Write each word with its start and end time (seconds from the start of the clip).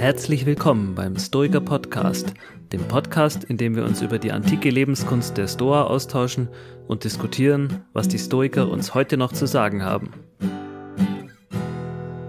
Herzlich 0.00 0.46
willkommen 0.46 0.94
beim 0.94 1.18
Stoiker 1.18 1.60
Podcast, 1.60 2.32
dem 2.72 2.80
Podcast, 2.88 3.44
in 3.44 3.58
dem 3.58 3.76
wir 3.76 3.84
uns 3.84 4.00
über 4.00 4.18
die 4.18 4.32
antike 4.32 4.70
Lebenskunst 4.70 5.36
der 5.36 5.46
Stoa 5.46 5.82
austauschen 5.82 6.48
und 6.88 7.04
diskutieren, 7.04 7.84
was 7.92 8.08
die 8.08 8.18
Stoiker 8.18 8.70
uns 8.70 8.94
heute 8.94 9.18
noch 9.18 9.30
zu 9.30 9.44
sagen 9.44 9.84
haben. 9.84 10.14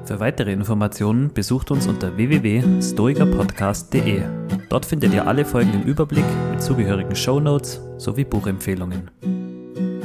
Für 0.04 0.20
weitere 0.20 0.52
Informationen 0.52 1.34
besucht 1.34 1.71
uns 1.71 1.88
unter 1.88 2.18
www.stoikerpodcast.de. 2.18 4.24
Dort 4.68 4.86
findet 4.86 5.14
ihr 5.14 5.25
alle 5.25 5.46
Folgen 5.46 5.74
im 5.74 5.83
Überblick 5.83 6.25
mit 6.51 6.61
zugehörigen 6.61 7.15
Show 7.15 7.39
Notes 7.39 7.79
sowie 7.96 8.25
Buchempfehlungen. 8.25 9.10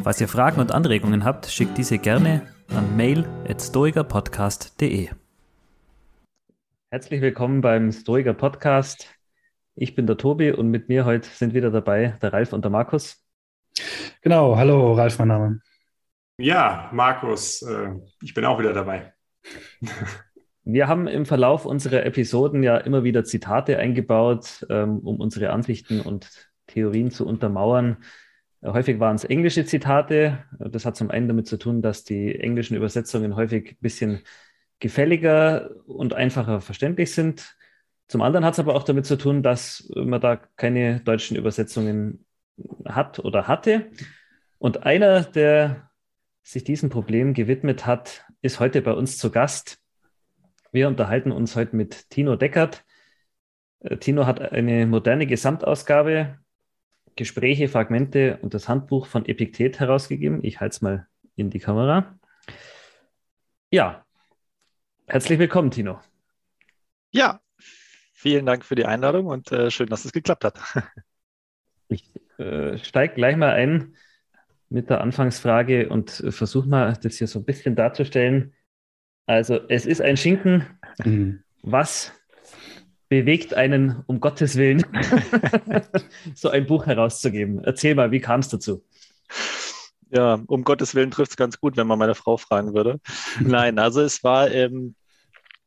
Falls 0.04 0.20
ihr 0.20 0.28
Fragen 0.28 0.60
und 0.60 0.70
Anregungen 0.70 1.24
habt, 1.24 1.46
schickt 1.46 1.76
diese 1.76 1.98
gerne 1.98 2.42
an 2.68 2.96
mail@stoikerpodcast.de. 2.96 5.08
Herzlich 6.88 7.20
willkommen 7.20 7.62
beim 7.62 7.90
Stoiker 7.90 8.32
Podcast. 8.32 9.12
Ich 9.74 9.96
bin 9.96 10.06
der 10.06 10.18
Tobi 10.18 10.52
und 10.52 10.70
mit 10.70 10.88
mir 10.88 11.04
heute 11.04 11.28
sind 11.28 11.52
wieder 11.52 11.72
dabei 11.72 12.16
der 12.22 12.32
Ralf 12.32 12.52
und 12.52 12.64
der 12.64 12.70
Markus. 12.70 13.26
Genau, 14.22 14.56
hallo 14.56 14.92
Ralf, 14.92 15.18
mein 15.18 15.26
Name. 15.26 15.60
Ja, 16.38 16.88
Markus, 16.92 17.62
äh, 17.62 17.88
ich 18.22 18.34
bin 18.34 18.44
auch 18.44 18.60
wieder 18.60 18.72
dabei. 18.72 19.12
Wir 20.62 20.86
haben 20.86 21.08
im 21.08 21.26
Verlauf 21.26 21.66
unserer 21.66 22.06
Episoden 22.06 22.62
ja 22.62 22.76
immer 22.76 23.02
wieder 23.02 23.24
Zitate 23.24 23.78
eingebaut, 23.78 24.64
ähm, 24.70 25.00
um 25.00 25.18
unsere 25.18 25.50
Ansichten 25.50 26.00
und 26.00 26.30
Theorien 26.68 27.10
zu 27.10 27.26
untermauern. 27.26 27.96
Häufig 28.64 29.00
waren 29.00 29.16
es 29.16 29.24
englische 29.24 29.64
Zitate. 29.64 30.44
Das 30.60 30.86
hat 30.86 30.96
zum 30.96 31.10
einen 31.10 31.26
damit 31.26 31.48
zu 31.48 31.58
tun, 31.58 31.82
dass 31.82 32.04
die 32.04 32.38
englischen 32.38 32.76
Übersetzungen 32.76 33.34
häufig 33.34 33.72
ein 33.72 33.78
bisschen 33.80 34.22
gefälliger 34.78 35.70
und 35.86 36.14
einfacher 36.14 36.60
verständlich 36.60 37.12
sind. 37.12 37.56
Zum 38.08 38.22
anderen 38.22 38.44
hat 38.44 38.54
es 38.54 38.60
aber 38.60 38.74
auch 38.74 38.84
damit 38.84 39.06
zu 39.06 39.16
tun, 39.16 39.42
dass 39.42 39.90
man 39.94 40.20
da 40.20 40.36
keine 40.36 41.00
deutschen 41.00 41.36
Übersetzungen 41.36 42.24
hat 42.84 43.18
oder 43.18 43.48
hatte. 43.48 43.90
Und 44.58 44.84
einer, 44.84 45.22
der 45.22 45.90
sich 46.42 46.62
diesem 46.62 46.88
Problem 46.88 47.34
gewidmet 47.34 47.86
hat, 47.86 48.24
ist 48.42 48.60
heute 48.60 48.80
bei 48.80 48.92
uns 48.92 49.18
zu 49.18 49.30
Gast. 49.30 49.78
Wir 50.70 50.88
unterhalten 50.88 51.32
uns 51.32 51.56
heute 51.56 51.74
mit 51.74 52.10
Tino 52.10 52.36
Deckert. 52.36 52.84
Äh, 53.80 53.96
Tino 53.96 54.26
hat 54.26 54.40
eine 54.40 54.86
moderne 54.86 55.26
Gesamtausgabe, 55.26 56.38
Gespräche, 57.16 57.68
Fragmente 57.68 58.38
und 58.42 58.54
das 58.54 58.68
Handbuch 58.68 59.06
von 59.06 59.26
Epiktet 59.26 59.80
herausgegeben. 59.80 60.44
Ich 60.44 60.60
halte 60.60 60.76
es 60.76 60.82
mal 60.82 61.06
in 61.34 61.50
die 61.50 61.58
Kamera. 61.58 62.18
Ja, 63.70 64.05
herzlich 65.06 65.38
willkommen, 65.38 65.70
Tino. 65.70 66.00
Ja, 67.10 67.40
vielen 68.12 68.46
Dank 68.46 68.64
für 68.64 68.74
die 68.74 68.84
Einladung 68.84 69.26
und 69.26 69.52
äh, 69.52 69.70
schön, 69.70 69.88
dass 69.88 70.04
es 70.04 70.12
geklappt 70.12 70.44
hat. 70.44 70.58
ich 71.88 72.12
äh, 72.38 72.78
steige 72.78 73.14
gleich 73.14 73.36
mal 73.36 73.52
ein 73.52 73.96
mit 74.68 74.90
der 74.90 75.00
Anfangsfrage 75.00 75.88
und 75.88 76.10
versuche 76.30 76.68
mal, 76.68 76.92
das 77.00 77.18
hier 77.18 77.28
so 77.28 77.38
ein 77.38 77.44
bisschen 77.44 77.76
darzustellen. 77.76 78.52
Also, 79.26 79.60
es 79.68 79.86
ist 79.86 80.00
ein 80.00 80.16
Schinken. 80.16 80.66
Mhm. 81.04 81.42
Was 81.62 82.12
bewegt 83.08 83.54
einen, 83.54 84.02
um 84.06 84.20
Gottes 84.20 84.56
Willen, 84.56 84.84
so 86.34 86.48
ein 86.48 86.66
Buch 86.66 86.86
herauszugeben? 86.86 87.62
Erzähl 87.64 87.94
mal, 87.94 88.10
wie 88.10 88.20
kam 88.20 88.40
es 88.40 88.48
dazu? 88.48 88.84
Ja, 90.10 90.40
um 90.46 90.62
Gottes 90.62 90.94
Willen 90.94 91.10
trifft 91.10 91.32
es 91.32 91.36
ganz 91.36 91.60
gut, 91.60 91.76
wenn 91.76 91.86
man 91.86 91.98
meine 91.98 92.14
Frau 92.14 92.36
fragen 92.36 92.74
würde. 92.74 93.00
Nein, 93.40 93.78
also 93.78 94.00
es 94.00 94.22
war 94.22 94.50
ähm, 94.50 94.94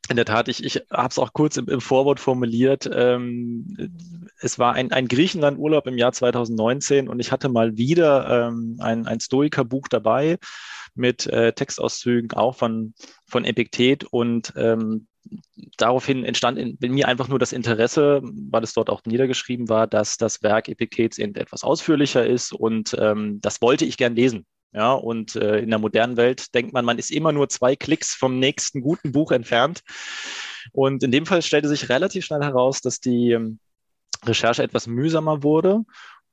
in 0.10 0.16
der 0.16 0.26
Tat, 0.26 0.48
ich, 0.48 0.64
ich 0.64 0.82
habe 0.92 1.10
es 1.10 1.20
auch 1.20 1.34
kurz 1.34 1.58
im, 1.58 1.68
im 1.68 1.82
Vorwort 1.82 2.20
formuliert. 2.20 2.90
Ähm, 2.92 3.92
es 4.40 4.58
war 4.58 4.74
ein, 4.74 4.92
ein 4.92 5.08
Griechenland-Urlaub 5.08 5.86
im 5.88 5.98
Jahr 5.98 6.14
2019 6.14 7.10
und 7.10 7.20
ich 7.20 7.32
hatte 7.32 7.50
mal 7.50 7.78
wieder 7.78 8.48
ähm, 8.48 8.78
ein, 8.80 9.06
ein 9.06 9.20
Stoiker-Buch 9.20 9.88
dabei 9.88 10.40
mit 10.96 11.28
äh, 11.28 11.54
Textauszügen 11.54 12.32
auch 12.32 12.56
von, 12.56 12.94
von 13.28 13.46
Epiktet 13.46 14.04
und 14.06 14.54
ähm, 14.56 15.08
daraufhin 15.78 16.24
entstand 16.24 16.58
in, 16.58 16.78
in, 16.82 16.94
mir 16.94 17.08
einfach 17.08 17.28
nur 17.28 17.40
das 17.40 17.52
Interesse, 17.52 18.22
weil 18.24 18.64
es 18.64 18.74
dort 18.74 18.90
auch 18.90 19.02
niedergeschrieben 19.06 19.70
war, 19.70 19.88
dass 19.88 20.18
das 20.18 20.42
Werk 20.44 20.68
Epiktets 20.68 21.18
etwas 21.18 21.64
ausführlicher 21.64 22.26
ist 22.26 22.54
und 22.54 22.96
ähm, 23.00 23.40
das 23.42 23.62
wollte 23.62 23.86
ich 23.86 23.98
gern 23.98 24.16
lesen. 24.16 24.46
Ja, 24.72 24.94
und 24.94 25.36
äh, 25.36 25.60
in 25.60 25.70
der 25.72 25.80
modernen 25.80 26.16
Welt 26.16 26.54
denkt 26.54 26.74
man, 26.74 26.86
man 26.86 27.00
ist 27.00 27.10
immer 27.10 27.32
nur 27.32 27.50
zwei 27.50 27.76
Klicks 27.76 28.14
vom 28.14 28.38
nächsten 28.38 28.82
guten 28.82 29.12
Buch 29.12 29.32
entfernt. 29.32 29.82
Und 30.74 31.02
in 31.02 31.12
dem 31.12 31.26
Fall 31.26 31.42
stellte 31.42 31.68
sich 31.68 31.90
relativ 31.90 32.26
schnell 32.26 32.44
heraus, 32.44 32.80
dass 32.82 33.00
die 33.00 33.32
ähm, 33.32 33.60
Recherche 34.26 34.62
etwas 34.62 34.86
mühsamer 34.86 35.42
wurde 35.42 35.86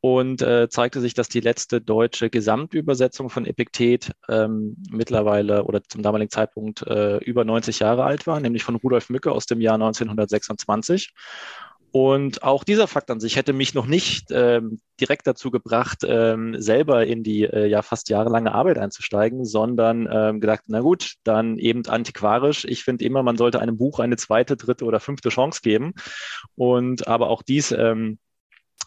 und 0.06 0.41
äh, 0.41 0.69
zeigte 0.69 1.00
sich, 1.00 1.15
dass 1.15 1.28
die 1.28 1.41
letzte 1.41 1.81
deutsche 1.81 2.31
Gesamtübersetzung 2.31 3.28
von 3.28 3.44
Epiktet 3.44 4.12
ähm, 4.28 4.77
mittlerweile 4.89 5.65
oder 5.65 5.83
zum 5.83 6.03
damaligen 6.03 6.31
Zeitpunkt 6.31 6.83
äh, 6.87 7.17
über 7.25 7.44
90 7.44 7.81
Jahre 7.81 8.05
alt 8.05 8.25
war, 8.28 8.39
nämlich 8.39 8.62
von 8.62 8.77
Rudolf 8.77 9.11
Mücke 9.11 9.33
aus 9.33 9.47
dem 9.47 9.61
Jahr 9.61 9.75
1926. 9.75 11.12
Und 11.91 12.44
auch 12.44 12.62
dieser 12.62 12.87
Fakt 12.87 13.11
an 13.11 13.19
sich 13.19 13.34
hätte 13.34 13.53
mich 13.53 13.75
noch 13.75 13.87
nicht 13.87 14.28
ähm, 14.31 14.81
direkt 15.00 15.27
dazu 15.27 15.50
gebracht, 15.50 16.05
ähm, 16.06 16.55
selber 16.61 17.05
in 17.05 17.25
die 17.25 17.43
äh, 17.43 17.67
ja 17.67 17.83
fast 17.83 18.09
jahrelange 18.09 18.55
Arbeit 18.55 18.78
einzusteigen, 18.78 19.44
sondern 19.44 20.09
ähm, 20.09 20.41
gedacht, 20.41 20.65
na 20.69 20.83
gut, 20.83 21.15
dann 21.25 21.59
eben 21.59 21.84
antiquarisch. 21.84 22.65
Ich 22.65 22.84
finde 22.84 23.05
immer, 23.05 23.25
man 23.25 23.37
sollte 23.37 23.59
einem 23.59 23.77
Buch 23.77 23.99
eine 23.99 24.17
zweite, 24.17 24.56
dritte 24.56 24.84
oder 24.84 25.00
fünfte 25.00 25.31
Chance 25.31 25.62
geben. 25.65 25.94
Und 26.55 27.09
aber 27.09 27.28
auch 27.28 27.43
dies 27.43 27.73
ähm, 27.73 28.19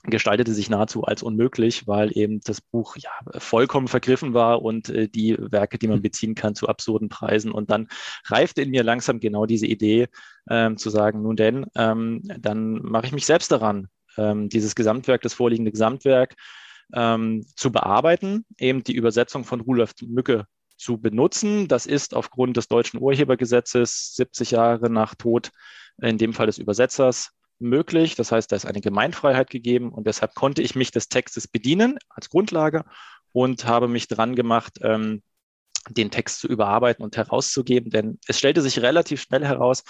gestaltete 0.04 0.54
sich 0.54 0.70
nahezu 0.70 1.04
als 1.04 1.24
unmöglich, 1.24 1.88
weil 1.88 2.16
eben 2.18 2.40
das 2.42 2.62
Buch 2.62 2.96
ja 2.98 3.12
vollkommen 3.38 3.88
vergriffen 3.88 4.34
war 4.34 4.62
und 4.62 4.90
äh, 4.90 5.08
die 5.08 5.38
Werke, 5.40 5.78
die 5.78 5.88
man 5.88 5.98
hm. 5.98 6.04
beziehen 6.04 6.36
kann, 6.36 6.56
zu 6.56 6.68
absurden 6.68 7.10
Preisen. 7.10 7.52
Und 7.52 7.70
dann 7.70 7.88
reifte 8.26 8.62
in 8.62 8.70
mir 8.70 8.84
langsam 8.84 9.20
genau 9.20 9.46
diese 9.46 9.68
Idee, 9.68 10.08
ähm, 10.50 10.78
zu 10.78 10.90
sagen, 10.90 11.22
nun 11.22 11.36
denn, 11.36 11.66
ähm, 11.76 12.22
dann 12.40 12.82
mache 12.82 13.08
ich 13.08 13.12
mich 13.12 13.26
selbst 13.26 13.52
daran, 13.52 13.88
ähm, 14.18 14.50
dieses 14.50 14.76
Gesamtwerk, 14.76 15.22
das 15.22 15.34
vorliegende 15.34 15.72
Gesamtwerk 15.72 16.36
ähm, 16.94 17.46
zu 17.56 17.72
bearbeiten, 17.72 18.46
eben 18.58 18.84
die 18.84 18.96
Übersetzung 18.96 19.44
von 19.44 19.62
Rudolf 19.62 19.94
Mücke 20.02 20.46
zu 20.78 21.00
benutzen. 21.00 21.68
Das 21.68 21.86
ist 21.86 22.16
aufgrund 22.16 22.58
des 22.58 22.68
deutschen 22.68 23.02
Urhebergesetzes 23.02 24.16
70 24.16 24.52
Jahre 24.52 24.90
nach 24.90 25.14
Tod, 25.16 25.52
in 26.02 26.18
dem 26.18 26.34
Fall 26.34 26.48
des 26.48 26.58
Übersetzers, 26.58 27.32
möglich. 27.60 28.16
Das 28.16 28.32
heißt, 28.32 28.52
da 28.52 28.56
ist 28.56 28.66
eine 28.66 28.82
Gemeinfreiheit 28.82 29.50
gegeben 29.50 29.92
und 29.92 30.08
deshalb 30.08 30.34
konnte 30.36 30.62
ich 30.62 30.76
mich 30.76 30.92
des 30.92 31.10
Textes 31.10 31.48
bedienen 31.48 31.98
als 32.10 32.30
Grundlage 32.30 32.86
und 33.32 33.66
habe 33.66 33.88
mich 33.88 34.08
dran 34.08 34.36
gemacht, 34.36 34.80
ähm, 34.82 35.22
den 35.90 36.12
Text 36.12 36.40
zu 36.40 36.48
überarbeiten 36.48 37.04
und 37.04 37.18
herauszugeben. 37.18 37.92
Denn 37.92 38.20
es 38.28 38.38
stellte 38.38 38.62
sich 38.62 38.80
relativ 38.82 39.22
schnell 39.22 39.46
heraus, 39.46 39.84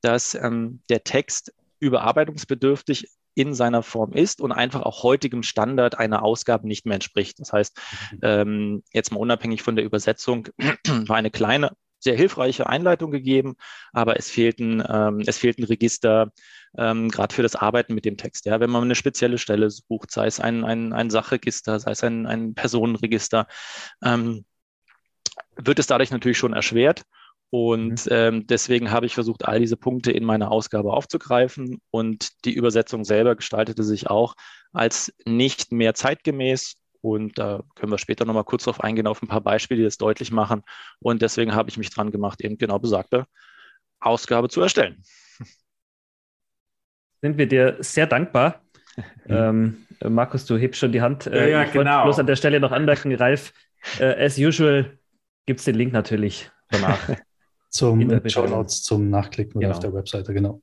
dass 0.00 0.34
ähm, 0.34 0.82
der 0.88 1.04
Text 1.04 1.52
überarbeitungsbedürftig 1.80 3.08
in 3.34 3.54
seiner 3.54 3.82
Form 3.82 4.12
ist 4.12 4.40
und 4.40 4.52
einfach 4.52 4.82
auch 4.82 5.02
heutigem 5.02 5.42
Standard 5.42 5.98
einer 5.98 6.22
Ausgabe 6.22 6.66
nicht 6.68 6.84
mehr 6.84 6.94
entspricht. 6.94 7.40
Das 7.40 7.52
heißt, 7.52 7.78
mhm. 8.12 8.18
ähm, 8.22 8.82
jetzt 8.92 9.10
mal 9.10 9.20
unabhängig 9.20 9.62
von 9.62 9.76
der 9.76 9.84
Übersetzung, 9.84 10.48
war 11.06 11.16
eine 11.16 11.30
kleine 11.30 11.70
sehr 12.02 12.16
hilfreiche 12.16 12.68
Einleitung 12.68 13.10
gegeben, 13.10 13.54
aber 13.92 14.16
es 14.16 14.30
fehlten, 14.30 14.82
ähm, 14.88 15.22
es 15.26 15.38
fehlten 15.38 15.64
Register, 15.64 16.32
ähm, 16.76 17.08
gerade 17.08 17.34
für 17.34 17.42
das 17.42 17.56
Arbeiten 17.56 17.94
mit 17.94 18.04
dem 18.04 18.16
Text. 18.16 18.46
Ja, 18.46 18.60
wenn 18.60 18.70
man 18.70 18.82
eine 18.82 18.94
spezielle 18.94 19.38
Stelle 19.38 19.70
sucht, 19.70 20.10
sei 20.10 20.26
es 20.26 20.40
ein, 20.40 20.64
ein, 20.64 20.92
ein 20.92 21.10
Sachregister, 21.10 21.78
sei 21.78 21.92
es 21.92 22.02
ein, 22.02 22.26
ein 22.26 22.54
Personenregister, 22.54 23.46
ähm, 24.02 24.44
wird 25.56 25.78
es 25.78 25.86
dadurch 25.86 26.10
natürlich 26.10 26.38
schon 26.38 26.54
erschwert. 26.54 27.02
Und 27.50 28.06
mhm. 28.06 28.12
ähm, 28.12 28.46
deswegen 28.46 28.90
habe 28.90 29.04
ich 29.04 29.14
versucht, 29.14 29.44
all 29.44 29.60
diese 29.60 29.76
Punkte 29.76 30.10
in 30.10 30.24
meiner 30.24 30.50
Ausgabe 30.50 30.92
aufzugreifen. 30.92 31.82
Und 31.90 32.44
die 32.46 32.54
Übersetzung 32.54 33.04
selber 33.04 33.36
gestaltete 33.36 33.82
sich 33.82 34.08
auch 34.08 34.34
als 34.72 35.12
nicht 35.26 35.70
mehr 35.70 35.92
zeitgemäß, 35.92 36.76
und 37.02 37.38
da 37.38 37.62
können 37.74 37.92
wir 37.92 37.98
später 37.98 38.24
nochmal 38.24 38.44
kurz 38.44 38.64
darauf 38.64 38.80
eingehen, 38.80 39.06
auf 39.06 39.20
ein 39.22 39.28
paar 39.28 39.40
Beispiele, 39.40 39.78
die 39.78 39.84
das 39.84 39.98
deutlich 39.98 40.30
machen. 40.30 40.62
Und 41.00 41.20
deswegen 41.20 41.54
habe 41.54 41.68
ich 41.68 41.76
mich 41.76 41.90
dran 41.90 42.10
gemacht, 42.10 42.40
eben 42.40 42.56
genau 42.56 42.78
besagte 42.78 43.26
Ausgabe 44.00 44.48
zu 44.48 44.60
erstellen. 44.62 45.02
Sind 47.20 47.38
wir 47.38 47.46
dir 47.46 47.76
sehr 47.80 48.06
dankbar. 48.06 48.62
ähm, 49.28 49.86
Markus, 50.04 50.46
du 50.46 50.56
hebst 50.56 50.80
schon 50.80 50.92
die 50.92 51.02
Hand. 51.02 51.26
Ja, 51.26 51.46
ja, 51.46 51.64
ich 51.64 51.72
genau. 51.72 52.04
bloß 52.04 52.18
an 52.18 52.26
der 52.26 52.36
Stelle 52.36 52.60
noch 52.60 52.72
anmerken, 52.72 53.14
Ralf, 53.14 53.52
äh, 53.98 54.24
as 54.24 54.38
usual 54.38 54.98
gibt 55.46 55.60
es 55.60 55.64
den 55.64 55.74
Link 55.74 55.92
natürlich 55.92 56.50
danach. 56.68 56.98
zum 57.70 58.28
Show 58.28 58.46
Notes, 58.46 58.82
zum 58.82 59.10
Nachklicken 59.10 59.60
genau. 59.60 59.72
auf 59.72 59.80
der 59.80 59.94
Webseite, 59.94 60.34
genau. 60.34 60.60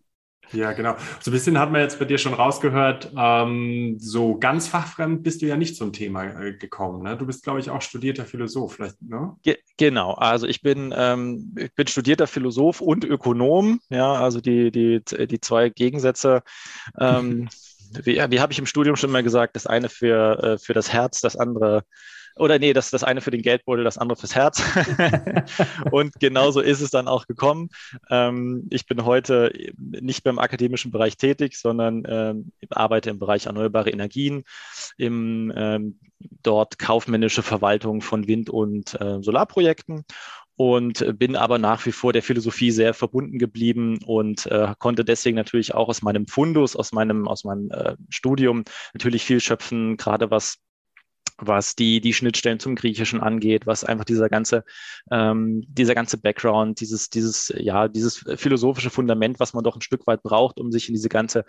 Ja, 0.51 0.73
genau. 0.73 0.95
So 1.21 1.29
ein 1.29 1.33
bisschen 1.33 1.59
hat 1.59 1.71
man 1.71 1.81
jetzt 1.81 1.99
bei 1.99 2.05
dir 2.05 2.17
schon 2.17 2.33
rausgehört, 2.33 3.11
ähm, 3.15 3.97
so 3.99 4.37
ganz 4.37 4.67
fachfremd 4.67 5.23
bist 5.23 5.41
du 5.41 5.45
ja 5.45 5.57
nicht 5.57 5.75
zum 5.75 5.93
Thema 5.93 6.23
äh, 6.25 6.53
gekommen. 6.53 7.03
Ne? 7.03 7.17
Du 7.17 7.25
bist, 7.25 7.43
glaube 7.43 7.59
ich, 7.59 7.69
auch 7.69 7.81
studierter 7.81 8.25
Philosoph, 8.25 8.73
vielleicht, 8.73 9.01
ne? 9.01 9.35
Ge 9.43 9.57
genau, 9.77 10.13
also 10.13 10.47
ich 10.47 10.61
bin, 10.61 10.93
ähm, 10.95 11.55
ich 11.57 11.73
bin 11.75 11.87
studierter 11.87 12.27
Philosoph 12.27 12.81
und 12.81 13.05
Ökonom, 13.05 13.79
ja, 13.89 14.13
also 14.13 14.41
die, 14.41 14.71
die, 14.71 15.01
die 15.03 15.41
zwei 15.41 15.69
Gegensätze. 15.69 16.41
Ähm, 16.99 17.49
wie, 18.03 18.15
wie 18.29 18.39
habe 18.39 18.53
ich 18.53 18.59
im 18.59 18.65
Studium 18.65 18.95
schon 18.95 19.11
mal 19.11 19.23
gesagt, 19.23 19.55
das 19.55 19.67
eine 19.67 19.89
für, 19.89 20.43
äh, 20.43 20.57
für 20.57 20.73
das 20.73 20.91
Herz, 20.91 21.21
das 21.21 21.35
andere 21.35 21.83
oder 22.39 22.57
nee, 22.57 22.73
das, 22.73 22.89
das 22.89 23.03
eine 23.03 23.21
für 23.21 23.31
den 23.31 23.41
Geldbeutel, 23.41 23.83
das 23.83 23.97
andere 23.97 24.17
fürs 24.17 24.35
Herz. 24.35 24.63
und 25.91 26.19
genauso 26.19 26.61
ist 26.61 26.81
es 26.81 26.89
dann 26.89 27.07
auch 27.07 27.27
gekommen. 27.27 27.69
Ähm, 28.09 28.67
ich 28.69 28.85
bin 28.85 29.05
heute 29.05 29.51
nicht 29.77 30.23
beim 30.23 30.39
akademischen 30.39 30.91
Bereich 30.91 31.17
tätig, 31.17 31.57
sondern 31.57 32.03
ähm, 32.07 32.51
arbeite 32.69 33.09
im 33.09 33.19
Bereich 33.19 33.45
erneuerbare 33.45 33.89
Energien, 33.89 34.43
im 34.97 35.51
ähm, 35.55 35.99
dort 36.43 36.79
kaufmännische 36.79 37.43
Verwaltung 37.43 38.01
von 38.01 38.27
Wind- 38.27 38.49
und 38.49 38.99
äh, 38.99 39.21
Solarprojekten 39.21 40.05
und 40.55 41.17
bin 41.17 41.37
aber 41.37 41.57
nach 41.57 41.85
wie 41.85 41.93
vor 41.93 42.11
der 42.11 42.21
Philosophie 42.21 42.71
sehr 42.71 42.93
verbunden 42.93 43.39
geblieben 43.39 43.99
und 44.05 44.45
äh, 44.47 44.73
konnte 44.77 45.05
deswegen 45.05 45.37
natürlich 45.37 45.73
auch 45.73 45.87
aus 45.87 46.01
meinem 46.01 46.27
Fundus, 46.27 46.75
aus 46.75 46.91
meinem, 46.91 47.29
aus 47.29 47.45
meinem 47.45 47.71
äh, 47.71 47.95
Studium 48.09 48.65
natürlich 48.93 49.23
viel 49.23 49.39
schöpfen, 49.39 49.95
gerade 49.95 50.31
was 50.31 50.57
was 51.41 51.75
die, 51.75 52.01
die 52.01 52.13
Schnittstellen 52.13 52.59
zum 52.59 52.75
Griechischen 52.75 53.21
angeht, 53.21 53.65
was 53.67 53.83
einfach 53.83 54.05
dieser 54.05 54.29
ganze, 54.29 54.63
ähm, 55.11 55.63
dieser 55.67 55.95
ganze 55.95 56.17
Background, 56.17 56.79
dieses, 56.79 57.09
dieses, 57.09 57.53
ja, 57.57 57.87
dieses 57.87 58.25
philosophische 58.35 58.89
Fundament, 58.89 59.39
was 59.39 59.53
man 59.53 59.63
doch 59.63 59.75
ein 59.75 59.81
Stück 59.81 60.07
weit 60.07 60.23
braucht, 60.23 60.59
um 60.59 60.71
sich 60.71 60.89
in 60.89 60.95
diese 60.95 61.09
ganze 61.09 61.45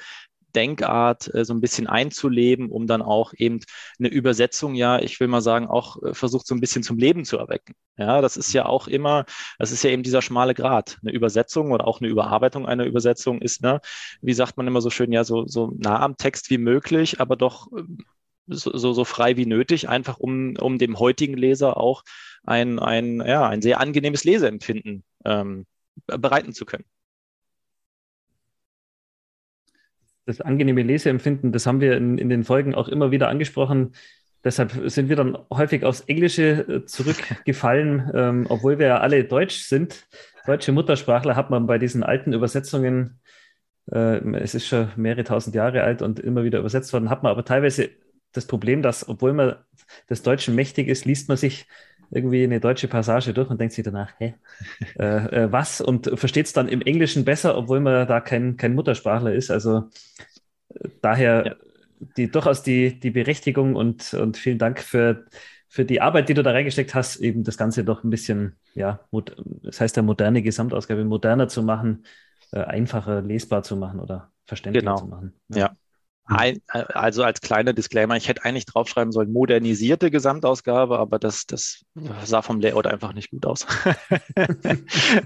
Denkart 0.54 1.32
äh, 1.34 1.44
so 1.44 1.54
ein 1.54 1.60
bisschen 1.60 1.86
einzuleben, 1.86 2.70
um 2.70 2.86
dann 2.86 3.02
auch 3.02 3.32
eben 3.36 3.60
eine 3.98 4.08
Übersetzung, 4.08 4.74
ja, 4.74 4.98
ich 4.98 5.20
will 5.20 5.28
mal 5.28 5.40
sagen, 5.40 5.66
auch 5.66 6.02
äh, 6.02 6.14
versucht 6.14 6.46
so 6.46 6.54
ein 6.54 6.60
bisschen 6.60 6.82
zum 6.82 6.98
Leben 6.98 7.24
zu 7.24 7.38
erwecken. 7.38 7.74
Ja, 7.96 8.20
das 8.20 8.36
ist 8.36 8.52
ja 8.52 8.66
auch 8.66 8.88
immer, 8.88 9.26
das 9.58 9.72
ist 9.72 9.84
ja 9.84 9.90
eben 9.90 10.02
dieser 10.02 10.22
schmale 10.22 10.54
Grad. 10.54 10.98
Eine 11.02 11.12
Übersetzung 11.12 11.72
oder 11.72 11.86
auch 11.86 12.00
eine 12.00 12.08
Überarbeitung 12.10 12.66
einer 12.66 12.84
Übersetzung 12.84 13.42
ist, 13.42 13.62
ne, 13.62 13.80
wie 14.22 14.32
sagt 14.32 14.56
man 14.56 14.66
immer 14.66 14.80
so 14.80 14.90
schön, 14.90 15.12
ja, 15.12 15.24
so, 15.24 15.46
so 15.46 15.72
nah 15.78 16.00
am 16.00 16.16
Text 16.16 16.50
wie 16.50 16.58
möglich, 16.58 17.20
aber 17.20 17.36
doch 17.36 17.68
ähm, 17.76 18.04
so, 18.50 18.92
so, 18.92 19.04
frei 19.04 19.36
wie 19.36 19.46
nötig, 19.46 19.88
einfach 19.88 20.18
um, 20.18 20.56
um 20.56 20.78
dem 20.78 20.98
heutigen 20.98 21.36
Leser 21.36 21.76
auch 21.76 22.02
ein, 22.44 22.78
ein, 22.78 23.20
ja, 23.20 23.48
ein 23.48 23.62
sehr 23.62 23.80
angenehmes 23.80 24.24
Leseempfinden 24.24 25.04
ähm, 25.24 25.66
bereiten 26.06 26.52
zu 26.52 26.64
können. 26.64 26.84
Das 30.26 30.40
angenehme 30.40 30.82
Leseempfinden, 30.82 31.52
das 31.52 31.66
haben 31.66 31.80
wir 31.80 31.96
in, 31.96 32.18
in 32.18 32.28
den 32.28 32.44
Folgen 32.44 32.74
auch 32.74 32.88
immer 32.88 33.10
wieder 33.10 33.28
angesprochen. 33.28 33.94
Deshalb 34.44 34.72
sind 34.90 35.08
wir 35.08 35.16
dann 35.16 35.36
häufig 35.52 35.84
aufs 35.84 36.02
Englische 36.02 36.60
äh, 36.60 36.84
zurückgefallen, 36.86 38.10
ähm, 38.14 38.46
obwohl 38.48 38.78
wir 38.78 38.86
ja 38.86 39.00
alle 39.00 39.24
Deutsch 39.24 39.62
sind. 39.62 40.06
Deutsche 40.46 40.72
Muttersprachler 40.72 41.36
hat 41.36 41.50
man 41.50 41.66
bei 41.66 41.78
diesen 41.78 42.02
alten 42.02 42.32
Übersetzungen, 42.32 43.20
äh, 43.92 44.18
es 44.38 44.54
ist 44.54 44.66
schon 44.66 44.88
mehrere 44.96 45.24
tausend 45.24 45.54
Jahre 45.54 45.82
alt 45.82 46.00
und 46.00 46.20
immer 46.20 46.44
wieder 46.44 46.58
übersetzt 46.58 46.92
worden, 46.92 47.10
hat 47.10 47.22
man 47.22 47.32
aber 47.32 47.44
teilweise 47.44 47.90
das 48.32 48.46
Problem, 48.46 48.82
dass, 48.82 49.08
obwohl 49.08 49.32
man 49.32 49.56
des 50.08 50.22
Deutschen 50.22 50.54
mächtig 50.54 50.88
ist, 50.88 51.04
liest 51.04 51.28
man 51.28 51.36
sich 51.36 51.66
irgendwie 52.10 52.42
eine 52.42 52.60
deutsche 52.60 52.88
Passage 52.88 53.32
durch 53.32 53.50
und 53.50 53.60
denkt 53.60 53.74
sich 53.74 53.84
danach, 53.84 54.12
hä, 54.18 54.34
äh, 54.98 55.44
äh, 55.44 55.52
was? 55.52 55.80
Und 55.80 56.10
versteht 56.18 56.46
es 56.46 56.52
dann 56.52 56.68
im 56.68 56.82
Englischen 56.82 57.24
besser, 57.24 57.56
obwohl 57.56 57.80
man 57.80 58.06
da 58.06 58.20
kein, 58.20 58.56
kein 58.56 58.74
Muttersprachler 58.74 59.32
ist. 59.32 59.50
Also 59.50 59.90
daher 61.00 61.46
ja. 61.46 61.54
die, 62.16 62.30
durchaus 62.30 62.62
die, 62.62 62.98
die 62.98 63.10
Berechtigung 63.10 63.76
und, 63.76 64.14
und 64.14 64.36
vielen 64.36 64.58
Dank 64.58 64.80
für, 64.80 65.26
für 65.68 65.84
die 65.84 66.00
Arbeit, 66.00 66.28
die 66.28 66.34
du 66.34 66.42
da 66.42 66.50
reingesteckt 66.50 66.94
hast, 66.94 67.16
eben 67.16 67.44
das 67.44 67.56
Ganze 67.56 67.84
doch 67.84 68.02
ein 68.02 68.10
bisschen, 68.10 68.56
ja, 68.74 69.00
das 69.62 69.80
heißt 69.80 69.96
ja 69.96 70.02
moderne 70.02 70.42
Gesamtausgabe, 70.42 71.04
moderner 71.04 71.48
zu 71.48 71.62
machen, 71.62 72.04
äh, 72.52 72.60
einfacher 72.60 73.22
lesbar 73.22 73.62
zu 73.62 73.76
machen 73.76 74.00
oder 74.00 74.32
verständlicher 74.46 74.86
genau. 74.86 74.96
zu 74.96 75.06
machen. 75.06 75.32
Ja. 75.48 75.58
ja. 75.58 75.76
Ein, 76.26 76.60
äh, 76.72 76.84
also 76.94 77.24
als 77.24 77.40
kleiner 77.40 77.72
Disclaimer, 77.72 78.16
ich 78.16 78.28
hätte 78.28 78.44
eigentlich 78.44 78.66
draufschreiben 78.66 79.12
sollen, 79.12 79.32
modernisierte 79.32 80.10
Gesamtausgabe, 80.10 80.98
aber 80.98 81.18
das, 81.18 81.46
das 81.46 81.84
sah 82.24 82.42
vom 82.42 82.60
Layout 82.60 82.86
einfach 82.86 83.12
nicht 83.12 83.30
gut 83.30 83.46
aus. 83.46 83.66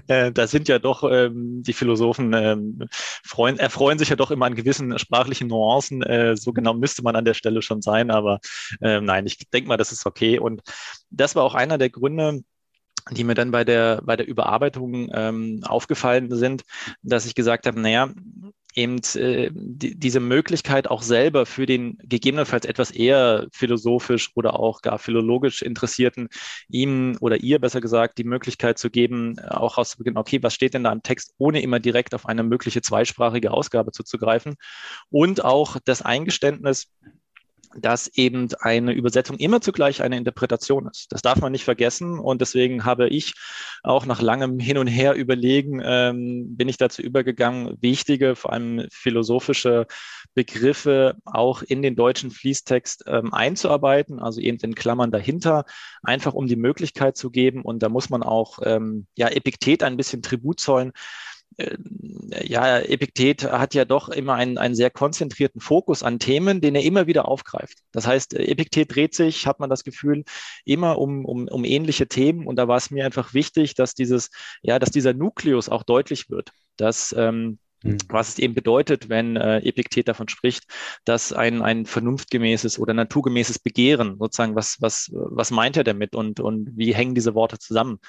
Äh, 0.07 0.31
da 0.31 0.47
sind 0.47 0.67
ja 0.67 0.79
doch 0.79 1.03
ähm, 1.09 1.63
die 1.63 1.73
Philosophen 1.73 2.33
ähm, 2.33 2.87
freuen, 3.23 3.57
erfreuen 3.57 3.97
sich 3.97 4.09
ja 4.09 4.15
doch 4.15 4.31
immer 4.31 4.45
an 4.45 4.55
gewissen 4.55 4.97
sprachlichen 4.99 5.47
Nuancen. 5.47 6.01
Äh, 6.03 6.35
so 6.37 6.53
genau 6.53 6.73
müsste 6.73 7.03
man 7.03 7.15
an 7.15 7.25
der 7.25 7.33
Stelle 7.33 7.61
schon 7.61 7.81
sein, 7.81 8.11
aber 8.11 8.39
äh, 8.81 9.01
nein, 9.01 9.25
ich 9.25 9.37
denke 9.49 9.67
mal, 9.67 9.77
das 9.77 9.91
ist 9.91 10.05
okay. 10.05 10.39
Und 10.39 10.61
das 11.09 11.35
war 11.35 11.43
auch 11.43 11.55
einer 11.55 11.77
der 11.77 11.89
Gründe, 11.89 12.43
die 13.11 13.23
mir 13.23 13.35
dann 13.35 13.51
bei 13.51 13.63
der, 13.63 14.01
bei 14.03 14.15
der 14.15 14.27
Überarbeitung 14.27 15.09
ähm, 15.13 15.61
aufgefallen 15.63 16.35
sind, 16.35 16.63
dass 17.01 17.25
ich 17.25 17.35
gesagt 17.35 17.67
habe, 17.67 17.79
naja, 17.79 18.09
eben 18.75 18.99
äh, 19.15 19.49
die, 19.53 19.97
diese 19.97 20.19
Möglichkeit 20.19 20.89
auch 20.89 21.01
selber 21.01 21.45
für 21.45 21.65
den 21.65 21.97
gegebenenfalls 22.03 22.65
etwas 22.65 22.91
eher 22.91 23.47
philosophisch 23.51 24.31
oder 24.35 24.59
auch 24.59 24.81
gar 24.81 24.99
philologisch 24.99 25.61
Interessierten 25.61 26.27
ihm 26.67 27.17
oder 27.21 27.37
ihr 27.37 27.59
besser 27.59 27.81
gesagt 27.81 28.17
die 28.17 28.23
Möglichkeit 28.23 28.77
zu 28.77 28.89
geben, 28.89 29.39
auch 29.39 29.77
auszubeginnen, 29.77 30.17
okay, 30.17 30.43
was 30.43 30.53
steht 30.53 30.73
denn 30.73 30.83
da 30.83 30.91
im 30.91 31.03
Text, 31.03 31.33
ohne 31.37 31.61
immer 31.61 31.79
direkt 31.79 32.13
auf 32.13 32.25
eine 32.25 32.43
mögliche 32.43 32.81
zweisprachige 32.81 33.51
Ausgabe 33.51 33.91
zuzugreifen. 33.91 34.55
Und 35.09 35.43
auch 35.43 35.77
das 35.85 36.01
Eingeständnis, 36.01 36.87
dass 37.77 38.07
eben 38.15 38.47
eine 38.59 38.93
Übersetzung 38.93 39.37
immer 39.37 39.61
zugleich 39.61 40.01
eine 40.01 40.17
Interpretation 40.17 40.87
ist. 40.87 41.11
Das 41.11 41.21
darf 41.21 41.39
man 41.41 41.51
nicht 41.51 41.63
vergessen 41.63 42.19
und 42.19 42.41
deswegen 42.41 42.85
habe 42.85 43.07
ich 43.09 43.33
auch 43.83 44.05
nach 44.05 44.21
langem 44.21 44.59
Hin 44.59 44.77
und 44.77 44.87
Her 44.87 45.13
überlegen, 45.13 45.81
ähm, 45.83 46.55
bin 46.55 46.69
ich 46.69 46.77
dazu 46.77 47.01
übergegangen, 47.01 47.77
wichtige, 47.81 48.35
vor 48.35 48.53
allem 48.53 48.87
philosophische 48.91 49.87
Begriffe 50.33 51.17
auch 51.25 51.61
in 51.61 51.81
den 51.81 51.95
deutschen 51.95 52.31
Fließtext 52.31 53.05
ähm, 53.07 53.33
einzuarbeiten, 53.33 54.19
also 54.19 54.39
eben 54.41 54.57
in 54.61 54.75
Klammern 54.75 55.11
dahinter, 55.11 55.65
einfach 56.03 56.33
um 56.33 56.47
die 56.47 56.55
Möglichkeit 56.55 57.17
zu 57.17 57.29
geben 57.29 57.61
und 57.61 57.83
da 57.83 57.89
muss 57.89 58.09
man 58.09 58.23
auch 58.23 58.59
ähm, 58.63 59.07
ja 59.15 59.27
Epiktet 59.27 59.83
ein 59.83 59.97
bisschen 59.97 60.21
Tribut 60.21 60.59
zollen 60.59 60.91
ja, 61.57 62.79
Epiktet 62.79 63.43
hat 63.49 63.73
ja 63.73 63.85
doch 63.85 64.09
immer 64.09 64.33
einen, 64.33 64.57
einen 64.57 64.75
sehr 64.75 64.89
konzentrierten 64.89 65.61
Fokus 65.61 66.03
an 66.03 66.19
Themen, 66.19 66.59
den 66.59 66.75
er 66.75 66.83
immer 66.83 67.07
wieder 67.07 67.27
aufgreift. 67.27 67.77
Das 67.91 68.05
heißt, 68.05 68.33
Epiktet 68.33 68.93
dreht 68.93 69.15
sich, 69.15 69.47
hat 69.47 69.59
man 69.59 69.69
das 69.69 69.83
Gefühl, 69.83 70.25
immer 70.65 70.97
um, 70.97 71.23
um, 71.23 71.47
um 71.47 71.63
ähnliche 71.63 72.07
Themen. 72.07 72.45
Und 72.45 72.57
da 72.57 72.67
war 72.67 72.77
es 72.77 72.91
mir 72.91 73.05
einfach 73.05 73.33
wichtig, 73.33 73.73
dass 73.75 73.93
dieses, 73.93 74.31
ja, 74.63 74.79
dass 74.79 74.91
dieser 74.91 75.13
Nukleus 75.13 75.69
auch 75.69 75.83
deutlich 75.83 76.29
wird. 76.29 76.51
Dass 76.75 77.15
ähm, 77.17 77.59
hm. 77.83 77.97
was 78.09 78.29
es 78.29 78.39
eben 78.39 78.53
bedeutet, 78.53 79.07
wenn 79.07 79.37
äh, 79.37 79.59
Epiktet 79.59 80.09
davon 80.09 80.27
spricht, 80.27 80.65
dass 81.05 81.31
ein, 81.31 81.61
ein 81.61 81.85
vernunftgemäßes 81.85 82.79
oder 82.79 82.93
naturgemäßes 82.93 83.59
Begehren, 83.59 84.17
sozusagen, 84.19 84.55
was, 84.55 84.77
was, 84.81 85.09
was 85.13 85.51
meint 85.51 85.77
er 85.77 85.85
damit 85.85 86.15
und, 86.15 86.41
und 86.41 86.71
wie 86.75 86.93
hängen 86.93 87.15
diese 87.15 87.33
Worte 87.33 87.59
zusammen? 87.59 87.99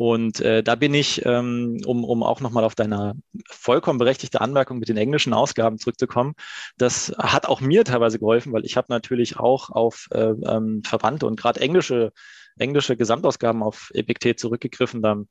Und 0.00 0.40
äh, 0.40 0.62
da 0.62 0.76
bin 0.76 0.94
ich, 0.94 1.26
ähm, 1.26 1.82
um, 1.84 2.04
um 2.04 2.22
auch 2.22 2.40
nochmal 2.40 2.64
auf 2.64 2.74
deine 2.74 3.16
vollkommen 3.50 3.98
berechtigte 3.98 4.40
Anmerkung 4.40 4.78
mit 4.78 4.88
den 4.88 4.96
englischen 4.96 5.34
Ausgaben 5.34 5.76
zurückzukommen, 5.76 6.32
das 6.78 7.12
hat 7.18 7.44
auch 7.44 7.60
mir 7.60 7.84
teilweise 7.84 8.18
geholfen, 8.18 8.50
weil 8.54 8.64
ich 8.64 8.78
habe 8.78 8.86
natürlich 8.88 9.38
auch 9.38 9.68
auf 9.68 10.08
äh, 10.12 10.30
ähm, 10.30 10.82
Verwandte 10.86 11.26
und 11.26 11.38
gerade 11.38 11.60
englische, 11.60 12.14
englische 12.58 12.96
Gesamtausgaben 12.96 13.62
auf 13.62 13.90
Epiktet 13.92 14.40
zurückgegriffen. 14.40 15.02
Da 15.02 15.22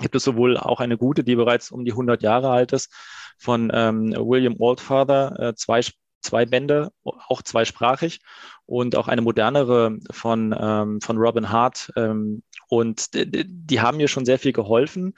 gibt 0.00 0.14
es 0.14 0.22
sowohl 0.22 0.58
auch 0.58 0.78
eine 0.78 0.96
gute, 0.96 1.24
die 1.24 1.34
bereits 1.34 1.72
um 1.72 1.84
die 1.84 1.90
100 1.90 2.22
Jahre 2.22 2.50
alt 2.50 2.72
ist, 2.72 2.94
von 3.36 3.68
ähm, 3.74 4.14
William 4.16 4.54
Oldfather, 4.60 5.40
äh, 5.40 5.54
zwei 5.56 5.82
zwei 6.28 6.44
Bände, 6.44 6.90
auch 7.04 7.42
zweisprachig 7.42 8.20
und 8.66 8.96
auch 8.96 9.08
eine 9.08 9.22
modernere 9.22 9.98
von, 10.10 10.54
ähm, 10.58 11.00
von 11.00 11.16
Robin 11.16 11.50
Hart. 11.50 11.90
Ähm, 11.96 12.42
und 12.68 13.14
die, 13.14 13.44
die 13.46 13.80
haben 13.80 13.96
mir 13.96 14.08
schon 14.08 14.26
sehr 14.26 14.38
viel 14.38 14.52
geholfen. 14.52 15.14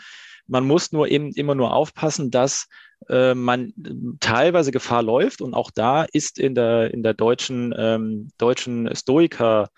Man 0.46 0.66
muss 0.66 0.92
nur 0.92 1.08
eben 1.08 1.32
immer 1.32 1.54
nur 1.54 1.74
aufpassen, 1.74 2.30
dass 2.30 2.68
äh, 3.08 3.34
man 3.34 3.72
teilweise 4.20 4.70
Gefahr 4.70 5.02
läuft. 5.02 5.42
Und 5.42 5.54
auch 5.54 5.70
da 5.70 6.04
ist 6.04 6.38
in 6.38 6.54
der, 6.54 6.94
in 6.94 7.02
der 7.02 7.14
deutschen, 7.14 7.74
ähm, 7.76 8.30
deutschen 8.38 8.94
Stoiker 8.94 9.70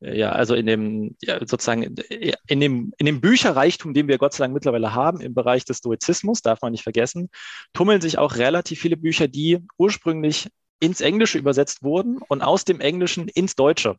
äh, 0.00 0.18
ja, 0.18 0.32
also 0.32 0.54
in 0.54 0.66
dem, 0.66 1.16
ja, 1.22 1.38
sozusagen, 1.40 1.82
in 1.82 2.60
dem, 2.60 2.92
in 2.98 3.06
dem 3.06 3.20
Bücherreichtum, 3.20 3.94
den 3.94 4.08
wir 4.08 4.18
Gott 4.18 4.34
sei 4.34 4.44
Dank 4.44 4.54
mittlerweile 4.54 4.94
haben 4.94 5.20
im 5.20 5.34
Bereich 5.34 5.64
des 5.64 5.78
Stoizismus, 5.78 6.42
darf 6.42 6.62
man 6.62 6.72
nicht 6.72 6.82
vergessen, 6.82 7.30
tummeln 7.72 8.00
sich 8.00 8.18
auch 8.18 8.36
relativ 8.36 8.80
viele 8.80 8.96
Bücher, 8.96 9.28
die 9.28 9.60
ursprünglich 9.78 10.48
ins 10.80 11.00
Englische 11.00 11.38
übersetzt 11.38 11.82
wurden 11.82 12.18
und 12.28 12.42
aus 12.42 12.64
dem 12.64 12.80
Englischen 12.80 13.28
ins 13.28 13.54
Deutsche. 13.54 13.96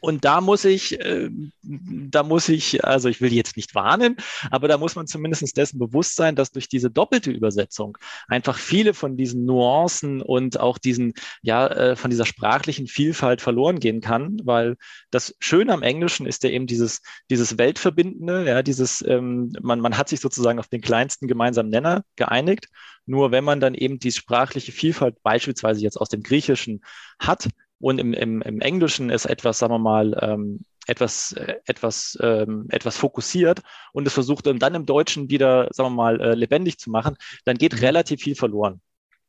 Und 0.00 0.24
da 0.24 0.40
muss 0.40 0.64
ich, 0.64 0.98
äh, 1.00 1.30
da 1.62 2.22
muss 2.22 2.48
ich, 2.48 2.84
also 2.84 3.08
ich 3.08 3.20
will 3.20 3.32
jetzt 3.32 3.56
nicht 3.56 3.74
warnen, 3.74 4.16
aber 4.50 4.68
da 4.68 4.78
muss 4.78 4.96
man 4.96 5.06
zumindest 5.06 5.56
dessen 5.56 5.78
bewusst 5.78 6.16
sein, 6.16 6.36
dass 6.36 6.52
durch 6.52 6.68
diese 6.68 6.90
doppelte 6.90 7.30
Übersetzung 7.30 7.98
einfach 8.28 8.58
viele 8.58 8.94
von 8.94 9.16
diesen 9.16 9.44
Nuancen 9.44 10.22
und 10.22 10.58
auch 10.58 10.78
diesen, 10.78 11.12
ja, 11.42 11.66
äh, 11.66 11.96
von 11.96 12.10
dieser 12.10 12.26
sprachlichen 12.26 12.86
Vielfalt 12.86 13.40
verloren 13.40 13.78
gehen 13.80 14.00
kann, 14.00 14.38
weil 14.44 14.76
das 15.10 15.34
Schöne 15.38 15.72
am 15.72 15.82
Englischen 15.82 16.26
ist 16.26 16.42
ja 16.44 16.50
eben 16.50 16.66
dieses, 16.66 17.02
dieses 17.30 17.58
Weltverbindende, 17.58 18.46
ja, 18.46 18.62
dieses, 18.62 19.04
ähm, 19.06 19.52
man, 19.60 19.80
man 19.80 19.96
hat 19.96 20.08
sich 20.08 20.20
sozusagen 20.20 20.58
auf 20.58 20.68
den 20.68 20.80
kleinsten 20.80 21.28
gemeinsamen 21.28 21.70
Nenner 21.70 22.04
geeinigt. 22.16 22.68
Nur 23.06 23.32
wenn 23.32 23.44
man 23.44 23.60
dann 23.60 23.74
eben 23.74 23.98
die 23.98 24.12
sprachliche 24.12 24.72
Vielfalt 24.72 25.22
beispielsweise 25.22 25.80
jetzt 25.80 25.96
aus 25.96 26.10
dem 26.10 26.22
Griechischen 26.22 26.82
hat, 27.18 27.48
und 27.80 27.98
im, 27.98 28.12
im, 28.12 28.42
im 28.42 28.60
Englischen 28.60 29.10
ist 29.10 29.24
etwas, 29.24 29.58
sagen 29.58 29.72
wir 29.72 29.78
mal, 29.78 30.16
ähm, 30.20 30.60
etwas, 30.86 31.32
äh, 31.32 31.56
etwas, 31.66 32.18
ähm, 32.20 32.66
etwas 32.70 32.96
fokussiert 32.96 33.60
und 33.92 34.06
es 34.06 34.12
versucht 34.12 34.46
dann 34.46 34.74
im 34.74 34.86
Deutschen 34.86 35.30
wieder, 35.30 35.68
sagen 35.72 35.90
wir 35.90 35.96
mal, 35.96 36.20
äh, 36.20 36.34
lebendig 36.34 36.78
zu 36.78 36.90
machen, 36.90 37.16
dann 37.44 37.56
geht 37.58 37.72
mhm. 37.72 37.78
relativ 37.78 38.20
viel 38.20 38.34
verloren. 38.34 38.80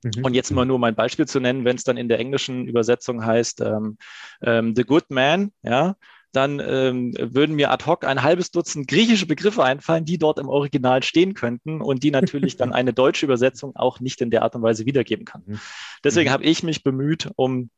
Mhm. 0.03 0.25
Und 0.25 0.33
jetzt 0.33 0.51
mal 0.51 0.65
nur 0.65 0.79
mein 0.79 0.95
Beispiel 0.95 1.27
zu 1.27 1.39
nennen, 1.39 1.65
wenn 1.65 1.75
es 1.75 1.83
dann 1.83 1.97
in 1.97 2.09
der 2.09 2.19
englischen 2.19 2.67
Übersetzung 2.67 3.23
heißt, 3.25 3.61
ähm, 3.61 3.97
ähm, 4.41 4.75
The 4.75 4.83
Good 4.83 5.11
Man, 5.11 5.51
ja, 5.61 5.95
dann 6.31 6.61
ähm, 6.65 7.13
würden 7.19 7.55
mir 7.55 7.71
ad 7.71 7.85
hoc 7.85 8.05
ein 8.05 8.23
halbes 8.23 8.51
Dutzend 8.51 8.87
griechische 8.87 9.25
Begriffe 9.25 9.63
einfallen, 9.63 10.05
die 10.05 10.17
dort 10.17 10.39
im 10.39 10.47
Original 10.47 11.03
stehen 11.03 11.33
könnten 11.33 11.81
und 11.81 12.03
die 12.03 12.11
natürlich 12.11 12.55
dann 12.55 12.73
eine 12.73 12.93
deutsche 12.93 13.25
Übersetzung 13.25 13.75
auch 13.75 13.99
nicht 13.99 14.21
in 14.21 14.31
der 14.31 14.43
Art 14.43 14.55
und 14.55 14.61
Weise 14.61 14.85
wiedergeben 14.85 15.25
kann. 15.25 15.43
Mhm. 15.45 15.59
Deswegen 16.03 16.29
mhm. 16.29 16.33
habe 16.33 16.43
ich 16.45 16.63
mich 16.63 16.83
bemüht, 16.83 17.29
um 17.35 17.69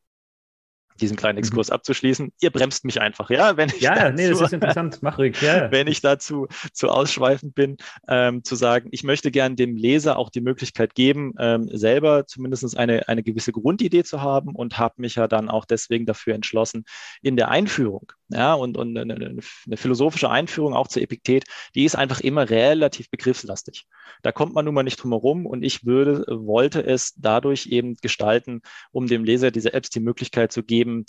diesen 1.00 1.16
kleinen 1.16 1.36
mhm. 1.36 1.40
Exkurs 1.40 1.68
mhm. 1.68 1.74
abzuschließen. 1.74 2.32
Ihr 2.40 2.50
bremst 2.50 2.84
mich 2.84 3.00
einfach, 3.00 3.30
ja, 3.30 3.56
wenn 3.56 3.68
ich 3.68 3.80
ja, 3.80 3.94
dazu, 3.94 4.14
nee, 4.16 4.28
das 4.28 4.40
ist 4.40 4.52
interessant, 4.52 4.98
mach 5.02 5.18
ruhig, 5.18 5.40
ja. 5.40 5.70
wenn 5.70 5.86
ich 5.86 6.00
dazu 6.00 6.46
zu 6.72 6.88
ausschweifend 6.88 7.54
bin, 7.54 7.76
ähm, 8.08 8.44
zu 8.44 8.54
sagen, 8.54 8.88
ich 8.92 9.04
möchte 9.04 9.30
gern 9.30 9.56
dem 9.56 9.76
Leser 9.76 10.16
auch 10.16 10.30
die 10.30 10.40
Möglichkeit 10.40 10.94
geben, 10.94 11.32
ähm, 11.38 11.68
selber 11.72 12.26
zumindest 12.26 12.76
eine, 12.76 13.08
eine 13.08 13.22
gewisse 13.22 13.52
Grundidee 13.52 14.04
zu 14.04 14.22
haben 14.22 14.54
und 14.54 14.78
habe 14.78 14.94
mich 14.98 15.16
ja 15.16 15.28
dann 15.28 15.48
auch 15.48 15.64
deswegen 15.64 16.06
dafür 16.06 16.34
entschlossen, 16.34 16.84
in 17.22 17.36
der 17.36 17.50
Einführung, 17.50 18.12
ja, 18.34 18.52
und, 18.54 18.76
und 18.76 18.96
eine, 18.98 19.14
eine 19.14 19.76
philosophische 19.76 20.28
Einführung 20.28 20.74
auch 20.74 20.88
zur 20.88 21.02
Epiktet, 21.02 21.44
die 21.74 21.84
ist 21.84 21.96
einfach 21.96 22.20
immer 22.20 22.50
relativ 22.50 23.08
begriffslastig. 23.10 23.86
Da 24.22 24.32
kommt 24.32 24.54
man 24.54 24.66
nun 24.66 24.74
mal 24.74 24.82
nicht 24.82 25.02
drum 25.02 25.12
herum 25.12 25.46
und 25.46 25.62
ich 25.62 25.86
würde, 25.86 26.24
wollte 26.28 26.84
es 26.84 27.14
dadurch 27.16 27.66
eben 27.66 27.96
gestalten, 27.96 28.60
um 28.92 29.06
dem 29.06 29.24
Leser 29.24 29.50
diese 29.50 29.72
Apps 29.72 29.88
die 29.90 30.00
Möglichkeit 30.00 30.52
zu 30.52 30.62
geben, 30.62 30.74
geben, 30.74 31.06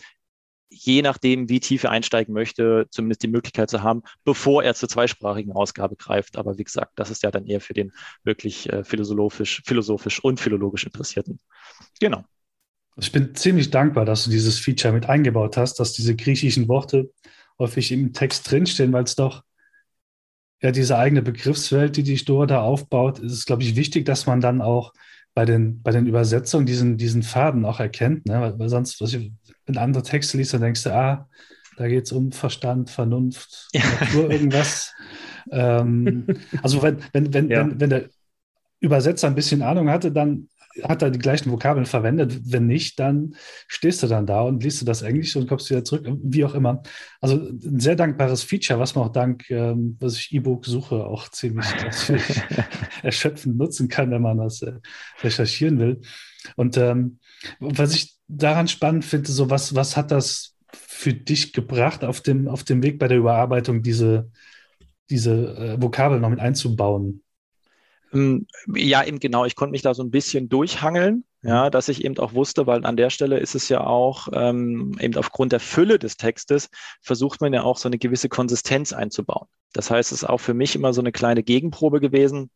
je 0.70 1.02
nachdem, 1.02 1.48
wie 1.50 1.60
tief 1.60 1.84
er 1.84 1.92
einsteigen 1.92 2.34
möchte, 2.34 2.88
zumindest 2.90 3.24
die 3.24 3.28
Möglichkeit 3.28 3.70
zu 3.70 3.82
haben, 3.82 4.04
bevor 4.24 4.64
er 4.64 4.76
zur 4.76 4.90
zweisprachigen 4.90 5.54
Ausgabe 5.54 5.96
greift. 5.96 6.38
Aber 6.38 6.58
wie 6.58 6.64
gesagt, 6.64 6.94
das 6.96 7.12
ist 7.12 7.24
ja 7.24 7.32
dann 7.32 7.46
eher 7.46 7.62
für 7.62 7.74
den 7.74 7.94
wirklich 8.24 8.72
äh, 8.72 8.84
philosophisch, 8.84 9.62
philosophisch 9.66 10.24
und 10.24 10.40
philologisch 10.40 10.86
Interessierten. 10.86 11.40
Genau. 12.00 12.26
Ich 12.98 13.12
bin 13.12 13.36
ziemlich 13.36 13.72
dankbar, 13.72 14.06
dass 14.06 14.24
du 14.24 14.30
dieses 14.30 14.60
Feature 14.60 14.94
mit 14.94 15.08
eingebaut 15.08 15.58
hast, 15.58 15.80
dass 15.80 15.94
diese 15.94 16.16
griechischen 16.16 16.68
Worte 16.68 17.12
häufig 17.60 17.92
im 17.92 18.14
Text 18.14 18.50
drinstehen, 18.50 18.94
weil 18.94 19.04
es 19.04 19.16
doch 19.16 19.44
ja 20.62 20.72
diese 20.72 20.98
eigene 20.98 21.22
Begriffswelt, 21.22 21.98
die 21.98 22.04
die 22.04 22.18
Store 22.18 22.48
da 22.48 22.62
aufbaut, 22.62 23.20
ist 23.20 23.34
es, 23.34 23.46
glaube 23.46 23.64
ich, 23.64 23.76
wichtig, 23.76 24.06
dass 24.06 24.26
man 24.26 24.40
dann 24.42 24.62
auch 24.62 24.94
bei 25.34 25.44
den, 25.44 25.82
bei 25.82 25.92
den 25.92 26.08
Übersetzungen 26.08 26.66
diesen, 26.66 26.98
diesen 26.98 27.22
Faden 27.22 27.66
auch 27.66 27.82
erkennt. 27.82 28.26
Ne? 28.26 28.40
Weil, 28.40 28.58
weil 28.58 28.70
sonst, 28.70 29.02
was 29.02 29.14
ich, 29.14 29.32
wenn 29.66 29.78
andere 29.78 30.04
Texte 30.04 30.38
liest, 30.38 30.54
dann 30.54 30.62
denkst 30.62 30.84
du, 30.84 30.94
ah, 30.94 31.30
da 31.78 31.88
geht 31.90 32.06
es 32.06 32.14
um 32.14 32.32
Verstand, 32.32 32.90
Vernunft, 32.90 33.68
ja. 33.74 33.84
Natur, 34.00 34.32
irgendwas. 34.32 34.94
ähm, 35.52 36.26
also 36.64 36.82
wenn, 36.82 37.00
wenn, 37.12 37.34
wenn, 37.34 37.50
ja. 37.50 37.60
wenn, 37.60 37.80
wenn 37.82 37.90
der 37.90 38.10
Übersetzer 38.80 39.28
ein 39.28 39.36
bisschen 39.36 39.62
Ahnung 39.62 39.90
hatte, 39.90 40.12
dann 40.12 40.48
hat 40.84 41.02
er 41.02 41.10
die 41.10 41.20
gleichen 41.20 41.52
Vokabeln 41.52 41.86
verwendet. 41.86 42.40
Wenn 42.44 42.68
nicht, 42.68 43.00
dann 43.00 43.36
stehst 43.68 44.04
du 44.04 44.08
dann 44.08 44.26
da 44.26 44.42
und 44.42 44.64
liest 44.64 44.82
du 44.82 44.86
das 44.86 45.02
Englisch 45.02 45.36
und 45.36 45.48
kommst 45.48 45.70
wieder 45.70 45.84
zurück, 45.84 46.08
wie 46.24 46.44
auch 46.44 46.54
immer. 46.54 46.84
Also 47.22 47.38
ein 47.38 47.80
sehr 47.80 47.96
dankbares 47.96 48.44
Feature, 48.44 48.80
was 48.80 48.96
man 48.96 49.06
auch 49.06 49.12
dank, 49.12 49.50
ähm, 49.50 49.98
was 50.00 50.18
ich 50.18 50.34
E-Book-Suche 50.34 51.06
auch 51.06 51.30
ziemlich 51.30 51.68
erschöpfend 53.04 53.58
nutzen 53.58 53.88
kann, 53.88 54.12
wenn 54.12 54.22
man 54.22 54.38
das 54.38 54.62
äh, 54.62 54.74
recherchieren 55.22 55.80
will. 55.80 56.02
Und 56.56 56.78
ähm, 56.78 57.20
was 57.60 57.96
ich 57.96 58.16
daran 58.28 58.68
spannend 58.68 59.06
finde, 59.06 59.32
so 59.32 59.50
was, 59.50 59.76
was 59.76 59.96
hat 59.96 60.12
das 60.12 60.56
für 60.74 61.14
dich 61.14 61.54
gebracht 61.54 62.04
auf 62.04 62.22
dem, 62.22 62.48
auf 62.48 62.64
dem 62.64 62.84
Weg 62.84 63.00
bei 63.00 63.08
der 63.08 63.18
Überarbeitung, 63.18 63.82
diese, 63.82 64.32
diese 65.10 65.56
äh, 65.56 65.82
Vokabeln 65.82 66.22
noch 66.22 66.30
mit 66.30 66.40
einzubauen? 66.40 67.22
Ähm, 68.16 68.48
ja, 68.74 69.04
eben 69.04 69.20
genau. 69.20 69.46
Ich 69.46 69.56
konnte 69.56 69.72
mich 69.72 69.82
da 69.82 69.94
so 69.94 70.04
ein 70.04 70.12
bisschen 70.12 70.50
durchhangeln, 70.50 71.26
ja, 71.44 71.70
dass 71.70 71.90
ich 71.90 72.04
eben 72.04 72.18
auch 72.18 72.34
wusste, 72.34 72.66
weil 72.66 72.86
an 72.86 72.98
der 72.98 73.10
Stelle 73.10 73.38
ist 73.38 73.54
es 73.54 73.70
ja 73.70 73.86
auch 73.86 74.30
ähm, 74.34 74.98
eben 75.00 75.16
aufgrund 75.18 75.52
der 75.52 75.60
Fülle 75.60 76.00
des 76.00 76.18
Textes 76.18 76.70
versucht 77.02 77.42
man 77.42 77.54
ja 77.54 77.64
auch 77.64 77.78
so 77.78 77.88
eine 77.90 78.00
gewisse 78.00 78.30
Konsistenz 78.30 78.94
einzubauen. 78.94 79.48
Das 79.74 79.92
heißt, 79.92 80.12
es 80.12 80.20
ist 80.24 80.30
auch 80.30 80.40
für 80.40 80.54
mich 80.54 80.76
immer 80.76 80.94
so 80.94 81.02
eine 81.02 81.12
kleine 81.12 81.44
Gegenprobe 81.44 82.00
gewesen 82.00 82.50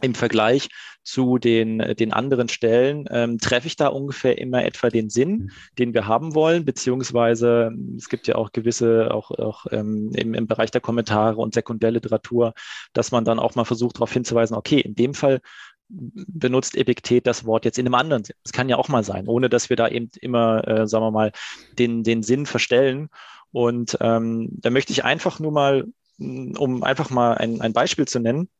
im 0.00 0.14
Vergleich 0.14 0.68
zu 1.02 1.38
den, 1.38 1.78
den 1.98 2.12
anderen 2.12 2.48
Stellen 2.48 3.06
ähm, 3.10 3.38
treffe 3.38 3.66
ich 3.66 3.76
da 3.76 3.88
ungefähr 3.88 4.38
immer 4.38 4.64
etwa 4.64 4.90
den 4.90 5.08
Sinn, 5.08 5.30
mhm. 5.30 5.50
den 5.78 5.94
wir 5.94 6.06
haben 6.06 6.34
wollen, 6.34 6.64
beziehungsweise 6.64 7.72
es 7.96 8.08
gibt 8.08 8.26
ja 8.26 8.34
auch 8.34 8.52
gewisse, 8.52 9.12
auch, 9.12 9.30
auch 9.30 9.66
ähm, 9.70 10.12
im, 10.14 10.34
im 10.34 10.46
Bereich 10.46 10.70
der 10.70 10.82
Kommentare 10.82 11.36
und 11.36 11.54
Sekundärliteratur, 11.54 12.52
dass 12.92 13.10
man 13.10 13.24
dann 13.24 13.38
auch 13.38 13.54
mal 13.54 13.64
versucht, 13.64 13.96
darauf 13.96 14.12
hinzuweisen, 14.12 14.56
okay, 14.56 14.80
in 14.80 14.94
dem 14.94 15.14
Fall 15.14 15.40
benutzt 15.88 16.76
Epiktet 16.76 17.26
das 17.26 17.46
Wort 17.46 17.64
jetzt 17.64 17.78
in 17.78 17.86
einem 17.86 17.94
anderen 17.94 18.24
Sinn. 18.24 18.36
Das 18.42 18.52
kann 18.52 18.68
ja 18.68 18.76
auch 18.76 18.88
mal 18.88 19.04
sein, 19.04 19.26
ohne 19.26 19.48
dass 19.48 19.70
wir 19.70 19.76
da 19.76 19.88
eben 19.88 20.10
immer, 20.20 20.66
äh, 20.68 20.86
sagen 20.86 21.04
wir 21.04 21.10
mal, 21.10 21.32
den, 21.78 22.02
den 22.02 22.22
Sinn 22.22 22.44
verstellen. 22.44 23.08
Und 23.50 23.96
ähm, 24.00 24.50
da 24.52 24.68
möchte 24.70 24.92
ich 24.92 25.04
einfach 25.04 25.40
nur 25.40 25.52
mal, 25.52 25.86
um 26.18 26.82
einfach 26.82 27.08
mal 27.08 27.34
ein, 27.38 27.62
ein 27.62 27.72
Beispiel 27.72 28.06
zu 28.06 28.18
nennen, 28.18 28.50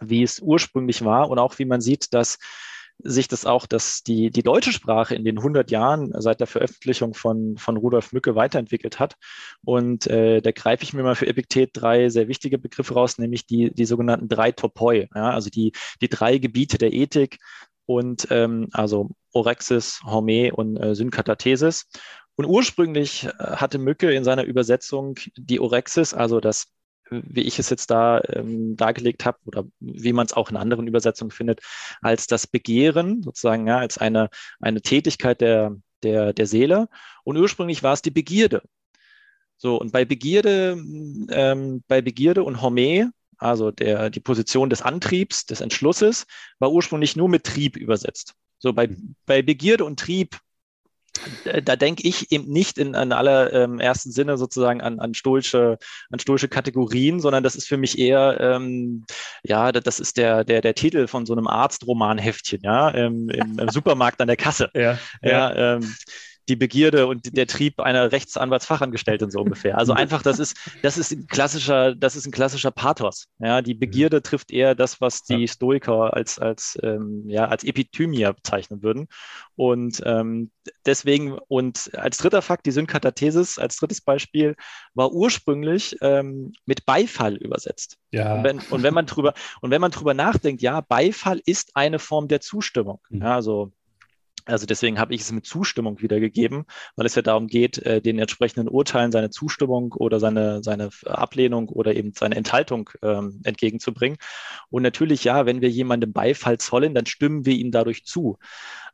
wie 0.00 0.22
es 0.22 0.40
ursprünglich 0.40 1.04
war 1.04 1.30
und 1.30 1.38
auch 1.38 1.58
wie 1.58 1.64
man 1.64 1.80
sieht, 1.80 2.14
dass 2.14 2.38
sich 2.98 3.28
das 3.28 3.44
auch, 3.44 3.66
dass 3.66 4.02
die, 4.02 4.30
die 4.30 4.42
deutsche 4.42 4.72
Sprache 4.72 5.14
in 5.14 5.24
den 5.24 5.38
100 5.38 5.70
Jahren 5.70 6.12
seit 6.16 6.40
der 6.40 6.46
Veröffentlichung 6.46 7.14
von, 7.14 7.56
von 7.58 7.76
Rudolf 7.76 8.12
Mücke 8.12 8.34
weiterentwickelt 8.34 8.98
hat. 8.98 9.16
Und 9.64 10.06
äh, 10.06 10.40
da 10.40 10.50
greife 10.52 10.82
ich 10.82 10.94
mir 10.94 11.02
mal 11.02 11.14
für 11.14 11.26
Epiktet 11.26 11.70
drei 11.74 12.08
sehr 12.08 12.28
wichtige 12.28 12.58
Begriffe 12.58 12.94
raus, 12.94 13.18
nämlich 13.18 13.46
die, 13.46 13.72
die 13.72 13.84
sogenannten 13.84 14.28
drei 14.28 14.52
Topoi, 14.52 15.08
ja, 15.14 15.30
also 15.30 15.50
die, 15.50 15.72
die 16.00 16.08
drei 16.08 16.38
Gebiete 16.38 16.78
der 16.78 16.92
Ethik 16.92 17.38
und 17.84 18.28
ähm, 18.30 18.68
also 18.72 19.10
Orexis, 19.32 20.00
Horme 20.04 20.52
und 20.54 20.76
äh, 20.76 20.94
Synkatathesis. 20.94 21.86
Und 22.36 22.46
ursprünglich 22.46 23.24
äh, 23.24 23.30
hatte 23.38 23.78
Mücke 23.78 24.12
in 24.12 24.24
seiner 24.24 24.44
Übersetzung 24.44 25.18
die 25.36 25.60
Orexis, 25.60 26.14
also 26.14 26.40
das 26.40 26.68
wie 27.10 27.42
ich 27.42 27.58
es 27.58 27.70
jetzt 27.70 27.90
da 27.90 28.20
ähm, 28.28 28.76
dargelegt 28.76 29.24
habe 29.24 29.38
oder 29.44 29.64
wie 29.80 30.12
man 30.12 30.26
es 30.26 30.32
auch 30.32 30.50
in 30.50 30.56
anderen 30.56 30.86
Übersetzungen 30.86 31.30
findet, 31.30 31.60
als 32.00 32.26
das 32.26 32.46
Begehren, 32.46 33.22
sozusagen, 33.22 33.66
ja, 33.66 33.78
als 33.78 33.98
eine, 33.98 34.28
eine 34.60 34.82
Tätigkeit 34.82 35.40
der, 35.40 35.76
der, 36.02 36.32
der 36.32 36.46
Seele. 36.46 36.88
Und 37.24 37.36
ursprünglich 37.36 37.82
war 37.82 37.92
es 37.92 38.02
die 38.02 38.10
Begierde. 38.10 38.62
So, 39.56 39.80
und 39.80 39.92
bei 39.92 40.04
Begierde, 40.04 40.76
ähm, 41.30 41.82
bei 41.88 42.02
Begierde 42.02 42.44
und 42.44 42.60
Horme, 42.60 43.10
also 43.38 43.70
der, 43.70 44.10
die 44.10 44.20
Position 44.20 44.70
des 44.70 44.82
Antriebs, 44.82 45.46
des 45.46 45.60
Entschlusses, 45.60 46.26
war 46.58 46.72
ursprünglich 46.72 47.16
nur 47.16 47.28
mit 47.28 47.44
Trieb 47.44 47.76
übersetzt. 47.76 48.34
So, 48.58 48.72
bei, 48.72 48.94
bei 49.26 49.42
Begierde 49.42 49.84
und 49.84 49.98
Trieb 49.98 50.38
da 51.64 51.76
denke 51.76 52.06
ich 52.06 52.32
eben 52.32 52.50
nicht 52.50 52.78
in, 52.78 52.94
in 52.94 53.12
aller 53.12 53.52
ähm, 53.52 53.80
ersten 53.80 54.10
Sinne 54.10 54.36
sozusagen 54.36 54.80
an, 54.80 55.00
an, 55.00 55.14
stoische, 55.14 55.78
an 56.10 56.18
stoische 56.18 56.48
Kategorien, 56.48 57.20
sondern 57.20 57.42
das 57.42 57.56
ist 57.56 57.68
für 57.68 57.76
mich 57.76 57.98
eher, 57.98 58.38
ähm, 58.40 59.04
ja, 59.42 59.72
das 59.72 60.00
ist 60.00 60.16
der, 60.16 60.44
der, 60.44 60.60
der 60.60 60.74
Titel 60.74 61.06
von 61.06 61.26
so 61.26 61.32
einem 61.32 61.46
Arztromanheftchen, 61.46 62.60
ja, 62.62 62.88
im, 62.90 63.28
im, 63.28 63.58
im 63.58 63.68
Supermarkt 63.68 64.20
an 64.20 64.28
der 64.28 64.36
Kasse. 64.36 64.70
Ja, 64.74 64.98
ja. 65.22 65.30
ja 65.30 65.76
ähm, 65.76 65.94
die 66.48 66.56
Begierde 66.56 67.06
und 67.06 67.36
der 67.36 67.46
Trieb 67.46 67.80
einer 67.80 68.12
Rechtsanwaltsfachangestellten 68.12 69.30
so 69.30 69.40
ungefähr. 69.40 69.78
Also 69.78 69.92
einfach, 69.94 70.22
das 70.22 70.38
ist, 70.38 70.56
das 70.82 70.98
ist 70.98 71.12
ein 71.12 71.26
klassischer, 71.26 71.94
das 71.94 72.16
ist 72.16 72.26
ein 72.26 72.32
klassischer 72.32 72.70
Pathos. 72.70 73.28
Ja, 73.38 73.62
die 73.62 73.74
Begierde 73.74 74.22
trifft 74.22 74.50
eher 74.50 74.74
das, 74.74 75.00
was 75.00 75.22
die 75.24 75.48
Stoiker 75.48 76.14
als, 76.14 76.38
als, 76.38 76.78
ähm, 76.82 77.24
ja, 77.28 77.46
als 77.46 77.64
Epithymia 77.64 78.32
bezeichnen 78.32 78.82
würden. 78.82 79.08
Und 79.56 80.02
ähm, 80.04 80.50
deswegen, 80.84 81.38
und 81.48 81.90
als 81.94 82.18
dritter 82.18 82.42
Fakt, 82.42 82.66
die 82.66 82.72
Synkatathesis 82.72 83.58
als 83.58 83.76
drittes 83.76 84.00
Beispiel 84.00 84.56
war 84.94 85.12
ursprünglich 85.12 85.96
ähm, 86.00 86.52
mit 86.64 86.86
Beifall 86.86 87.36
übersetzt. 87.36 87.96
Ja. 88.12 88.36
Und 88.36 88.44
wenn, 88.44 88.58
und 88.70 88.82
wenn 88.82 88.94
man 88.94 89.06
drüber, 89.06 89.34
und 89.60 89.70
wenn 89.70 89.80
man 89.80 89.90
drüber 89.90 90.14
nachdenkt, 90.14 90.62
ja, 90.62 90.80
Beifall 90.80 91.40
ist 91.44 91.74
eine 91.74 91.98
Form 91.98 92.28
der 92.28 92.40
Zustimmung. 92.40 93.00
Mhm. 93.10 93.22
Ja, 93.22 93.34
also 93.34 93.72
Also 94.46 94.64
deswegen 94.64 94.98
habe 94.98 95.12
ich 95.12 95.22
es 95.22 95.32
mit 95.32 95.44
Zustimmung 95.44 96.00
wiedergegeben, 96.00 96.64
weil 96.94 97.04
es 97.06 97.16
ja 97.16 97.22
darum 97.22 97.48
geht, 97.48 97.78
äh, 97.78 98.00
den 98.00 98.18
entsprechenden 98.18 98.68
Urteilen 98.68 99.10
seine 99.10 99.30
Zustimmung 99.30 99.92
oder 99.92 100.20
seine, 100.20 100.62
seine 100.62 100.90
Ablehnung 101.04 101.68
oder 101.68 101.94
eben 101.96 102.12
seine 102.14 102.36
Enthaltung 102.36 102.90
ähm, 103.02 103.40
entgegenzubringen. 103.42 104.18
Und 104.70 104.82
natürlich, 104.82 105.24
ja, 105.24 105.46
wenn 105.46 105.60
wir 105.60 105.68
jemandem 105.68 106.12
Beifall 106.12 106.58
zollen, 106.58 106.94
dann 106.94 107.06
stimmen 107.06 107.44
wir 107.44 107.54
ihm 107.54 107.72
dadurch 107.72 108.04
zu. 108.04 108.38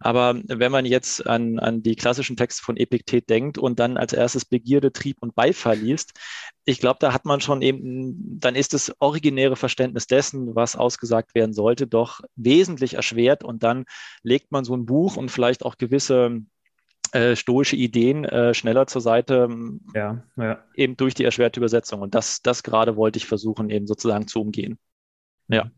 Aber 0.02 0.40
wenn 0.46 0.72
man 0.72 0.84
jetzt 0.84 1.26
an, 1.26 1.58
an 1.58 1.82
die 1.82 1.94
klassischen 1.94 2.36
Texte 2.36 2.62
von 2.62 2.76
Epiktet 2.76 3.30
denkt 3.30 3.56
und 3.56 3.78
dann 3.78 3.96
als 3.96 4.12
erstes 4.12 4.44
Begierde, 4.44 4.92
Trieb 4.92 5.18
und 5.20 5.34
Beifall 5.34 5.78
liest, 5.78 6.12
ich 6.64 6.80
glaube, 6.80 6.98
da 7.00 7.12
hat 7.12 7.24
man 7.24 7.40
schon 7.40 7.62
eben, 7.62 8.40
dann 8.40 8.54
ist 8.54 8.74
das 8.74 8.92
originäre 8.98 9.56
Verständnis 9.56 10.06
dessen, 10.06 10.54
was 10.54 10.76
ausgesagt 10.76 11.34
werden 11.34 11.52
sollte, 11.52 11.86
doch 11.86 12.20
wesentlich 12.36 12.94
erschwert 12.94 13.44
und 13.44 13.62
dann 13.62 13.84
legt 14.22 14.50
man 14.50 14.64
so 14.64 14.74
ein 14.74 14.86
Buch 14.86 15.16
und 15.16 15.30
vielleicht 15.30 15.64
auch 15.64 15.76
gewisse 15.76 16.42
äh, 17.12 17.36
stoische 17.36 17.76
Ideen 17.76 18.24
äh, 18.24 18.54
schneller 18.54 18.86
zur 18.86 19.02
Seite, 19.02 19.48
ja, 19.94 20.22
ja. 20.36 20.64
eben 20.74 20.96
durch 20.96 21.14
die 21.14 21.24
erschwerte 21.24 21.60
Übersetzung. 21.60 22.00
Und 22.00 22.14
das, 22.14 22.42
das 22.42 22.62
gerade 22.62 22.96
wollte 22.96 23.18
ich 23.18 23.26
versuchen, 23.26 23.70
eben 23.70 23.86
sozusagen 23.86 24.26
zu 24.26 24.40
umgehen. 24.40 24.78
Ja. 25.48 25.70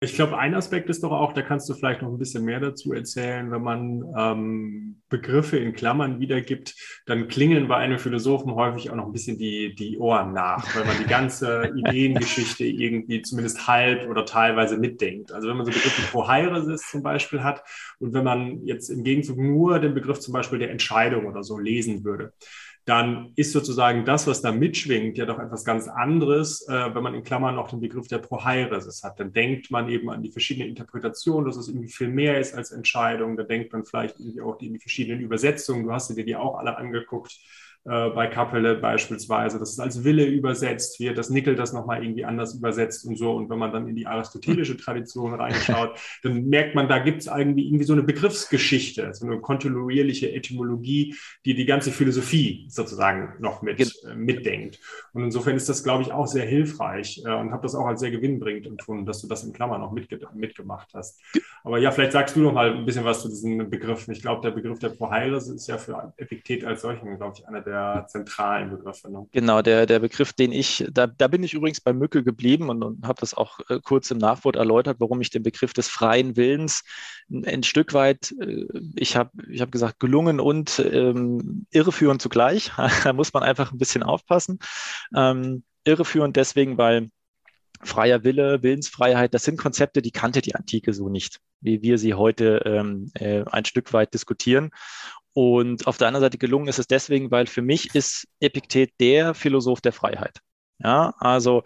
Ich 0.00 0.14
glaube, 0.14 0.36
ein 0.36 0.54
Aspekt 0.54 0.90
ist 0.90 1.02
doch 1.02 1.10
auch, 1.10 1.32
da 1.32 1.40
kannst 1.40 1.70
du 1.70 1.74
vielleicht 1.74 2.02
noch 2.02 2.10
ein 2.10 2.18
bisschen 2.18 2.44
mehr 2.44 2.60
dazu 2.60 2.92
erzählen, 2.92 3.50
wenn 3.50 3.62
man 3.62 4.04
ähm, 4.14 5.00
Begriffe 5.08 5.56
in 5.56 5.72
Klammern 5.72 6.20
wiedergibt, 6.20 6.74
dann 7.06 7.28
klingeln 7.28 7.66
bei 7.66 7.76
einem 7.76 7.98
Philosophen 7.98 8.54
häufig 8.54 8.90
auch 8.90 8.94
noch 8.94 9.06
ein 9.06 9.12
bisschen 9.12 9.38
die, 9.38 9.74
die 9.74 9.96
Ohren 9.98 10.34
nach, 10.34 10.76
weil 10.76 10.84
man 10.84 10.98
die 10.98 11.08
ganze 11.08 11.72
Ideengeschichte 11.76 12.64
irgendwie 12.64 13.22
zumindest 13.22 13.66
halb 13.68 14.06
oder 14.10 14.26
teilweise 14.26 14.76
mitdenkt. 14.76 15.32
Also 15.32 15.48
wenn 15.48 15.56
man 15.56 15.64
so 15.64 15.72
Begriffe 15.72 16.02
wie 16.02 16.10
Prohairesis 16.10 16.90
zum 16.90 17.02
Beispiel 17.02 17.42
hat 17.42 17.62
und 17.98 18.12
wenn 18.12 18.24
man 18.24 18.66
jetzt 18.66 18.90
im 18.90 19.02
Gegenzug 19.02 19.38
nur 19.38 19.78
den 19.78 19.94
Begriff 19.94 20.20
zum 20.20 20.34
Beispiel 20.34 20.58
der 20.58 20.72
Entscheidung 20.72 21.24
oder 21.24 21.42
so 21.42 21.58
lesen 21.58 22.04
würde, 22.04 22.34
dann 22.86 23.32
ist 23.34 23.52
sozusagen 23.52 24.04
das, 24.04 24.28
was 24.28 24.42
da 24.42 24.52
mitschwingt, 24.52 25.18
ja 25.18 25.26
doch 25.26 25.40
etwas 25.40 25.64
ganz 25.64 25.88
anderes, 25.88 26.66
äh, 26.68 26.94
wenn 26.94 27.02
man 27.02 27.14
in 27.14 27.24
Klammern 27.24 27.56
noch 27.56 27.68
den 27.68 27.80
Begriff 27.80 28.06
der 28.06 28.18
Prohairesis 28.18 29.02
hat. 29.02 29.18
Dann 29.18 29.32
denkt 29.32 29.72
man 29.72 29.88
eben 29.88 30.08
an 30.08 30.22
die 30.22 30.30
verschiedenen 30.30 30.68
Interpretationen, 30.68 31.46
dass 31.46 31.56
es 31.56 31.66
irgendwie 31.66 31.88
viel 31.88 32.06
mehr 32.06 32.38
ist 32.38 32.54
als 32.54 32.70
Entscheidung. 32.70 33.36
Da 33.36 33.42
denkt 33.42 33.72
man 33.72 33.84
vielleicht 33.84 34.20
irgendwie 34.20 34.40
auch 34.40 34.60
in 34.60 34.72
die 34.72 34.78
verschiedenen 34.78 35.20
Übersetzungen. 35.20 35.82
Du 35.84 35.92
hast 35.92 36.16
dir 36.16 36.24
die 36.24 36.36
auch 36.36 36.58
alle 36.58 36.78
angeguckt 36.78 37.40
äh, 37.88 38.10
bei 38.10 38.26
Kapelle 38.26 38.74
beispielsweise, 38.74 39.60
dass 39.60 39.72
es 39.72 39.78
als 39.78 40.02
Wille 40.02 40.24
übersetzt 40.24 40.98
wird, 40.98 41.18
dass 41.18 41.30
Nickel 41.30 41.54
das 41.54 41.72
nochmal 41.72 42.02
irgendwie 42.02 42.24
anders 42.24 42.54
übersetzt 42.54 43.04
und 43.04 43.16
so. 43.16 43.32
Und 43.32 43.48
wenn 43.48 43.58
man 43.58 43.72
dann 43.72 43.86
in 43.86 43.94
die 43.94 44.08
aristotelische 44.08 44.76
Tradition 44.76 45.34
reinschaut, 45.34 45.96
dann 46.24 46.46
merkt 46.46 46.74
man, 46.74 46.88
da 46.88 46.98
gibt 46.98 47.20
es 47.20 47.26
irgendwie, 47.28 47.66
irgendwie 47.66 47.84
so 47.84 47.92
eine 47.92 48.02
Begriffsgeschichte, 48.02 49.14
so 49.14 49.26
eine 49.26 49.40
kontinuierliche 49.40 50.32
Etymologie, 50.32 51.14
die 51.44 51.54
die 51.54 51.64
ganze 51.64 51.92
Philosophie 51.92 52.66
sozusagen 52.68 53.34
noch 53.38 53.62
mit, 53.62 53.80
äh, 53.80 54.16
mitdenkt. 54.16 54.80
Und 55.12 55.22
insofern 55.22 55.54
ist 55.54 55.68
das, 55.68 55.84
glaube 55.84 56.02
ich, 56.02 56.10
auch 56.10 56.26
sehr 56.26 56.44
hilfreich 56.44 57.22
äh, 57.24 57.34
und 57.34 57.52
habe 57.52 57.62
das 57.62 57.76
auch 57.76 57.86
als 57.86 58.00
sehr 58.00 58.10
gewinnbringend 58.10 58.66
empfunden, 58.66 59.06
dass 59.06 59.20
du 59.20 59.28
das 59.28 59.44
in 59.44 59.52
Klammern 59.52 59.80
noch 59.80 59.92
mitge 59.92 60.18
mitgemacht 60.34 60.88
hast. 60.92 61.20
Aber 61.62 61.78
ja, 61.78 61.92
vielleicht 61.92 62.12
sagst 62.12 62.34
du 62.34 62.40
noch 62.40 62.52
mal 62.52 62.72
ein 62.72 62.84
bisschen 62.84 63.04
was 63.04 63.22
zu 63.22 63.28
diesen 63.28 63.70
Begriffen. 63.70 64.12
Ich 64.12 64.22
glaube, 64.22 64.42
der 64.42 64.50
Begriff 64.50 64.80
der 64.80 64.88
Prohairis 64.88 65.46
ist 65.48 65.68
ja 65.68 65.78
für 65.78 66.12
Epiktet 66.16 66.64
als 66.64 66.82
solchen, 66.82 67.16
glaube 67.16 67.34
ich, 67.36 67.46
einer 67.46 67.60
der 67.60 67.75
der 67.76 68.06
zentralen 68.08 68.70
Begriffe. 68.70 69.10
Ne? 69.10 69.26
Genau, 69.32 69.62
der, 69.62 69.86
der 69.86 69.98
Begriff, 69.98 70.32
den 70.32 70.52
ich, 70.52 70.86
da, 70.90 71.06
da 71.06 71.28
bin 71.28 71.42
ich 71.42 71.54
übrigens 71.54 71.80
bei 71.80 71.92
Mücke 71.92 72.24
geblieben 72.24 72.70
und, 72.70 72.82
und 72.82 73.06
habe 73.06 73.20
das 73.20 73.34
auch 73.34 73.60
äh, 73.68 73.80
kurz 73.82 74.10
im 74.10 74.18
Nachwort 74.18 74.56
erläutert, 74.56 74.96
warum 75.00 75.20
ich 75.20 75.30
den 75.30 75.42
Begriff 75.42 75.72
des 75.72 75.88
freien 75.88 76.36
Willens 76.36 76.82
ein, 77.30 77.44
ein 77.44 77.62
Stück 77.62 77.92
weit, 77.92 78.34
äh, 78.40 78.66
ich 78.94 79.16
habe 79.16 79.30
ich 79.48 79.60
hab 79.60 79.70
gesagt, 79.70 80.00
gelungen 80.00 80.40
und 80.40 80.78
ähm, 80.78 81.66
irreführend 81.70 82.22
zugleich. 82.22 82.72
da 83.04 83.12
muss 83.12 83.32
man 83.32 83.42
einfach 83.42 83.72
ein 83.72 83.78
bisschen 83.78 84.02
aufpassen. 84.02 84.58
Ähm, 85.14 85.64
irreführend 85.84 86.36
deswegen, 86.36 86.78
weil 86.78 87.10
freier 87.82 88.24
Wille, 88.24 88.62
Willensfreiheit, 88.62 89.34
das 89.34 89.44
sind 89.44 89.58
Konzepte, 89.58 90.00
die 90.00 90.10
kannte 90.10 90.40
die 90.40 90.54
Antike 90.54 90.94
so 90.94 91.10
nicht, 91.10 91.40
wie 91.60 91.82
wir 91.82 91.98
sie 91.98 92.14
heute 92.14 92.62
ähm, 92.64 93.10
äh, 93.14 93.44
ein 93.44 93.66
Stück 93.66 93.92
weit 93.92 94.14
diskutieren. 94.14 94.70
Und 95.36 95.86
auf 95.86 95.98
der 95.98 96.08
anderen 96.08 96.22
Seite 96.22 96.38
gelungen 96.38 96.66
ist 96.66 96.78
es 96.78 96.86
deswegen, 96.86 97.30
weil 97.30 97.46
für 97.46 97.60
mich 97.60 97.94
ist 97.94 98.26
Epiktet 98.40 98.92
der 98.98 99.34
Philosoph 99.34 99.82
der 99.82 99.92
Freiheit. 99.92 100.38
Ja, 100.78 101.12
also 101.18 101.62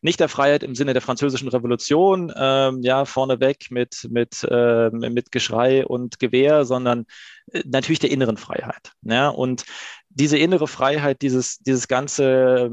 nicht 0.00 0.20
der 0.20 0.30
Freiheit 0.30 0.62
im 0.62 0.74
Sinne 0.74 0.94
der 0.94 1.02
französischen 1.02 1.48
Revolution, 1.48 2.32
ähm, 2.34 2.80
ja, 2.82 3.04
vorneweg 3.04 3.70
mit, 3.70 4.08
mit, 4.10 4.42
äh, 4.50 4.88
mit 4.88 5.32
Geschrei 5.32 5.84
und 5.84 6.18
Gewehr, 6.18 6.64
sondern 6.64 7.04
äh, 7.52 7.62
natürlich 7.66 7.98
der 7.98 8.10
inneren 8.10 8.38
Freiheit. 8.38 8.92
Ja, 9.02 9.28
und 9.28 9.66
diese 10.08 10.38
innere 10.38 10.66
Freiheit, 10.66 11.20
dieses, 11.20 11.58
dieses 11.58 11.88
ganze 11.88 12.70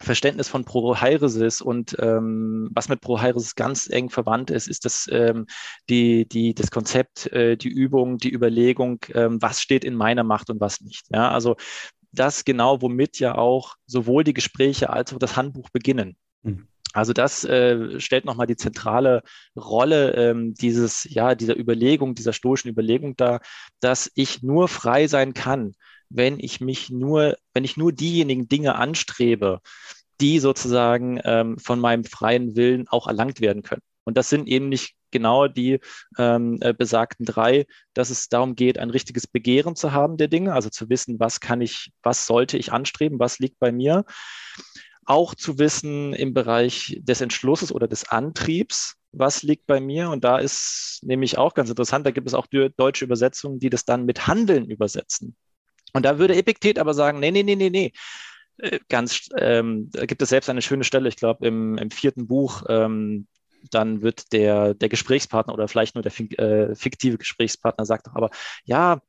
Verständnis 0.00 0.48
von 0.48 0.64
Prohairesis 0.64 1.60
und 1.60 1.96
ähm, 1.98 2.68
was 2.72 2.88
mit 2.88 3.00
Prohairesis 3.00 3.54
ganz 3.54 3.88
eng 3.88 4.10
verwandt 4.10 4.50
ist, 4.50 4.68
ist 4.68 4.84
das, 4.84 5.08
ähm, 5.10 5.46
die, 5.88 6.28
die, 6.28 6.54
das 6.54 6.70
Konzept, 6.70 7.32
äh, 7.32 7.56
die 7.56 7.68
Übung, 7.68 8.18
die 8.18 8.32
Überlegung, 8.32 8.98
ähm, 9.14 9.40
was 9.40 9.60
steht 9.60 9.84
in 9.84 9.94
meiner 9.94 10.24
Macht 10.24 10.50
und 10.50 10.60
was 10.60 10.80
nicht. 10.80 11.06
Ja, 11.10 11.30
also 11.30 11.56
das 12.12 12.44
genau, 12.44 12.82
womit 12.82 13.18
ja 13.18 13.36
auch 13.36 13.76
sowohl 13.86 14.24
die 14.24 14.34
Gespräche 14.34 14.90
als 14.90 15.12
auch 15.12 15.18
das 15.18 15.36
Handbuch 15.36 15.70
beginnen. 15.70 16.16
Mhm. 16.42 16.68
Also 16.92 17.12
das 17.12 17.44
äh, 17.44 18.00
stellt 18.00 18.24
nochmal 18.24 18.46
die 18.46 18.56
zentrale 18.56 19.22
Rolle 19.54 20.12
ähm, 20.12 20.54
dieses, 20.54 21.04
ja, 21.04 21.34
dieser 21.34 21.58
Überlegung, 21.58 22.14
dieser 22.14 22.32
stoischen 22.32 22.70
Überlegung 22.70 23.16
dar, 23.16 23.40
dass 23.80 24.10
ich 24.14 24.42
nur 24.42 24.66
frei 24.68 25.06
sein 25.06 25.34
kann, 25.34 25.74
wenn 26.08 26.38
ich 26.40 26.60
mich 26.60 26.90
nur, 26.90 27.36
wenn 27.54 27.64
ich 27.64 27.76
nur 27.76 27.92
diejenigen 27.92 28.48
Dinge 28.48 28.76
anstrebe, 28.76 29.60
die 30.20 30.38
sozusagen 30.38 31.20
ähm, 31.24 31.58
von 31.58 31.80
meinem 31.80 32.04
freien 32.04 32.56
Willen 32.56 32.88
auch 32.88 33.06
erlangt 33.06 33.40
werden 33.40 33.62
können. 33.62 33.82
Und 34.04 34.16
das 34.16 34.28
sind 34.28 34.48
eben 34.48 34.68
nicht 34.68 34.94
genau 35.10 35.48
die 35.48 35.80
ähm, 36.18 36.58
äh, 36.60 36.72
besagten 36.72 37.26
drei, 37.26 37.66
dass 37.94 38.10
es 38.10 38.28
darum 38.28 38.54
geht, 38.54 38.78
ein 38.78 38.90
richtiges 38.90 39.26
Begehren 39.26 39.76
zu 39.76 39.92
haben 39.92 40.16
der 40.16 40.28
Dinge, 40.28 40.52
also 40.52 40.70
zu 40.70 40.88
wissen, 40.88 41.18
was 41.18 41.40
kann 41.40 41.60
ich, 41.60 41.90
was 42.02 42.26
sollte 42.26 42.56
ich 42.56 42.72
anstreben, 42.72 43.18
was 43.18 43.38
liegt 43.38 43.58
bei 43.58 43.72
mir. 43.72 44.04
Auch 45.04 45.34
zu 45.34 45.58
wissen 45.58 46.12
im 46.12 46.34
Bereich 46.34 46.98
des 47.00 47.20
Entschlusses 47.20 47.72
oder 47.72 47.88
des 47.88 48.08
Antriebs, 48.08 48.96
was 49.12 49.42
liegt 49.42 49.66
bei 49.66 49.80
mir. 49.80 50.10
Und 50.10 50.24
da 50.24 50.38
ist 50.38 51.00
nämlich 51.02 51.38
auch 51.38 51.54
ganz 51.54 51.70
interessant, 51.70 52.06
da 52.06 52.10
gibt 52.10 52.26
es 52.26 52.34
auch 52.34 52.46
deutsche 52.46 53.04
Übersetzungen, 53.04 53.58
die 53.58 53.70
das 53.70 53.84
dann 53.84 54.04
mit 54.04 54.26
Handeln 54.26 54.68
übersetzen. 54.68 55.36
Und 55.96 56.02
da 56.02 56.18
würde 56.18 56.36
Epiktet 56.36 56.78
aber 56.78 56.92
sagen, 56.92 57.20
nee, 57.20 57.30
nee, 57.30 57.42
nee, 57.42 57.56
nee, 57.56 57.70
nee. 57.70 57.92
Äh, 58.58 58.80
ganz, 58.90 59.30
ähm, 59.38 59.90
da 59.92 60.04
gibt 60.04 60.20
es 60.20 60.28
selbst 60.28 60.50
eine 60.50 60.60
schöne 60.60 60.84
Stelle, 60.84 61.08
ich 61.08 61.16
glaube, 61.16 61.46
im, 61.46 61.78
im 61.78 61.90
vierten 61.90 62.26
Buch, 62.26 62.64
ähm, 62.68 63.26
dann 63.70 64.02
wird 64.02 64.30
der, 64.34 64.74
der 64.74 64.90
Gesprächspartner 64.90 65.54
oder 65.54 65.68
vielleicht 65.68 65.94
nur 65.94 66.02
der 66.02 66.12
äh, 66.38 66.74
fiktive 66.74 67.16
Gesprächspartner 67.16 67.86
sagt 67.86 68.08
doch 68.08 68.14
aber, 68.14 68.28
ja, 68.64 69.00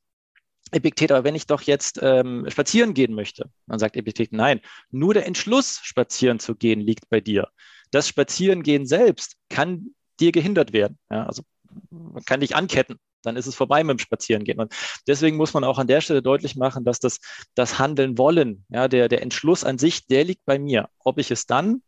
Epiktet, 0.72 1.12
aber 1.12 1.26
wenn 1.26 1.36
ich 1.36 1.46
doch 1.46 1.62
jetzt 1.62 2.00
ähm, 2.02 2.46
spazieren 2.50 2.94
gehen 2.94 3.14
möchte, 3.14 3.50
dann 3.68 3.80
sagt 3.80 3.98
Epiktet, 3.98 4.32
nein, 4.32 4.62
nur 4.90 5.14
der 5.14 5.26
Entschluss, 5.26 5.82
spazieren 5.84 6.40
zu 6.40 6.56
gehen, 6.56 6.80
liegt 6.80 7.10
bei 7.10 7.20
dir. 7.20 7.50
Das 7.92 8.08
Spazierengehen 8.08 8.86
selbst 8.86 9.36
kann 9.50 9.94
dir 10.22 10.32
gehindert 10.32 10.72
werden. 10.72 10.98
Ja, 11.12 11.26
also 11.26 11.44
man 11.90 12.24
kann 12.24 12.40
dich 12.40 12.56
anketten 12.56 12.98
dann 13.24 13.36
ist 13.36 13.48
es 13.48 13.56
vorbei 13.56 13.84
mit 13.84 13.98
dem 13.98 14.00
Spazierengehen. 14.00 14.60
Und 14.60 14.74
deswegen 15.08 15.38
muss 15.38 15.54
man 15.54 15.64
auch 15.64 15.80
an 15.80 15.88
der 15.88 16.02
Stelle 16.02 16.22
deutlich 16.22 16.56
machen, 16.56 16.84
dass 16.86 17.00
das, 17.00 17.20
das 17.56 17.80
Handeln 17.80 18.18
wollen, 18.18 18.66
ja, 18.70 18.88
der, 18.88 19.10
der 19.10 19.22
Entschluss 19.22 19.64
an 19.64 19.78
sich, 19.78 20.08
der 20.08 20.24
liegt 20.24 20.46
bei 20.46 20.60
mir. 20.60 20.90
Ob 21.00 21.18
ich 21.18 21.32
es 21.32 21.46
dann 21.46 21.82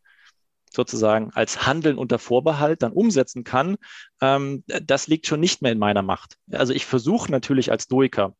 sozusagen 0.71 1.31
als 1.33 1.65
Handeln 1.65 1.97
unter 1.97 2.19
Vorbehalt 2.19 2.83
dann 2.83 2.91
umsetzen 2.91 3.43
kann, 3.43 3.77
ähm, 4.21 4.63
das 4.67 5.07
liegt 5.07 5.27
schon 5.27 5.39
nicht 5.39 5.61
mehr 5.61 5.71
in 5.71 5.79
meiner 5.79 6.03
Macht. 6.03 6.37
Also 6.51 6.73
ich 6.73 6.85
versuche 6.85 7.31
natürlich 7.31 7.71
als 7.71 7.85
Stoiker, 7.85 8.35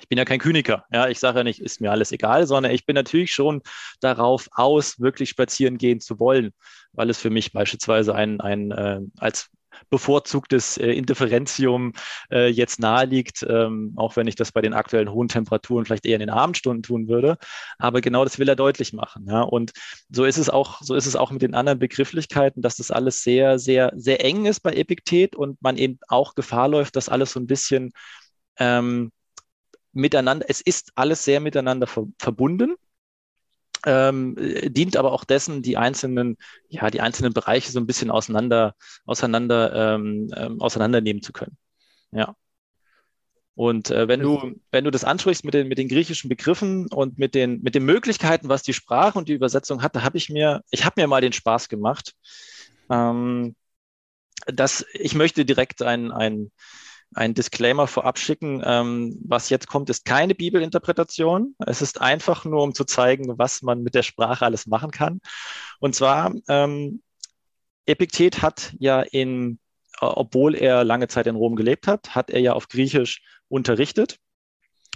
ich 0.00 0.08
bin 0.08 0.18
ja 0.18 0.24
kein 0.24 0.38
Kyniker, 0.38 0.84
ja, 0.92 1.08
ich 1.08 1.18
sage 1.18 1.38
ja 1.38 1.44
nicht, 1.44 1.60
ist 1.60 1.80
mir 1.80 1.90
alles 1.90 2.12
egal, 2.12 2.46
sondern 2.46 2.72
ich 2.72 2.86
bin 2.86 2.94
natürlich 2.94 3.32
schon 3.32 3.62
darauf 4.00 4.48
aus, 4.52 5.00
wirklich 5.00 5.30
spazieren 5.30 5.76
gehen 5.76 6.00
zu 6.00 6.20
wollen, 6.20 6.52
weil 6.92 7.10
es 7.10 7.18
für 7.18 7.30
mich 7.30 7.52
beispielsweise 7.52 8.14
ein, 8.14 8.40
ein 8.40 8.70
äh, 8.70 9.00
als 9.18 9.50
bevorzugtes 9.90 10.76
äh, 10.76 10.90
Indifferentium 10.90 11.92
äh, 12.30 12.48
jetzt 12.48 12.80
naheliegt, 12.80 13.44
ähm, 13.48 13.92
auch 13.96 14.16
wenn 14.16 14.26
ich 14.26 14.36
das 14.36 14.52
bei 14.52 14.60
den 14.60 14.74
aktuellen 14.74 15.10
hohen 15.10 15.28
Temperaturen 15.28 15.84
vielleicht 15.84 16.06
eher 16.06 16.16
in 16.16 16.20
den 16.20 16.30
Abendstunden 16.30 16.82
tun 16.82 17.08
würde. 17.08 17.38
Aber 17.78 18.00
genau 18.00 18.24
das 18.24 18.38
will 18.38 18.48
er 18.48 18.56
deutlich 18.56 18.92
machen. 18.92 19.26
Ja? 19.28 19.42
Und 19.42 19.72
so 20.10 20.24
ist 20.24 20.38
es 20.38 20.50
auch, 20.50 20.80
so 20.82 20.94
ist 20.94 21.06
es 21.06 21.16
auch 21.16 21.30
mit 21.30 21.42
den 21.42 21.54
anderen 21.54 21.78
Begrifflichkeiten, 21.78 22.62
dass 22.62 22.76
das 22.76 22.90
alles 22.90 23.22
sehr, 23.22 23.58
sehr, 23.58 23.92
sehr 23.96 24.24
eng 24.24 24.46
ist 24.46 24.60
bei 24.60 24.72
Epiktet 24.72 25.36
und 25.36 25.60
man 25.62 25.76
eben 25.76 25.98
auch 26.08 26.34
Gefahr 26.34 26.68
läuft, 26.68 26.96
dass 26.96 27.08
alles 27.08 27.32
so 27.32 27.40
ein 27.40 27.46
bisschen 27.46 27.92
ähm, 28.58 29.12
miteinander, 29.92 30.46
es 30.48 30.60
ist 30.60 30.92
alles 30.94 31.24
sehr 31.24 31.40
miteinander 31.40 31.86
ver 31.86 32.06
verbunden 32.18 32.76
ähm, 33.86 34.36
dient 34.36 34.96
aber 34.96 35.12
auch 35.12 35.24
dessen, 35.24 35.62
die 35.62 35.76
einzelnen, 35.76 36.36
ja, 36.68 36.90
die 36.90 37.00
einzelnen 37.00 37.32
Bereiche 37.32 37.70
so 37.70 37.78
ein 37.78 37.86
bisschen 37.86 38.10
auseinander, 38.10 38.74
auseinander, 39.06 39.94
ähm, 39.94 40.30
ähm, 40.36 40.60
auseinandernehmen 40.60 41.22
zu 41.22 41.32
können. 41.32 41.56
Ja. 42.12 42.34
Und 43.54 43.90
äh, 43.90 44.06
wenn 44.06 44.20
du, 44.20 44.54
wenn 44.70 44.84
du 44.84 44.92
das 44.92 45.02
ansprichst 45.02 45.44
mit 45.44 45.52
den, 45.52 45.66
mit 45.66 45.78
den 45.78 45.88
griechischen 45.88 46.28
Begriffen 46.28 46.86
und 46.92 47.18
mit 47.18 47.34
den, 47.34 47.60
mit 47.62 47.74
den 47.74 47.84
Möglichkeiten, 47.84 48.48
was 48.48 48.62
die 48.62 48.72
Sprache 48.72 49.18
und 49.18 49.28
die 49.28 49.32
Übersetzung 49.32 49.82
hat, 49.82 49.96
da 49.96 50.02
habe 50.02 50.16
ich 50.16 50.30
mir, 50.30 50.62
ich 50.70 50.84
habe 50.84 51.00
mir 51.00 51.08
mal 51.08 51.20
den 51.20 51.32
Spaß 51.32 51.68
gemacht. 51.68 52.14
Ähm, 52.88 53.56
dass 54.46 54.86
ich 54.92 55.14
möchte 55.14 55.44
direkt 55.44 55.82
ein, 55.82 56.12
ein, 56.12 56.52
ein 57.14 57.34
Disclaimer 57.34 57.86
vorab 57.86 58.18
schicken. 58.18 58.62
Ähm, 58.64 59.18
was 59.24 59.50
jetzt 59.50 59.66
kommt, 59.66 59.90
ist 59.90 60.04
keine 60.04 60.34
Bibelinterpretation. 60.34 61.54
Es 61.58 61.82
ist 61.82 62.00
einfach 62.00 62.44
nur, 62.44 62.62
um 62.62 62.74
zu 62.74 62.84
zeigen, 62.84 63.38
was 63.38 63.62
man 63.62 63.82
mit 63.82 63.94
der 63.94 64.02
Sprache 64.02 64.44
alles 64.44 64.66
machen 64.66 64.90
kann. 64.90 65.20
Und 65.80 65.94
zwar, 65.94 66.34
ähm, 66.48 67.02
Epiktet 67.86 68.42
hat 68.42 68.74
ja 68.78 69.00
in, 69.00 69.58
obwohl 70.00 70.54
er 70.54 70.84
lange 70.84 71.08
Zeit 71.08 71.26
in 71.26 71.36
Rom 71.36 71.56
gelebt 71.56 71.86
hat, 71.86 72.14
hat 72.14 72.30
er 72.30 72.40
ja 72.40 72.52
auf 72.52 72.68
Griechisch 72.68 73.22
unterrichtet. 73.48 74.18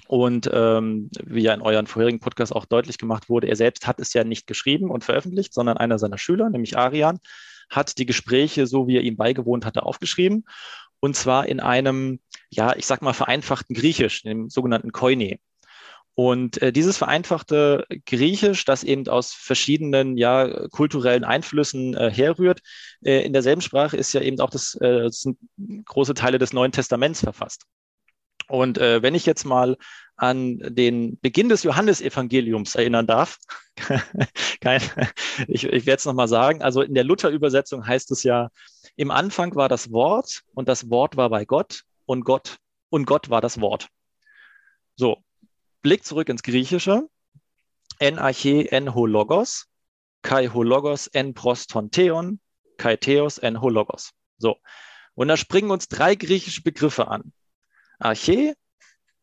Und 0.09 0.51
ähm, 0.53 1.09
wie 1.25 1.43
ja 1.43 1.55
in 1.55 1.63
euren 1.63 1.87
vorherigen 1.87 2.21
Podcast 2.21 2.55
auch 2.55 2.67
deutlich 2.67 2.99
gemacht 2.99 3.31
wurde, 3.31 3.47
er 3.47 3.57
selbst 3.57 3.87
hat 3.87 3.99
es 3.99 4.13
ja 4.13 4.25
nicht 4.25 4.47
geschrieben 4.47 4.91
und 4.91 5.05
veröffentlicht, 5.05 5.55
sondern 5.55 5.79
einer 5.79 5.99
seiner 5.99 6.19
Schüler, 6.19 6.51
nämlich 6.51 6.77
Arian, 6.77 7.19
hat 7.71 7.97
die 7.97 8.05
Gespräche, 8.05 8.67
so 8.67 8.87
wie 8.87 8.99
er 8.99 9.03
ihm 9.03 9.17
beigewohnt 9.17 9.65
hatte, 9.65 9.85
aufgeschrieben. 9.85 10.45
Und 11.05 11.17
zwar 11.17 11.49
in 11.49 11.59
einem, 11.59 12.21
ja, 12.49 12.77
ich 12.77 12.87
sag 12.87 13.03
mal, 13.03 13.13
vereinfachten 13.13 13.75
Griechisch, 13.75 14.23
dem 14.23 14.49
sogenannten 14.49 14.93
Koine. 14.93 15.41
Und 16.15 16.63
äh, 16.63 16.73
dieses 16.73 16.97
vereinfachte 16.97 17.87
Griechisch, 18.07 18.65
das 18.65 18.85
eben 18.85 19.09
aus 19.09 19.33
verschiedenen 19.33 20.17
ja, 20.17 20.69
kulturellen 20.69 21.25
Einflüssen 21.25 21.95
äh, 21.95 22.09
herrührt, 22.09 22.61
äh, 23.05 23.25
in 23.25 23.33
derselben 23.33 23.63
Sprache 23.63 23.97
ist 23.97 24.13
ja 24.13 24.21
eben 24.21 24.39
auch 24.39 24.51
das, 24.51 24.81
äh, 24.81 25.09
sind 25.11 25.39
große 25.87 26.15
Teile 26.15 26.39
des 26.39 26.53
Neuen 26.53 26.71
Testaments 26.71 27.21
verfasst. 27.21 27.65
Und 28.47 28.79
äh, 28.79 29.03
wenn 29.03 29.17
ich 29.17 29.27
jetzt 29.27 29.45
mal 29.45 29.77
an 30.15 30.59
den 30.61 31.19
Beginn 31.19 31.49
des 31.49 31.65
Johannesevangeliums 31.65 32.77
erinnern 32.77 33.09
darf, 33.09 33.39
kein, 34.61 34.81
ich, 35.49 35.65
ich 35.65 35.87
werde 35.87 35.99
es 35.99 36.05
nochmal 36.05 36.29
sagen, 36.29 36.63
also 36.63 36.83
in 36.83 36.95
der 36.95 37.05
Luther-Übersetzung 37.05 37.85
heißt 37.85 38.13
es 38.13 38.23
ja, 38.23 38.51
im 38.97 39.11
Anfang 39.11 39.55
war 39.55 39.69
das 39.69 39.91
Wort 39.91 40.43
und 40.55 40.69
das 40.69 40.91
Wort 40.91 41.17
war 41.17 41.31
bei 41.31 41.45
Gott 41.45 41.85
und 42.07 42.25
Gott 42.25 42.59
und 42.91 43.07
Gott 43.07 43.31
war 43.31 43.41
das 43.41 43.61
Wort. 43.61 43.89
So, 44.97 45.23
Blick 45.83 46.05
zurück 46.05 46.29
ins 46.29 46.43
Griechische. 46.43 47.09
En 47.99 48.19
arche 48.19 48.71
en 48.73 48.95
hologos, 48.95 49.69
kai 50.23 50.49
hologos 50.49 51.07
en 51.09 51.35
proston 51.35 51.91
theon, 51.91 52.41
kai 52.77 52.97
theos 52.97 53.39
en 53.39 53.61
hologos. 53.61 54.13
So, 54.39 54.57
und 55.15 55.29
da 55.29 55.37
springen 55.37 55.71
uns 55.71 55.89
drei 55.89 56.15
griechische 56.15 56.63
Begriffe 56.63 57.09
an. 57.09 57.33
Arche, 57.99 58.55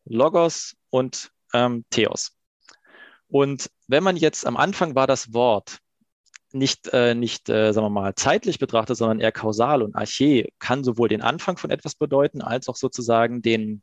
Logos 0.04 0.76
und 0.88 1.30
ähm, 1.52 1.84
Theos. 1.90 2.32
Und 3.28 3.70
wenn 3.86 4.02
man 4.02 4.16
jetzt 4.16 4.46
am 4.46 4.56
Anfang 4.56 4.94
war 4.94 5.06
das 5.06 5.32
Wort 5.32 5.78
nicht, 6.52 6.88
äh, 6.92 7.14
nicht 7.14 7.48
äh, 7.48 7.72
sagen 7.72 7.86
wir 7.86 7.90
mal, 7.90 8.14
zeitlich 8.14 8.58
betrachtet, 8.58 8.96
sondern 8.96 9.20
eher 9.20 9.32
kausal 9.32 9.82
und 9.82 9.94
Arche 9.94 10.48
kann 10.58 10.84
sowohl 10.84 11.08
den 11.08 11.22
Anfang 11.22 11.56
von 11.56 11.70
etwas 11.70 11.94
bedeuten, 11.94 12.42
als 12.42 12.68
auch 12.68 12.76
sozusagen 12.76 13.42
den, 13.42 13.82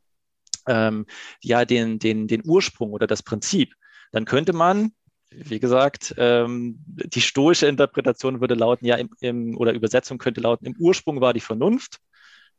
ähm, 0.66 1.06
ja, 1.42 1.64
den, 1.64 1.98
den, 1.98 2.28
den 2.28 2.42
Ursprung 2.44 2.92
oder 2.92 3.06
das 3.06 3.22
Prinzip, 3.22 3.74
dann 4.12 4.24
könnte 4.24 4.52
man, 4.52 4.92
wie 5.30 5.60
gesagt, 5.60 6.14
ähm, 6.18 6.78
die 6.86 7.20
stoische 7.20 7.66
Interpretation 7.66 8.40
würde 8.40 8.54
lauten, 8.54 8.86
ja, 8.86 8.96
im, 8.96 9.10
im, 9.20 9.56
oder 9.56 9.72
Übersetzung 9.72 10.18
könnte 10.18 10.40
lauten, 10.40 10.66
im 10.66 10.76
Ursprung 10.78 11.20
war 11.20 11.32
die 11.32 11.40
Vernunft, 11.40 11.98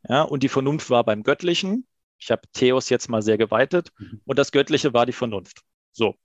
ja, 0.08 0.22
und 0.22 0.44
die 0.44 0.50
Vernunft 0.50 0.90
war 0.90 1.04
beim 1.04 1.24
Göttlichen 1.24 1.86
ich 2.20 2.32
habe 2.32 2.42
Theos 2.54 2.90
jetzt 2.90 3.10
mal 3.10 3.22
sehr 3.22 3.38
geweitet 3.38 3.92
mhm. 3.98 4.22
und 4.26 4.38
das 4.38 4.52
Göttliche 4.52 4.94
war 4.94 5.06
die 5.06 5.14
Vernunft. 5.14 5.62
So. 5.92 6.16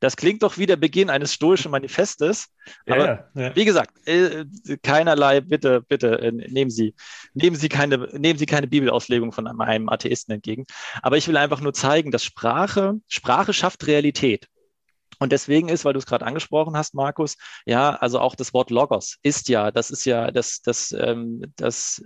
Das 0.00 0.16
klingt 0.16 0.42
doch 0.42 0.58
wie 0.58 0.66
der 0.66 0.76
Beginn 0.76 1.10
eines 1.10 1.34
stoischen 1.34 1.70
Manifestes. 1.70 2.48
Aber 2.86 3.06
ja, 3.06 3.30
ja. 3.34 3.56
wie 3.56 3.64
gesagt, 3.64 4.06
äh, 4.06 4.44
keinerlei, 4.82 5.40
bitte, 5.40 5.82
bitte, 5.82 6.20
äh, 6.20 6.32
nehmen 6.32 6.70
Sie, 6.70 6.94
nehmen 7.34 7.56
Sie 7.56 7.68
keine, 7.68 7.98
nehmen 8.18 8.38
Sie 8.38 8.46
keine 8.46 8.66
Bibelauslegung 8.66 9.32
von 9.32 9.46
einem 9.46 9.88
Atheisten 9.88 10.34
entgegen. 10.34 10.66
Aber 11.02 11.16
ich 11.16 11.28
will 11.28 11.36
einfach 11.36 11.60
nur 11.60 11.74
zeigen, 11.74 12.10
dass 12.10 12.24
Sprache, 12.24 13.00
Sprache 13.08 13.52
schafft 13.52 13.86
Realität. 13.86 14.48
Und 15.20 15.32
deswegen 15.32 15.68
ist, 15.68 15.84
weil 15.84 15.92
du 15.92 15.98
es 15.98 16.06
gerade 16.06 16.24
angesprochen 16.24 16.76
hast, 16.76 16.94
Markus, 16.94 17.36
ja, 17.66 17.90
also 17.94 18.20
auch 18.20 18.34
das 18.34 18.54
Wort 18.54 18.70
Logos 18.70 19.18
ist 19.22 19.48
ja, 19.48 19.70
das 19.70 19.90
ist 19.90 20.06
ja 20.06 20.30
das, 20.30 20.62
das, 20.62 20.92
ähm, 20.92 21.42
das, 21.56 22.02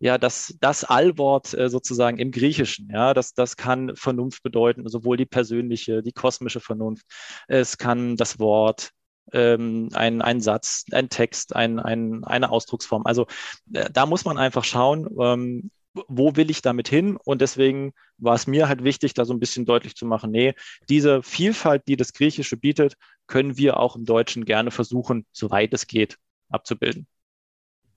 ja, 0.00 0.16
das, 0.16 0.56
das 0.60 0.82
Allwort 0.84 1.52
äh, 1.52 1.68
sozusagen 1.68 2.18
im 2.18 2.30
Griechischen. 2.30 2.88
Ja, 2.90 3.12
das, 3.12 3.34
das 3.34 3.56
kann 3.56 3.94
Vernunft 3.94 4.42
bedeuten, 4.42 4.88
sowohl 4.88 5.18
die 5.18 5.26
persönliche, 5.26 6.02
die 6.02 6.12
kosmische 6.12 6.60
Vernunft. 6.60 7.04
Es 7.46 7.76
kann 7.76 8.16
das 8.16 8.38
Wort, 8.38 8.90
ähm, 9.32 9.90
ein, 9.92 10.22
ein 10.22 10.40
Satz, 10.40 10.84
ein 10.92 11.08
Text, 11.08 11.54
ein, 11.54 11.78
ein, 11.78 12.24
eine 12.24 12.50
Ausdrucksform. 12.50 13.02
Also 13.04 13.26
äh, 13.72 13.90
da 13.92 14.06
muss 14.06 14.24
man 14.24 14.38
einfach 14.38 14.64
schauen, 14.64 15.08
ähm, 15.20 15.70
wo 16.08 16.36
will 16.36 16.50
ich 16.50 16.62
damit 16.62 16.88
hin? 16.88 17.16
Und 17.16 17.40
deswegen 17.40 17.92
war 18.18 18.34
es 18.34 18.46
mir 18.46 18.68
halt 18.68 18.84
wichtig, 18.84 19.14
da 19.14 19.24
so 19.24 19.32
ein 19.34 19.40
bisschen 19.40 19.64
deutlich 19.66 19.96
zu 19.96 20.06
machen, 20.06 20.30
nee, 20.30 20.54
diese 20.88 21.22
Vielfalt, 21.22 21.82
die 21.88 21.96
das 21.96 22.12
Griechische 22.12 22.56
bietet, 22.56 22.96
können 23.26 23.56
wir 23.56 23.78
auch 23.78 23.96
im 23.96 24.04
Deutschen 24.04 24.44
gerne 24.44 24.70
versuchen, 24.70 25.26
soweit 25.32 25.72
es 25.74 25.86
geht, 25.86 26.18
abzubilden. 26.48 27.06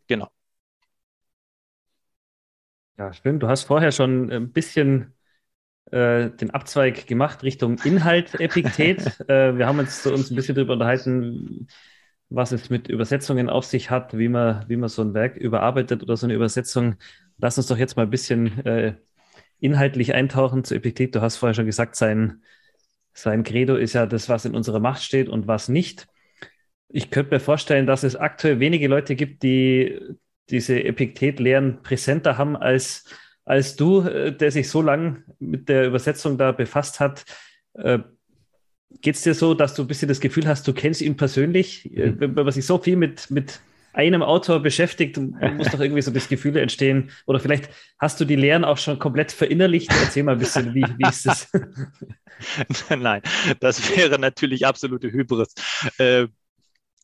Genau. 0.07 0.29
Ja, 2.97 3.13
stimmt. 3.13 3.43
Du 3.43 3.47
hast 3.47 3.63
vorher 3.63 3.91
schon 3.91 4.29
ein 4.29 4.51
bisschen 4.51 5.13
äh, 5.91 6.29
den 6.31 6.51
Abzweig 6.51 7.07
gemacht 7.07 7.43
Richtung 7.43 7.77
Inhalt 7.83 8.35
Epiktet. 8.39 9.19
äh, 9.29 9.57
wir 9.57 9.67
haben 9.67 9.79
uns, 9.79 10.05
uns 10.05 10.31
ein 10.31 10.35
bisschen 10.35 10.55
darüber 10.55 10.73
unterhalten, 10.73 11.67
was 12.29 12.51
es 12.51 12.69
mit 12.69 12.89
Übersetzungen 12.89 13.49
auf 13.49 13.65
sich 13.65 13.89
hat, 13.89 14.17
wie 14.17 14.29
man, 14.29 14.67
wie 14.69 14.75
man 14.75 14.89
so 14.89 15.01
ein 15.01 15.13
Werk 15.13 15.38
überarbeitet 15.38 16.03
oder 16.03 16.17
so 16.17 16.27
eine 16.27 16.35
Übersetzung. 16.35 16.95
Lass 17.39 17.58
uns 17.58 17.67
doch 17.67 17.78
jetzt 17.78 17.95
mal 17.95 18.04
ein 18.04 18.10
bisschen 18.10 18.65
äh, 18.65 18.95
inhaltlich 19.60 20.13
eintauchen 20.13 20.63
zu 20.63 20.75
Epiktet. 20.75 21.15
Du 21.15 21.21
hast 21.21 21.38
vorher 21.38 21.54
schon 21.54 21.65
gesagt, 21.65 21.95
sein, 21.95 22.43
sein 23.13 23.43
Credo 23.43 23.75
ist 23.75 23.93
ja 23.93 24.06
das, 24.06 24.30
was 24.30 24.45
in 24.45 24.56
unserer 24.56 24.80
Macht 24.80 25.04
steht 25.04 25.30
und 25.30 25.47
was 25.47 25.69
nicht. 25.69 26.08
Ich 26.89 27.12
könnte 27.12 27.36
mir 27.36 27.39
vorstellen, 27.39 27.86
dass 27.86 28.04
es 28.04 28.15
aktuell 28.15 28.60
wenige 28.60 28.88
Leute 28.88 29.15
gibt, 29.15 29.43
die 29.43 29.99
diese 30.49 30.84
Epiktet-Lehren 30.84 31.84
präsenter 31.84 32.38
haben 32.38 32.58
als, 32.58 33.06
als 33.45 33.75
du, 33.75 34.02
äh, 34.02 34.36
der 34.36 34.52
sich 34.52 34.69
so 34.69 34.82
lange 34.82 35.23
mit 35.39 35.69
der 35.69 35.86
Übersetzung 35.88 36.38
da 36.38 36.52
befasst 36.52 36.99
hat. 36.99 37.25
Äh, 37.73 37.99
Geht 39.02 39.15
es 39.15 39.21
dir 39.21 39.36
so, 39.36 39.54
dass 39.54 39.75
du 39.75 39.84
ein 39.84 39.88
bisschen 39.88 40.08
das 40.08 40.19
Gefühl 40.19 40.47
hast, 40.47 40.67
du 40.67 40.73
kennst 40.73 41.02
ihn 41.02 41.15
persönlich? 41.15 41.91
Mhm. 41.93 42.19
Wenn 42.19 42.34
man 42.34 42.52
sich 42.52 42.65
so 42.65 42.80
viel 42.80 42.95
mit, 42.95 43.30
mit 43.30 43.62
einem 44.07 44.23
Autor 44.23 44.62
beschäftigt, 44.62 45.17
muss 45.17 45.69
doch 45.69 45.79
irgendwie 45.79 46.01
so 46.01 46.12
das 46.12 46.29
Gefühl 46.29 46.57
entstehen. 46.57 47.12
Oder 47.25 47.39
vielleicht 47.39 47.69
hast 47.99 48.19
du 48.19 48.25
die 48.25 48.35
Lehren 48.35 48.63
auch 48.63 48.77
schon 48.77 48.99
komplett 48.99 49.31
verinnerlicht. 49.31 49.91
Erzähl 49.91 50.23
mal 50.23 50.33
ein 50.33 50.39
bisschen, 50.39 50.73
wie, 50.73 50.85
wie 50.97 51.09
ist 51.09 51.25
das? 51.25 51.51
Nein, 52.89 53.21
das 53.59 53.95
wäre 53.95 54.19
natürlich 54.19 54.65
absolute 54.65 55.12
Hybris. 55.12 55.53
Äh, 55.97 56.27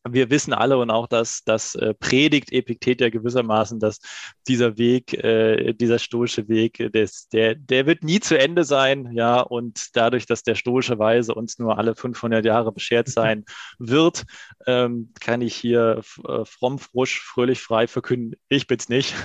wir 0.07 0.29
wissen 0.29 0.53
alle 0.53 0.77
und 0.77 0.91
auch, 0.91 1.07
dass 1.07 1.43
das 1.43 1.75
äh, 1.75 1.93
predigt 1.93 2.51
Epiktet 2.51 3.01
ja 3.01 3.09
gewissermaßen, 3.09 3.79
dass 3.79 3.99
dieser 4.47 4.77
Weg, 4.77 5.13
äh, 5.13 5.73
dieser 5.73 5.99
stoische 5.99 6.47
Weg, 6.47 6.91
des, 6.93 7.27
der, 7.29 7.55
der 7.55 7.85
wird 7.87 8.03
nie 8.03 8.19
zu 8.19 8.37
Ende 8.37 8.63
sein, 8.63 9.11
ja, 9.13 9.41
und 9.41 9.95
dadurch, 9.95 10.25
dass 10.25 10.43
der 10.43 10.55
stoische 10.55 10.99
Weise 10.99 11.33
uns 11.33 11.57
nur 11.57 11.77
alle 11.77 11.95
500 11.95 12.45
Jahre 12.45 12.71
beschert 12.71 13.07
sein 13.09 13.45
wird, 13.79 14.25
ähm, 14.67 15.11
kann 15.19 15.41
ich 15.41 15.55
hier 15.55 16.01
äh, 16.27 16.45
fromm, 16.45 16.77
frusch, 16.77 17.19
fröhlich, 17.21 17.61
frei 17.61 17.87
verkünden, 17.87 18.39
ich 18.47 18.67
bin's 18.67 18.89
nicht. 18.89 19.15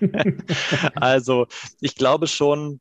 also, 0.94 1.46
ich 1.80 1.94
glaube 1.94 2.26
schon, 2.26 2.80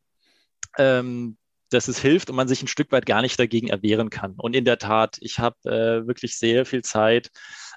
ähm, 0.78 1.38
dass 1.76 1.88
es 1.88 2.00
hilft 2.00 2.30
und 2.30 2.36
man 2.36 2.48
sich 2.48 2.64
ein 2.64 2.68
Stück 2.68 2.92
weit 2.92 3.06
gar 3.06 3.22
nicht 3.22 3.40
dagegen 3.40 3.68
erwehren 3.68 4.10
kann. 4.10 4.34
Und 4.38 4.56
in 4.56 4.66
der 4.66 4.78
Tat, 4.78 5.18
ich 5.22 5.40
habe 5.40 5.58
äh, 5.70 6.08
wirklich 6.08 6.38
sehr 6.38 6.66
viel 6.66 6.84
Zeit. 6.84 7.30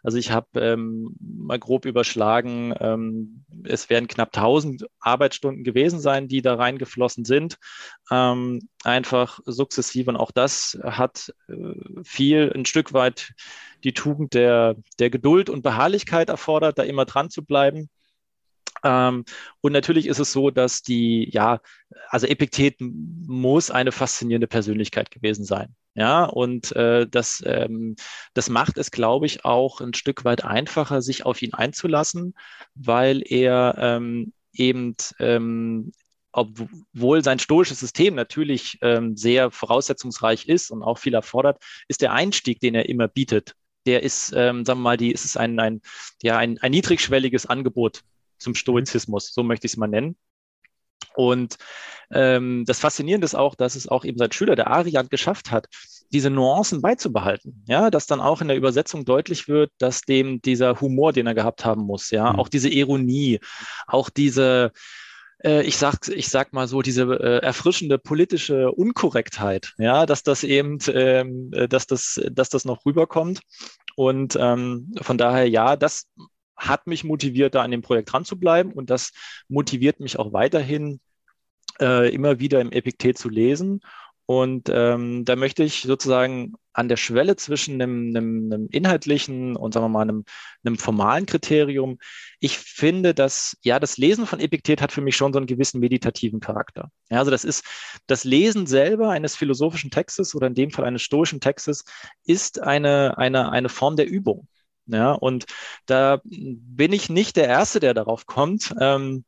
Also 0.03 0.17
ich 0.19 0.31
habe 0.31 0.47
ähm, 0.61 1.17
mal 1.21 1.59
grob 1.59 1.85
überschlagen, 1.85 2.73
ähm, 2.79 3.45
es 3.65 3.91
werden 3.91 4.07
knapp 4.07 4.37
1000 4.37 4.87
Arbeitsstunden 5.01 5.65
gewesen 5.65 5.99
sein, 5.99 6.29
die 6.29 6.41
da 6.41 6.55
reingeflossen 6.55 7.25
sind. 7.25 7.59
Ähm, 8.11 8.69
einfach 8.85 9.41
sukzessive 9.45 10.11
und 10.11 10.17
auch 10.17 10.31
das 10.31 10.79
hat 10.83 11.35
äh, 11.49 11.75
viel, 12.05 12.53
ein 12.55 12.65
Stück 12.65 12.93
weit 12.93 13.33
die 13.85 13.95
Tugend 13.95 14.35
der, 14.35 14.77
der 14.99 15.11
Geduld 15.11 15.51
und 15.51 15.63
Beharrlichkeit 15.63 16.29
erfordert, 16.29 16.79
da 16.79 16.85
immer 16.85 17.05
dran 17.05 17.31
zu 17.31 17.45
bleiben. 17.45 17.89
Ähm, 18.85 19.25
und 19.61 19.73
natürlich 19.73 20.07
ist 20.07 20.19
es 20.19 20.33
so, 20.33 20.51
dass 20.51 20.83
die, 20.83 21.29
ja, 21.33 21.61
also 22.09 22.27
Epiktet 22.27 22.77
muss 22.81 23.71
eine 23.71 23.93
faszinierende 23.93 24.47
Persönlichkeit 24.47 25.11
gewesen 25.11 25.45
sein. 25.45 25.75
Ja, 25.95 26.25
und 26.25 26.77
äh, 26.77 27.09
das, 27.09 27.43
ähm, 27.45 27.97
das 28.33 28.49
macht 28.49 28.79
es, 28.79 28.91
glaube 28.93 29.27
ich, 29.27 29.45
auch 29.45 29.81
ein 29.81 29.95
Stück 29.95 30.25
weit 30.25 30.45
einfacher, 30.45 31.03
sich 31.03 31.27
auf 31.27 31.43
ihn 31.43 31.55
einzulassen, 31.55 32.35
weil 32.75 33.23
er 33.27 33.75
ähm, 33.79 34.33
eben 34.53 34.95
ähm, 35.19 35.93
obwohl 36.33 37.25
sein 37.25 37.39
stoisches 37.39 37.81
System 37.81 38.15
natürlich 38.15 38.79
ähm, 38.83 39.17
sehr 39.17 39.51
voraussetzungsreich 39.51 40.47
ist 40.47 40.71
und 40.71 40.83
auch 40.83 40.99
viel 40.99 41.15
erfordert, 41.15 41.63
ist 41.89 42.03
der 42.03 42.13
Einstieg, 42.13 42.61
den 42.61 42.75
er 42.75 42.89
immer 42.89 43.09
bietet, 43.09 43.55
der 43.87 44.03
ist, 44.03 44.33
ähm, 44.37 44.65
sagen 44.65 44.81
wir 44.81 44.85
mal, 44.85 44.97
die 44.97 45.13
ist 45.13 45.25
es 45.25 45.37
ein, 45.37 45.59
ein, 45.59 45.81
ja, 46.23 46.37
ein, 46.37 46.59
ein 46.59 46.71
niedrigschwelliges 46.71 47.47
Angebot 47.47 48.03
zum 48.39 48.55
Stoizismus, 48.55 49.33
so 49.33 49.43
möchte 49.43 49.67
ich 49.67 49.73
es 49.73 49.77
mal 49.77 49.89
nennen. 49.89 50.17
Und 51.15 51.57
ähm, 52.11 52.65
das 52.67 52.81
Faszinierende 52.81 53.25
ist 53.25 53.35
auch, 53.35 53.55
dass 53.55 53.75
es 53.75 53.89
auch 53.89 54.05
eben 54.05 54.19
sein 54.19 54.33
Schüler, 54.33 54.57
der 54.57 54.69
Arian, 54.69 55.09
geschafft 55.09 55.51
hat, 55.51 55.67
diese 56.13 56.31
Nuancen 56.31 56.81
beizubehalten. 56.81 57.65
Ja, 57.67 57.91
dass 57.91 58.07
dann 58.07 58.21
auch 58.21 58.41
in 58.41 58.49
der 58.49 58.57
Übersetzung 58.57 59.05
deutlich 59.05 59.49
wird, 59.49 59.73
dass 59.79 60.03
dem 60.03 60.41
dieser 60.41 60.81
Humor, 60.81 61.13
den 61.13 61.27
er 61.27 61.35
gehabt 61.35 61.65
haben 61.65 61.83
muss, 61.83 62.11
ja, 62.11 62.33
mhm. 62.33 62.39
auch 62.39 62.49
diese 62.49 62.69
Ironie, 62.69 63.41
auch 63.87 64.11
diese, 64.11 64.73
äh, 65.45 65.63
ich 65.65 65.77
sag, 65.77 66.09
ich 66.09 66.29
sag 66.29 66.53
mal 66.53 66.69
so, 66.69 66.83
diese 66.83 67.03
äh, 67.03 67.39
erfrischende 67.45 67.99
politische 67.99 68.73
Unkorrektheit, 68.73 69.75
ja, 69.79 70.07
dass 70.07 70.23
das 70.23 70.45
eben, 70.45 70.79
ähm, 70.89 71.51
äh, 71.53 71.69
dass 71.69 71.87
das, 71.87 72.21
dass 72.31 72.49
das 72.49 72.65
noch 72.65 72.87
rüberkommt. 72.87 73.41
Und 73.97 74.39
ähm, 74.41 74.95
von 75.03 75.19
daher, 75.19 75.49
ja, 75.49 75.77
das 75.77 76.07
hat 76.59 76.87
mich 76.87 77.05
motiviert, 77.05 77.55
da 77.55 77.63
an 77.63 77.71
dem 77.71 77.83
Projekt 77.83 78.13
dran 78.13 78.25
zu 78.25 78.39
bleiben 78.39 78.73
und 78.73 78.91
das 78.91 79.13
motiviert 79.49 80.01
mich 80.01 80.19
auch 80.19 80.33
weiterhin, 80.33 81.01
äh, 81.81 82.13
immer 82.13 82.41
wieder 82.41 82.61
im 82.61 82.73
Epiktet 82.73 83.19
zu 83.19 83.29
lesen. 83.29 83.81
Und 84.31 84.69
ähm, 84.71 85.25
da 85.25 85.37
möchte 85.37 85.65
ich 85.65 85.81
sozusagen 85.81 86.53
an 86.75 86.89
der 86.89 86.99
Schwelle 86.99 87.37
zwischen 87.37 87.81
einem, 87.81 88.15
einem, 88.15 88.53
einem 88.53 88.69
inhaltlichen 88.71 89.57
und 89.57 89.73
sagen 89.73 89.87
wir 89.87 89.89
mal 89.89 90.03
einem, 90.03 90.25
einem, 90.63 90.77
formalen 90.77 91.25
Kriterium. 91.25 91.97
Ich 92.39 92.59
finde, 92.59 93.15
dass 93.15 93.57
ja 93.63 93.81
das 93.81 93.97
Lesen 93.97 94.27
von 94.27 94.39
Epiktet 94.39 94.83
hat 94.83 94.93
für 94.93 95.01
mich 95.01 95.17
schon 95.17 95.33
so 95.33 95.39
einen 95.39 95.47
gewissen 95.47 95.81
meditativen 95.81 96.41
Charakter. 96.41 96.91
Ja, 97.09 97.21
also 97.21 97.31
das 97.31 97.43
ist 97.43 97.65
das 98.07 98.25
Lesen 98.25 98.67
selber 98.67 99.09
eines 99.09 99.35
philosophischen 99.35 99.91
Textes 99.91 100.35
oder 100.35 100.47
in 100.49 100.55
dem 100.55 100.71
Fall 100.71 100.85
eines 100.85 101.01
stoischen 101.01 101.41
Textes 101.41 101.87
ist 102.27 102.61
eine 102.61 103.17
eine 103.17 103.51
eine 103.51 103.71
Form 103.71 103.97
der 103.97 104.09
Übung. 104.09 104.47
Ja, 104.89 105.13
und 105.13 105.47
da 105.87 106.21
bin 106.25 106.93
ich 106.93 107.11
nicht 107.11 107.37
der 107.37 107.47
Erste, 107.47 107.79
der 107.81 107.95
darauf 107.95 108.27
kommt. 108.27 108.75
Ähm, 108.81 109.25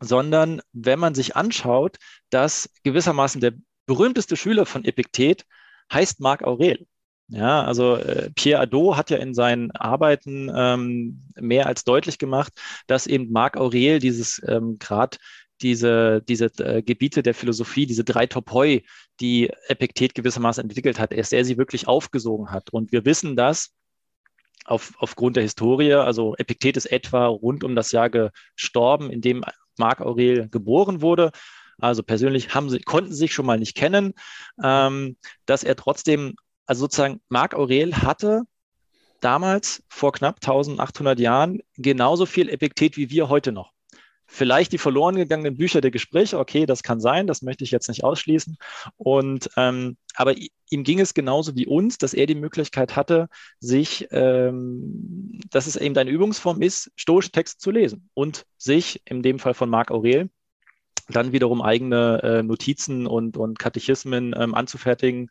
sondern 0.00 0.60
wenn 0.72 0.98
man 0.98 1.14
sich 1.14 1.36
anschaut, 1.36 1.96
dass 2.30 2.68
gewissermaßen 2.82 3.40
der 3.40 3.52
berühmteste 3.86 4.36
Schüler 4.36 4.66
von 4.66 4.84
Epiktet 4.84 5.44
heißt 5.92 6.20
Marc 6.20 6.42
Aurel. 6.42 6.86
Ja, 7.28 7.62
also 7.64 7.96
äh, 7.96 8.30
Pierre 8.34 8.62
Adot 8.62 8.96
hat 8.96 9.10
ja 9.10 9.16
in 9.16 9.32
seinen 9.32 9.70
Arbeiten 9.70 10.50
ähm, 10.54 11.22
mehr 11.36 11.66
als 11.66 11.84
deutlich 11.84 12.18
gemacht, 12.18 12.52
dass 12.88 13.06
eben 13.06 13.30
Marc 13.30 13.56
Aurel 13.56 14.00
dieses 14.00 14.42
ähm, 14.46 14.78
gerade 14.78 15.16
diese, 15.62 16.20
diese 16.22 16.46
äh, 16.58 16.82
Gebiete 16.82 17.22
der 17.22 17.34
Philosophie, 17.34 17.86
diese 17.86 18.04
drei 18.04 18.26
Topoi, 18.26 18.82
die 19.20 19.50
Epiktet 19.68 20.14
gewissermaßen 20.14 20.64
entwickelt 20.64 20.98
hat, 20.98 21.16
dass 21.16 21.32
er 21.32 21.44
sie 21.44 21.56
wirklich 21.56 21.86
aufgesogen 21.86 22.50
hat. 22.50 22.70
Und 22.70 22.92
wir 22.92 23.04
wissen 23.04 23.36
das 23.36 23.72
auf, 24.64 24.92
aufgrund 24.98 25.36
der 25.36 25.42
Historie. 25.42 25.94
Also 25.94 26.34
Epiktet 26.36 26.76
ist 26.76 26.86
etwa 26.86 27.26
rund 27.26 27.64
um 27.64 27.74
das 27.74 27.92
Jahr 27.92 28.10
gestorben, 28.10 29.10
in 29.10 29.20
dem 29.20 29.44
Marc 29.78 30.00
Aurel 30.00 30.48
geboren 30.48 31.00
wurde. 31.00 31.30
Also 31.78 32.02
persönlich 32.02 32.54
haben 32.54 32.70
sie, 32.70 32.80
konnten 32.80 33.12
sich 33.12 33.34
schon 33.34 33.46
mal 33.46 33.58
nicht 33.58 33.76
kennen, 33.76 34.14
ähm, 34.62 35.16
dass 35.46 35.64
er 35.64 35.76
trotzdem, 35.76 36.36
also 36.66 36.82
sozusagen 36.82 37.20
Marc 37.28 37.54
Aurel 37.54 37.96
hatte 37.96 38.42
damals 39.20 39.82
vor 39.88 40.12
knapp 40.12 40.36
1800 40.36 41.18
Jahren 41.18 41.60
genauso 41.76 42.26
viel 42.26 42.48
Epiktet 42.48 42.96
wie 42.96 43.10
wir 43.10 43.28
heute 43.28 43.52
noch. 43.52 43.71
Vielleicht 44.34 44.72
die 44.72 44.78
verloren 44.78 45.16
gegangenen 45.16 45.58
Bücher 45.58 45.82
der 45.82 45.90
Gespräche, 45.90 46.38
okay, 46.38 46.64
das 46.64 46.82
kann 46.82 47.00
sein, 47.00 47.26
das 47.26 47.42
möchte 47.42 47.64
ich 47.64 47.70
jetzt 47.70 47.88
nicht 47.88 48.02
ausschließen. 48.02 48.56
Und 48.96 49.50
ähm, 49.58 49.98
aber 50.14 50.34
ihm 50.70 50.84
ging 50.84 51.00
es 51.00 51.12
genauso 51.12 51.54
wie 51.54 51.66
uns, 51.66 51.98
dass 51.98 52.14
er 52.14 52.24
die 52.24 52.34
Möglichkeit 52.34 52.96
hatte, 52.96 53.28
sich, 53.60 54.08
ähm, 54.10 55.38
dass 55.50 55.66
es 55.66 55.76
eben 55.76 55.94
eine 55.98 56.08
Übungsform 56.08 56.62
ist, 56.62 56.90
stoische 56.96 57.30
Texte 57.30 57.58
zu 57.58 57.70
lesen 57.70 58.08
und 58.14 58.46
sich, 58.56 59.02
in 59.04 59.22
dem 59.22 59.38
Fall 59.38 59.52
von 59.52 59.68
Marc 59.68 59.90
Aurel, 59.90 60.30
dann 61.10 61.32
wiederum 61.32 61.60
eigene 61.60 62.22
äh, 62.22 62.42
Notizen 62.42 63.06
und, 63.06 63.36
und 63.36 63.58
Katechismen 63.58 64.34
ähm, 64.34 64.54
anzufertigen, 64.54 65.28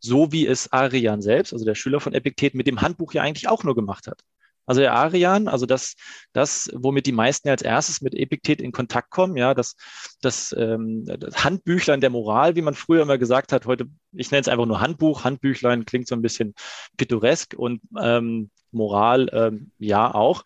so 0.00 0.32
wie 0.32 0.46
es 0.46 0.72
Arian 0.72 1.20
selbst, 1.20 1.52
also 1.52 1.66
der 1.66 1.74
Schüler 1.74 2.00
von 2.00 2.14
Epiktet, 2.14 2.54
mit 2.54 2.66
dem 2.66 2.80
Handbuch 2.80 3.12
ja 3.12 3.20
eigentlich 3.20 3.48
auch 3.48 3.62
nur 3.62 3.74
gemacht 3.74 4.06
hat. 4.06 4.22
Also 4.68 4.82
der 4.82 4.92
Arian, 4.92 5.48
also 5.48 5.64
das, 5.64 5.94
das, 6.34 6.70
womit 6.74 7.06
die 7.06 7.12
meisten 7.12 7.48
ja 7.48 7.52
als 7.52 7.62
erstes 7.62 8.02
mit 8.02 8.14
Epiktet 8.14 8.60
in 8.60 8.70
Kontakt 8.70 9.08
kommen, 9.08 9.34
ja, 9.38 9.54
das, 9.54 9.76
das, 10.20 10.54
ähm, 10.56 11.06
das 11.06 11.42
Handbüchlein 11.42 12.02
der 12.02 12.10
Moral, 12.10 12.54
wie 12.54 12.60
man 12.60 12.74
früher 12.74 13.00
immer 13.00 13.16
gesagt 13.16 13.52
hat, 13.52 13.64
heute, 13.64 13.86
ich 14.12 14.30
nenne 14.30 14.42
es 14.42 14.48
einfach 14.48 14.66
nur 14.66 14.80
Handbuch, 14.80 15.24
Handbüchlein 15.24 15.86
klingt 15.86 16.06
so 16.06 16.14
ein 16.14 16.20
bisschen 16.20 16.54
pittoresk 16.98 17.54
und 17.56 17.80
ähm, 17.98 18.50
Moral, 18.70 19.30
ähm, 19.32 19.72
ja 19.78 20.14
auch, 20.14 20.44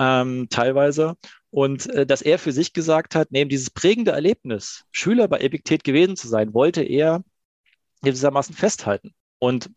ähm, 0.00 0.48
teilweise. 0.50 1.16
Und 1.50 1.86
äh, 1.90 2.04
dass 2.04 2.22
er 2.22 2.40
für 2.40 2.50
sich 2.50 2.72
gesagt 2.72 3.14
hat, 3.14 3.28
neben 3.30 3.48
dieses 3.48 3.70
prägende 3.70 4.10
Erlebnis, 4.10 4.84
Schüler 4.90 5.28
bei 5.28 5.38
Epiktet 5.38 5.84
gewesen 5.84 6.16
zu 6.16 6.26
sein, 6.26 6.54
wollte 6.54 6.82
er 6.82 7.22
gewissermaßen 8.02 8.56
festhalten. 8.56 9.14
Und 9.38 9.70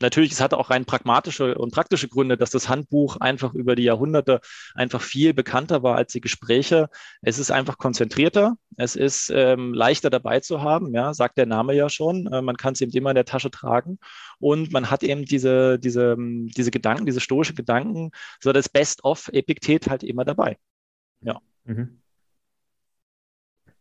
Natürlich, 0.00 0.32
es 0.32 0.40
hatte 0.40 0.56
auch 0.56 0.70
rein 0.70 0.86
pragmatische 0.86 1.56
und 1.56 1.72
praktische 1.72 2.08
Gründe, 2.08 2.36
dass 2.36 2.50
das 2.50 2.68
Handbuch 2.68 3.18
einfach 3.18 3.54
über 3.54 3.76
die 3.76 3.82
Jahrhunderte 3.82 4.40
einfach 4.74 5.02
viel 5.02 5.34
bekannter 5.34 5.82
war 5.82 5.96
als 5.96 6.12
die 6.12 6.20
Gespräche. 6.20 6.88
Es 7.20 7.38
ist 7.38 7.50
einfach 7.50 7.76
konzentrierter, 7.76 8.54
es 8.76 8.96
ist 8.96 9.30
ähm, 9.34 9.74
leichter 9.74 10.08
dabei 10.08 10.40
zu 10.40 10.62
haben, 10.62 10.94
ja, 10.94 11.12
sagt 11.12 11.36
der 11.36 11.46
Name 11.46 11.74
ja 11.74 11.88
schon. 11.88 12.26
Äh, 12.26 12.40
man 12.40 12.56
kann 12.56 12.72
es 12.72 12.80
eben 12.80 12.92
immer 12.92 13.10
in 13.10 13.16
der 13.16 13.26
Tasche 13.26 13.50
tragen 13.50 13.98
und 14.38 14.72
man 14.72 14.90
hat 14.90 15.02
eben 15.02 15.24
diese, 15.24 15.78
diese, 15.78 16.16
diese 16.18 16.70
Gedanken, 16.70 17.06
diese 17.06 17.20
stoische 17.20 17.54
Gedanken, 17.54 18.10
so 18.40 18.52
das 18.52 18.68
Best-of-Epiktet 18.68 19.88
halt 19.88 20.02
immer 20.02 20.24
dabei. 20.24 20.56
Ja. 21.20 21.40
Mhm. 21.64 22.00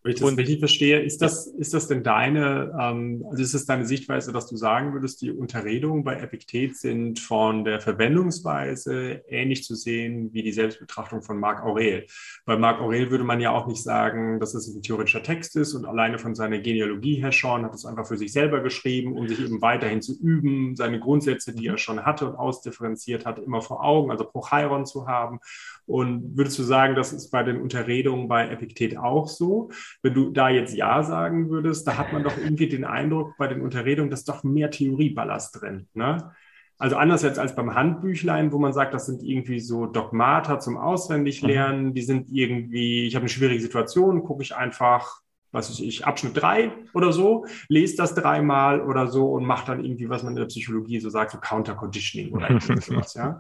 Wenn 0.01 0.13
ich 0.13 0.19
das 0.19 0.29
und, 0.29 0.39
richtig 0.39 0.59
verstehe, 0.59 1.01
ist 1.01 1.21
das, 1.21 1.47
ist 1.47 1.73
das 1.73 1.87
denn 1.89 2.03
deine, 2.03 2.71
ähm, 2.79 3.25
also 3.29 3.43
ist 3.43 3.53
es 3.53 3.65
deine 3.65 3.85
Sichtweise, 3.85 4.31
dass 4.31 4.47
du 4.47 4.55
sagen 4.55 4.93
würdest, 4.93 5.21
die 5.21 5.31
Unterredungen 5.31 6.05
bei 6.05 6.15
Epiktet 6.15 6.77
sind 6.77 7.19
von 7.19 7.65
der 7.65 7.81
Verwendungsweise 7.81 9.23
ähnlich 9.27 9.65
zu 9.65 9.75
sehen 9.75 10.29
wie 10.31 10.41
die 10.41 10.53
Selbstbetrachtung 10.53 11.21
von 11.21 11.37
Marc 11.37 11.63
Aurel? 11.63 12.05
Bei 12.45 12.55
Marc 12.55 12.79
Aurel 12.79 13.11
würde 13.11 13.25
man 13.25 13.41
ja 13.41 13.51
auch 13.51 13.67
nicht 13.67 13.83
sagen, 13.83 14.39
dass 14.39 14.53
es 14.53 14.67
ein 14.67 14.81
theoretischer 14.81 15.21
Text 15.21 15.57
ist 15.57 15.73
und 15.73 15.85
alleine 15.85 16.17
von 16.17 16.33
seiner 16.33 16.59
Genealogie 16.59 17.15
her 17.15 17.33
schon 17.33 17.65
hat 17.65 17.73
es 17.73 17.85
einfach 17.85 18.07
für 18.07 18.17
sich 18.17 18.31
selber 18.31 18.61
geschrieben, 18.61 19.17
um 19.17 19.27
sich 19.27 19.41
eben 19.41 19.61
weiterhin 19.61 20.01
zu 20.01 20.17
üben, 20.17 20.77
seine 20.77 21.01
Grundsätze, 21.01 21.53
die 21.53 21.67
er 21.67 21.77
schon 21.77 22.05
hatte 22.05 22.25
und 22.25 22.35
ausdifferenziert 22.35 23.25
hat, 23.25 23.37
immer 23.39 23.61
vor 23.61 23.83
Augen, 23.83 24.11
also 24.11 24.23
Prochairon 24.23 24.85
zu 24.85 25.07
haben. 25.07 25.39
Und 25.89 26.37
würdest 26.37 26.59
du 26.59 26.63
sagen, 26.63 26.93
das 26.93 27.13
ist 27.13 27.31
bei 27.31 27.41
den 27.41 27.59
Unterredungen 27.59 28.27
bei 28.27 28.47
Epiktet 28.47 28.95
auch 28.95 29.27
so? 29.27 29.71
Wenn 30.03 30.13
du 30.13 30.29
da 30.29 30.47
jetzt 30.47 30.75
Ja 30.75 31.01
sagen 31.01 31.49
würdest, 31.49 31.87
da 31.87 31.97
hat 31.97 32.13
man 32.13 32.23
doch 32.23 32.37
irgendwie 32.37 32.69
den 32.69 32.85
Eindruck 32.85 33.35
bei 33.39 33.47
den 33.47 33.61
Unterredungen, 33.61 34.11
dass 34.11 34.23
doch 34.23 34.43
mehr 34.43 34.69
Theorieballast 34.69 35.59
drin. 35.59 35.87
Ne? 35.95 36.31
Also 36.77 36.95
anders 36.95 37.23
jetzt 37.23 37.39
als 37.39 37.55
beim 37.55 37.73
Handbüchlein, 37.73 38.51
wo 38.51 38.59
man 38.59 38.71
sagt, 38.71 38.93
das 38.93 39.07
sind 39.07 39.23
irgendwie 39.23 39.59
so 39.59 39.87
Dogmata 39.87 40.59
zum 40.59 40.77
Auswendiglernen, 40.77 41.87
mhm. 41.87 41.93
die 41.95 42.03
sind 42.03 42.27
irgendwie, 42.29 43.07
ich 43.07 43.15
habe 43.15 43.23
eine 43.23 43.29
schwierige 43.29 43.61
Situation, 43.61 44.23
gucke 44.23 44.43
ich 44.43 44.55
einfach, 44.55 45.21
was 45.51 45.69
weiß 45.69 45.79
ich, 45.79 46.05
Abschnitt 46.05 46.39
drei 46.39 46.71
oder 46.93 47.11
so, 47.11 47.45
lese 47.67 47.95
das 47.97 48.15
dreimal 48.15 48.81
oder 48.81 49.07
so 49.07 49.31
und 49.31 49.45
mache 49.45 49.65
dann 49.67 49.83
irgendwie, 49.83 50.09
was 50.09 50.23
man 50.23 50.33
in 50.33 50.39
der 50.39 50.45
Psychologie 50.45 50.99
so 50.99 51.09
sagt, 51.09 51.31
so 51.31 51.39
Counter-Conditioning 51.39 52.31
oder 52.33 52.49
irgendwas, 52.51 53.13
ja. 53.15 53.39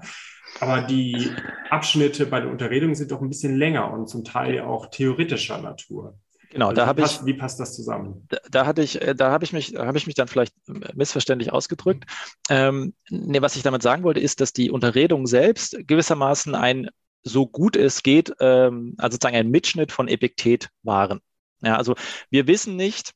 Aber 0.59 0.81
die 0.81 1.31
Abschnitte 1.69 2.25
bei 2.25 2.41
der 2.41 2.49
Unterredung 2.49 2.95
sind 2.95 3.11
doch 3.11 3.21
ein 3.21 3.29
bisschen 3.29 3.55
länger 3.55 3.91
und 3.93 4.07
zum 4.09 4.23
Teil 4.23 4.61
auch 4.61 4.87
theoretischer 4.87 5.61
Natur. 5.61 6.17
Genau, 6.51 6.69
also 6.69 6.81
da 6.81 6.87
habe 6.87 7.01
ich. 7.01 7.25
Wie 7.25 7.35
passt 7.35 7.59
das 7.59 7.75
zusammen? 7.75 8.25
Da, 8.29 8.37
da 8.49 8.65
hatte 8.65 8.81
ich, 8.81 9.01
äh, 9.01 9.13
da 9.13 9.31
habe 9.31 9.43
ich 9.43 9.53
mich, 9.53 9.75
habe 9.75 9.97
ich 9.99 10.07
mich 10.07 10.15
dann 10.15 10.27
vielleicht 10.27 10.55
missverständlich 10.95 11.53
ausgedrückt. 11.53 12.05
Ähm, 12.49 12.93
nee, 13.09 13.41
was 13.41 13.55
ich 13.55 13.61
damit 13.61 13.83
sagen 13.83 14.03
wollte, 14.03 14.19
ist, 14.19 14.41
dass 14.41 14.51
die 14.51 14.71
Unterredung 14.71 15.27
selbst 15.27 15.77
gewissermaßen 15.85 16.55
ein 16.55 16.89
so 17.21 17.45
gut 17.45 17.75
es 17.75 18.01
geht, 18.01 18.33
ähm, 18.39 18.95
also 18.97 19.15
sozusagen 19.15 19.35
ein 19.35 19.51
Mitschnitt 19.51 19.91
von 19.91 20.07
Epiktet 20.07 20.69
waren. 20.83 21.19
Ja, 21.61 21.75
also 21.75 21.95
wir 22.29 22.47
wissen 22.47 22.75
nicht, 22.75 23.13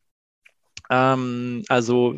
ähm, 0.90 1.64
also 1.70 2.16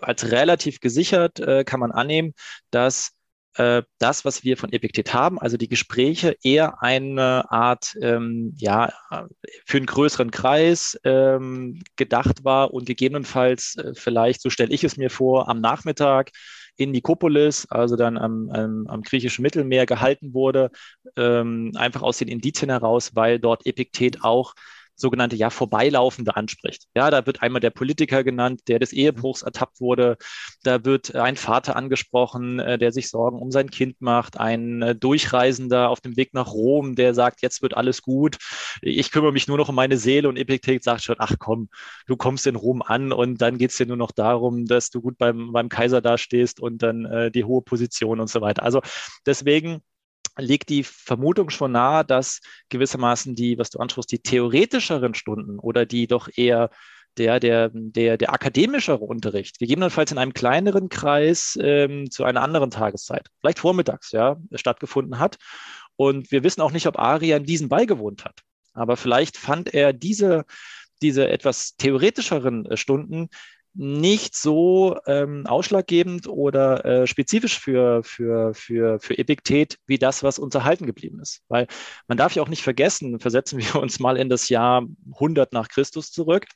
als 0.00 0.30
relativ 0.30 0.80
gesichert 0.80 1.40
äh, 1.40 1.64
kann 1.64 1.80
man 1.80 1.92
annehmen, 1.92 2.34
dass 2.70 3.12
äh, 3.56 3.82
das, 3.98 4.24
was 4.24 4.44
wir 4.44 4.56
von 4.56 4.72
Epiktet 4.72 5.12
haben, 5.12 5.38
also 5.38 5.56
die 5.56 5.68
Gespräche, 5.68 6.36
eher 6.42 6.82
eine 6.82 7.50
Art, 7.50 7.94
ähm, 8.00 8.54
ja, 8.56 8.92
für 9.66 9.76
einen 9.76 9.86
größeren 9.86 10.30
Kreis 10.30 10.98
ähm, 11.04 11.82
gedacht 11.96 12.44
war 12.44 12.72
und 12.72 12.86
gegebenenfalls 12.86 13.76
äh, 13.76 13.92
vielleicht, 13.94 14.40
so 14.40 14.48
stelle 14.50 14.72
ich 14.72 14.84
es 14.84 14.96
mir 14.96 15.10
vor, 15.10 15.48
am 15.48 15.60
Nachmittag 15.60 16.30
in 16.76 16.92
Nikopolis, 16.92 17.66
also 17.66 17.96
dann 17.96 18.16
am, 18.16 18.48
am, 18.50 18.86
am 18.88 19.02
griechischen 19.02 19.42
Mittelmeer 19.42 19.84
gehalten 19.84 20.32
wurde, 20.32 20.70
ähm, 21.16 21.72
einfach 21.76 22.02
aus 22.02 22.18
den 22.18 22.28
Indizien 22.28 22.70
heraus, 22.70 23.14
weil 23.14 23.38
dort 23.38 23.66
Epiktet 23.66 24.24
auch 24.24 24.54
sogenannte 24.94 25.36
ja 25.36 25.50
Vorbeilaufende 25.50 26.36
anspricht. 26.36 26.84
Ja, 26.94 27.10
da 27.10 27.26
wird 27.26 27.42
einmal 27.42 27.60
der 27.60 27.70
Politiker 27.70 28.24
genannt, 28.24 28.62
der 28.68 28.78
des 28.78 28.92
Ehebruchs 28.92 29.42
ertappt 29.42 29.80
wurde. 29.80 30.16
Da 30.62 30.84
wird 30.84 31.14
ein 31.14 31.36
Vater 31.36 31.76
angesprochen, 31.76 32.58
äh, 32.58 32.78
der 32.78 32.92
sich 32.92 33.08
Sorgen 33.08 33.38
um 33.38 33.50
sein 33.50 33.70
Kind 33.70 34.00
macht. 34.00 34.38
Ein 34.38 34.82
äh, 34.82 34.94
Durchreisender 34.94 35.88
auf 35.88 36.00
dem 36.00 36.16
Weg 36.16 36.34
nach 36.34 36.52
Rom, 36.52 36.94
der 36.94 37.14
sagt, 37.14 37.42
jetzt 37.42 37.62
wird 37.62 37.76
alles 37.76 38.02
gut. 38.02 38.36
Ich 38.80 39.10
kümmere 39.10 39.32
mich 39.32 39.48
nur 39.48 39.58
noch 39.58 39.68
um 39.68 39.74
meine 39.74 39.96
Seele. 39.96 40.28
Und 40.28 40.36
Epiktet 40.36 40.84
sagt 40.84 41.02
schon, 41.02 41.16
ach 41.18 41.34
komm, 41.38 41.68
du 42.06 42.16
kommst 42.16 42.46
in 42.46 42.56
Rom 42.56 42.82
an 42.82 43.12
und 43.12 43.40
dann 43.40 43.58
geht 43.58 43.70
es 43.70 43.76
dir 43.76 43.86
nur 43.86 43.96
noch 43.96 44.12
darum, 44.12 44.66
dass 44.66 44.90
du 44.90 45.00
gut 45.00 45.18
beim, 45.18 45.52
beim 45.52 45.68
Kaiser 45.68 46.00
dastehst 46.00 46.60
und 46.60 46.82
dann 46.82 47.04
äh, 47.06 47.30
die 47.30 47.44
hohe 47.44 47.62
Position 47.62 48.20
und 48.20 48.28
so 48.28 48.40
weiter. 48.40 48.62
Also 48.62 48.80
deswegen 49.26 49.82
liegt 50.38 50.68
die 50.68 50.82
Vermutung 50.82 51.50
schon 51.50 51.72
nahe, 51.72 52.04
dass 52.04 52.40
gewissermaßen 52.68 53.34
die, 53.34 53.58
was 53.58 53.70
du 53.70 53.78
ansprichst, 53.78 54.12
die 54.12 54.22
theoretischeren 54.22 55.14
Stunden 55.14 55.58
oder 55.58 55.86
die 55.86 56.06
doch 56.06 56.28
eher 56.34 56.70
der, 57.18 57.40
der, 57.40 57.70
der, 57.72 58.16
der 58.16 58.32
akademischere 58.32 59.04
Unterricht, 59.04 59.58
gegebenenfalls 59.58 60.12
in 60.12 60.18
einem 60.18 60.32
kleineren 60.32 60.88
Kreis 60.88 61.58
ähm, 61.60 62.10
zu 62.10 62.24
einer 62.24 62.42
anderen 62.42 62.70
Tageszeit, 62.70 63.28
vielleicht 63.40 63.58
vormittags, 63.58 64.12
ja, 64.12 64.38
stattgefunden 64.54 65.18
hat. 65.18 65.36
Und 65.96 66.30
wir 66.32 66.42
wissen 66.42 66.62
auch 66.62 66.72
nicht, 66.72 66.86
ob 66.86 66.98
Arian 66.98 67.44
diesen 67.44 67.68
beigewohnt 67.68 68.24
hat. 68.24 68.40
Aber 68.72 68.96
vielleicht 68.96 69.36
fand 69.36 69.74
er 69.74 69.92
diese, 69.92 70.44
diese 71.02 71.28
etwas 71.28 71.76
theoretischeren 71.76 72.64
äh, 72.66 72.76
Stunden 72.76 73.28
nicht 73.74 74.34
so 74.34 74.96
ähm, 75.06 75.46
ausschlaggebend 75.46 76.28
oder 76.28 76.84
äh, 76.84 77.06
spezifisch 77.06 77.58
für, 77.58 78.02
für, 78.04 78.54
für, 78.54 79.00
für 79.00 79.18
Epiktet 79.18 79.78
wie 79.86 79.98
das, 79.98 80.22
was 80.22 80.38
uns 80.38 80.54
erhalten 80.54 80.86
geblieben 80.86 81.20
ist. 81.20 81.42
Weil 81.48 81.66
man 82.06 82.18
darf 82.18 82.34
ja 82.34 82.42
auch 82.42 82.48
nicht 82.48 82.62
vergessen, 82.62 83.18
versetzen 83.20 83.58
wir 83.60 83.76
uns 83.76 84.00
mal 84.00 84.16
in 84.16 84.28
das 84.28 84.48
Jahr 84.48 84.86
100 85.14 85.52
nach 85.52 85.68
Christus 85.68 86.10
zurück. 86.10 86.46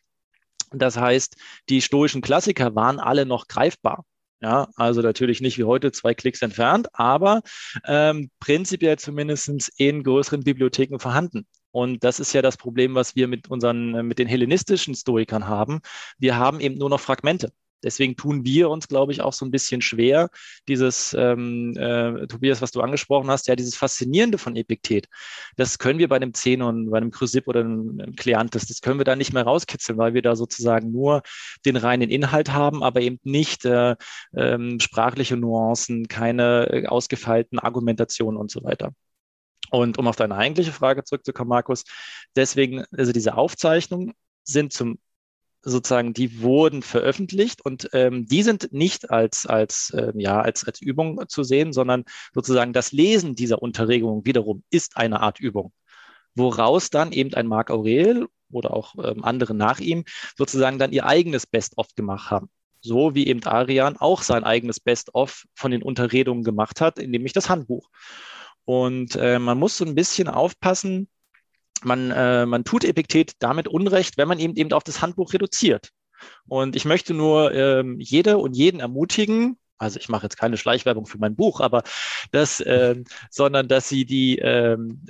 Das 0.70 0.96
heißt, 0.96 1.36
die 1.68 1.80
stoischen 1.80 2.22
Klassiker 2.22 2.74
waren 2.74 2.98
alle 2.98 3.24
noch 3.24 3.46
greifbar. 3.48 4.04
Ja, 4.42 4.68
also 4.76 5.00
natürlich 5.00 5.40
nicht 5.40 5.56
wie 5.56 5.64
heute 5.64 5.92
zwei 5.92 6.12
Klicks 6.12 6.42
entfernt, 6.42 6.88
aber 6.92 7.40
ähm, 7.86 8.30
prinzipiell 8.38 8.98
zumindest 8.98 9.72
in 9.78 10.02
größeren 10.02 10.42
Bibliotheken 10.42 10.98
vorhanden. 10.98 11.46
Und 11.76 12.04
das 12.04 12.20
ist 12.20 12.32
ja 12.32 12.40
das 12.40 12.56
Problem, 12.56 12.94
was 12.94 13.16
wir 13.16 13.28
mit 13.28 13.50
unseren, 13.50 14.06
mit 14.06 14.18
den 14.18 14.26
hellenistischen 14.26 14.94
Stoikern 14.94 15.46
haben. 15.46 15.80
Wir 16.16 16.38
haben 16.38 16.58
eben 16.58 16.78
nur 16.78 16.88
noch 16.88 17.00
Fragmente. 17.00 17.52
Deswegen 17.84 18.16
tun 18.16 18.46
wir 18.46 18.70
uns, 18.70 18.88
glaube 18.88 19.12
ich, 19.12 19.20
auch 19.20 19.34
so 19.34 19.44
ein 19.44 19.50
bisschen 19.50 19.82
schwer, 19.82 20.30
dieses, 20.68 21.14
ähm, 21.18 21.76
äh, 21.76 22.26
Tobias, 22.28 22.62
was 22.62 22.72
du 22.72 22.80
angesprochen 22.80 23.28
hast, 23.28 23.46
ja, 23.46 23.56
dieses 23.56 23.76
Faszinierende 23.76 24.38
von 24.38 24.56
Epiktet. 24.56 25.06
Das 25.56 25.78
können 25.78 25.98
wir 25.98 26.08
bei 26.08 26.16
einem 26.16 26.32
Zenon, 26.32 26.88
bei 26.88 26.96
einem 26.96 27.10
Chrysipp 27.10 27.46
oder 27.46 27.60
einem 27.60 28.16
Kleantes, 28.16 28.64
das 28.68 28.80
können 28.80 28.98
wir 28.98 29.04
da 29.04 29.14
nicht 29.14 29.34
mehr 29.34 29.44
rauskitzeln, 29.44 29.98
weil 29.98 30.14
wir 30.14 30.22
da 30.22 30.34
sozusagen 30.34 30.90
nur 30.90 31.20
den 31.66 31.76
reinen 31.76 32.08
Inhalt 32.08 32.54
haben, 32.54 32.82
aber 32.82 33.02
eben 33.02 33.20
nicht 33.22 33.66
äh, 33.66 33.96
ähm, 34.34 34.80
sprachliche 34.80 35.36
Nuancen, 35.36 36.08
keine 36.08 36.70
äh, 36.70 36.86
ausgefeilten 36.86 37.58
Argumentationen 37.58 38.40
und 38.40 38.50
so 38.50 38.64
weiter. 38.64 38.94
Und 39.70 39.98
um 39.98 40.06
auf 40.06 40.16
deine 40.16 40.36
eigentliche 40.36 40.72
Frage 40.72 41.04
zurückzukommen, 41.04 41.48
Markus, 41.48 41.84
deswegen, 42.36 42.84
also 42.96 43.12
diese 43.12 43.36
Aufzeichnungen 43.36 44.12
sind 44.44 44.72
zum 44.72 44.98
sozusagen, 45.62 46.14
die 46.14 46.42
wurden 46.42 46.80
veröffentlicht 46.80 47.60
und 47.64 47.88
ähm, 47.92 48.26
die 48.26 48.44
sind 48.44 48.72
nicht 48.72 49.10
als, 49.10 49.46
als, 49.46 49.90
äh, 49.90 50.12
ja, 50.14 50.40
als, 50.40 50.64
als 50.64 50.80
Übung 50.80 51.28
zu 51.28 51.42
sehen, 51.42 51.72
sondern 51.72 52.04
sozusagen 52.32 52.72
das 52.72 52.92
Lesen 52.92 53.34
dieser 53.34 53.60
Unterregung 53.60 54.24
wiederum 54.24 54.62
ist 54.70 54.96
eine 54.96 55.20
Art 55.20 55.40
Übung, 55.40 55.72
woraus 56.36 56.90
dann 56.90 57.10
eben 57.10 57.34
ein 57.34 57.48
Marc 57.48 57.72
Aurel 57.72 58.28
oder 58.52 58.72
auch 58.72 58.94
ähm, 59.02 59.24
andere 59.24 59.54
nach 59.54 59.80
ihm 59.80 60.04
sozusagen 60.38 60.78
dann 60.78 60.92
ihr 60.92 61.04
eigenes 61.04 61.48
Best-of 61.48 61.88
gemacht 61.96 62.30
haben. 62.30 62.48
So 62.80 63.16
wie 63.16 63.26
eben 63.26 63.42
Arian 63.42 63.96
auch 63.96 64.22
sein 64.22 64.44
eigenes 64.44 64.78
Best-of 64.78 65.46
von 65.54 65.72
den 65.72 65.82
Unterredungen 65.82 66.44
gemacht 66.44 66.80
hat, 66.80 66.98
nämlich 66.98 67.32
das 67.32 67.48
Handbuch. 67.50 67.88
Und 68.66 69.16
äh, 69.16 69.38
man 69.38 69.58
muss 69.58 69.78
so 69.78 69.86
ein 69.86 69.94
bisschen 69.94 70.28
aufpassen, 70.28 71.08
man, 71.82 72.10
äh, 72.10 72.44
man 72.46 72.64
tut 72.64 72.84
Epiktet 72.84 73.32
damit 73.38 73.68
Unrecht, 73.68 74.18
wenn 74.18 74.28
man 74.28 74.38
eben 74.38 74.56
eben 74.56 74.72
auf 74.72 74.84
das 74.84 75.00
Handbuch 75.00 75.32
reduziert. 75.32 75.90
Und 76.48 76.76
ich 76.76 76.84
möchte 76.84 77.14
nur 77.14 77.54
ähm, 77.54 78.00
jede 78.00 78.38
und 78.38 78.54
jeden 78.56 78.80
ermutigen, 78.80 79.58
also 79.78 80.00
ich 80.00 80.08
mache 80.08 80.24
jetzt 80.24 80.38
keine 80.38 80.56
Schleichwerbung 80.56 81.06
für 81.06 81.18
mein 81.18 81.36
Buch, 81.36 81.60
aber 81.60 81.82
das, 82.32 82.60
äh, 82.60 82.96
sondern 83.30 83.68
dass 83.68 83.88
sie 83.88 84.04
die, 84.04 84.38
ähm, 84.38 85.02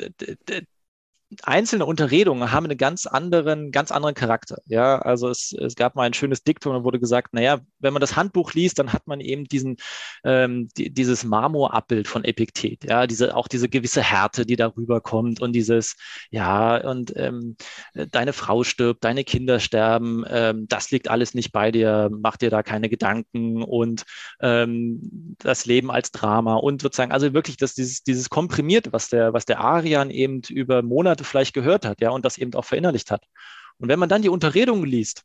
einzelne 1.43 1.87
Unterredungen 1.87 2.53
haben 2.53 2.67
einen 2.67 2.79
ganz 2.79 3.07
anderen, 3.07 3.73
ganz 3.73 3.91
anderen 3.91 4.15
Charakter. 4.15 4.59
Ja, 4.67 4.99
also 4.99 5.29
es, 5.29 5.53
es 5.53 5.75
gab 5.75 5.97
mal 5.97 6.05
ein 6.05 6.15
schönes 6.15 6.45
Diktum, 6.45 6.73
da 6.73 6.85
wurde 6.85 7.01
gesagt, 7.01 7.35
naja, 7.35 7.61
wenn 7.81 7.93
man 7.93 8.01
das 8.01 8.17
Handbuch 8.17 8.53
liest, 8.55 8.79
dann 8.79 8.93
hat 8.93 9.07
man 9.07 9.21
eben 9.21 9.45
diesen, 9.45 9.77
ähm, 10.25 10.69
die, 10.77 10.93
dieses 10.93 11.25
Marmorabbild 11.25 12.07
von 12.07 12.25
Epiktet, 12.25 12.85
ja, 12.85 13.07
diese, 13.07 13.37
auch 13.37 13.49
diese 13.49 13.69
gewisse 13.69 14.03
Härte, 14.03 14.47
die 14.47 14.57
darüber 14.57 15.01
kommt 15.01 15.41
und 15.41 15.53
dieses, 15.53 15.97
ja, 16.31 16.77
und 16.89 17.13
ähm, 17.17 17.57
deine 17.95 18.33
Frau 18.33 18.63
stirbt, 18.63 19.03
deine 19.03 19.25
Kinder 19.25 19.59
sterben, 19.59 20.25
ähm, 20.29 20.67
das 20.69 20.93
liegt 20.93 21.09
alles 21.09 21.35
nicht 21.35 21.51
bei 21.51 21.73
dir, 21.73 22.09
mach 22.13 22.37
dir 22.37 22.51
da 22.51 22.63
keine 22.63 22.89
Gedanken 22.89 23.65
und 23.65 24.05
ähm, 24.41 25.37
das 25.39 25.67
Leben 25.67 25.91
als 25.91 26.13
Drama 26.13 26.55
und 26.55 26.83
sozusagen, 26.83 27.13
also 27.13 27.35
wirklich 27.35 27.57
das, 27.57 27.75
dieses, 27.75 28.05
dieses 28.05 28.31
komprimierte, 28.31 28.93
was 28.93 29.09
der, 29.09 29.33
was 29.33 29.45
der 29.45 29.61
Arian 29.61 30.11
eben 30.11 30.43
über 30.49 30.83
Monate 30.83 31.16
Monate 31.17 31.25
vielleicht 31.25 31.55
gehört 31.55 31.87
hat, 31.87 32.01
ja, 32.01 32.11
und 32.11 32.25
das 32.25 32.37
eben 32.37 32.55
auch 32.55 32.65
verinnerlicht 32.65 33.11
hat. 33.11 33.27
Und 33.79 33.89
wenn 33.89 33.99
man 33.99 34.09
dann 34.09 34.23
die 34.23 34.29
Unterredungen 34.29 34.85
liest, 34.85 35.25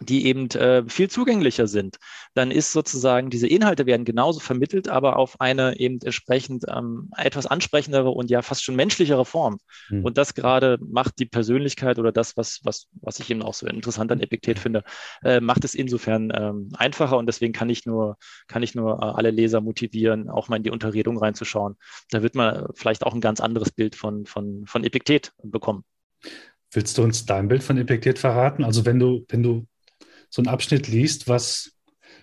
die 0.00 0.26
eben 0.26 0.48
äh, 0.50 0.84
viel 0.88 1.08
zugänglicher 1.08 1.66
sind, 1.66 1.96
dann 2.34 2.50
ist 2.50 2.72
sozusagen, 2.72 3.30
diese 3.30 3.46
Inhalte 3.46 3.86
werden 3.86 4.04
genauso 4.04 4.40
vermittelt, 4.40 4.88
aber 4.88 5.16
auf 5.16 5.40
eine 5.40 5.78
eben 5.78 5.98
entsprechend 6.02 6.64
ähm, 6.68 7.10
etwas 7.16 7.46
ansprechendere 7.46 8.10
und 8.10 8.30
ja 8.30 8.42
fast 8.42 8.64
schon 8.64 8.76
menschlichere 8.76 9.24
Form. 9.24 9.58
Mhm. 9.88 10.04
Und 10.04 10.18
das 10.18 10.34
gerade 10.34 10.78
macht 10.80 11.18
die 11.18 11.26
Persönlichkeit 11.26 11.98
oder 11.98 12.12
das, 12.12 12.36
was, 12.36 12.60
was, 12.64 12.88
was 13.00 13.18
ich 13.20 13.30
eben 13.30 13.42
auch 13.42 13.54
so 13.54 13.66
interessant 13.66 14.12
an 14.12 14.20
Epiktet 14.20 14.58
finde, 14.58 14.84
äh, 15.22 15.40
macht 15.40 15.64
es 15.64 15.74
insofern 15.74 16.32
ähm, 16.34 16.70
einfacher 16.76 17.16
und 17.16 17.26
deswegen 17.26 17.52
kann 17.52 17.70
ich 17.70 17.86
nur, 17.86 18.16
kann 18.48 18.62
ich 18.62 18.74
nur 18.74 19.02
äh, 19.02 19.04
alle 19.04 19.30
Leser 19.30 19.60
motivieren, 19.60 20.28
auch 20.28 20.48
mal 20.48 20.56
in 20.56 20.62
die 20.62 20.70
Unterredung 20.70 21.18
reinzuschauen. 21.18 21.76
Da 22.10 22.22
wird 22.22 22.34
man 22.34 22.66
vielleicht 22.74 23.04
auch 23.04 23.14
ein 23.14 23.20
ganz 23.20 23.40
anderes 23.40 23.70
Bild 23.70 23.96
von, 23.96 24.26
von, 24.26 24.64
von 24.66 24.84
Epiktet 24.84 25.32
bekommen. 25.42 25.84
Willst 26.72 26.98
du 26.98 27.02
uns 27.02 27.24
dein 27.24 27.48
Bild 27.48 27.62
von 27.62 27.78
Epiktet 27.78 28.18
verraten? 28.18 28.64
Also 28.64 28.84
wenn 28.84 28.98
du, 28.98 29.24
wenn 29.28 29.42
du 29.42 29.66
so 30.30 30.42
einen 30.42 30.48
Abschnitt 30.48 30.88
liest, 30.88 31.28
was, 31.28 31.72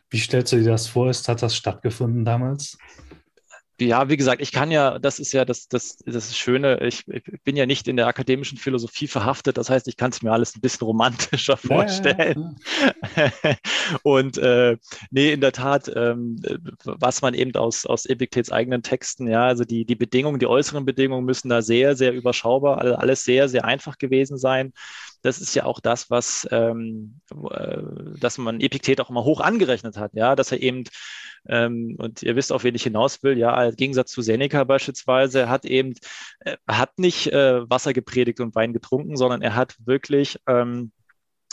wie 0.10 0.20
stellst 0.20 0.54
du 0.54 0.58
dir 0.58 0.72
das 0.72 0.88
vor? 0.88 1.10
Ist, 1.10 1.28
hat 1.28 1.42
das 1.42 1.56
stattgefunden 1.56 2.26
damals? 2.26 2.78
Ja, 3.82 4.08
wie 4.08 4.18
gesagt, 4.18 4.42
ich 4.42 4.52
kann 4.52 4.70
ja, 4.70 5.00
das 5.00 5.18
ist 5.20 5.34
ja 5.34 5.46
das, 5.46 5.68
das, 5.68 5.98
das 6.06 6.38
Schöne, 6.38 6.80
ich, 6.86 7.08
ich 7.08 7.24
bin 7.44 7.56
ja 7.56 7.66
nicht 7.66 7.88
in 7.88 7.98
der 7.98 8.06
akademischen 8.06 8.60
Philosophie 8.60 9.08
verhaftet, 9.08 9.58
das 9.58 9.70
heißt, 9.70 9.88
ich 9.88 9.98
kann 9.98 10.12
es 10.12 10.22
mir 10.22 10.32
alles 10.32 10.56
ein 10.56 10.62
bisschen 10.62 10.86
romantischer 10.86 11.58
vorstellen. 11.58 12.56
Ja, 13.16 13.32
ja. 13.44 13.56
Und 14.04 14.38
äh, 14.38 14.78
nee, 15.10 15.34
in 15.34 15.42
der 15.42 15.54
Tat, 15.54 15.92
ähm, 15.96 16.40
was 16.84 17.24
man 17.24 17.34
eben 17.34 17.56
aus, 17.56 17.88
aus 17.88 18.06
Epictets 18.06 18.52
eigenen 18.52 18.84
Texten, 18.84 19.28
ja, 19.28 19.48
also 19.48 19.64
die, 19.64 19.86
die 19.86 19.96
Bedingungen, 19.96 20.40
die 20.40 20.48
äußeren 20.48 20.86
Bedingungen 20.86 21.26
müssen 21.26 21.50
da 21.50 21.64
sehr, 21.64 21.96
sehr 21.96 22.14
überschaubar, 22.14 22.78
alles 23.00 23.24
sehr, 23.24 23.50
sehr 23.50 23.66
einfach 23.66 23.98
gewesen 23.98 24.38
sein 24.38 24.72
das 25.24 25.40
ist 25.40 25.56
ja 25.56 25.64
auch 25.64 25.80
das, 25.80 26.10
was, 26.10 26.48
ähm, 26.52 27.22
äh, 27.50 27.78
dass 28.20 28.38
man 28.38 28.60
Epiktet 28.62 29.02
auch 29.02 29.10
immer 29.10 29.24
hoch 29.24 29.40
angerechnet 29.40 29.98
hat, 29.98 30.12
ja, 30.14 30.36
dass 30.36 30.52
er 30.52 30.62
eben, 30.62 30.84
ähm, 31.48 31.96
und 31.98 32.22
ihr 32.22 32.36
wisst, 32.36 32.52
auf 32.52 32.64
wen 32.64 32.76
ich 32.76 32.84
hinaus 32.84 33.24
will, 33.24 33.38
ja, 33.38 33.64
im 33.66 33.76
Gegensatz 33.76 34.12
zu 34.12 34.22
Seneca 34.22 34.64
beispielsweise, 34.66 35.50
hat 35.50 35.66
eben, 35.66 35.94
äh, 36.40 36.58
hat 36.68 37.00
nicht 37.00 37.28
äh, 37.28 37.68
Wasser 37.70 37.94
gepredigt 37.94 38.42
und 38.42 38.54
Wein 38.54 38.74
getrunken, 38.74 39.16
sondern 39.16 39.42
er 39.42 39.56
hat 39.56 39.76
wirklich, 39.86 40.38
ähm, 40.48 40.92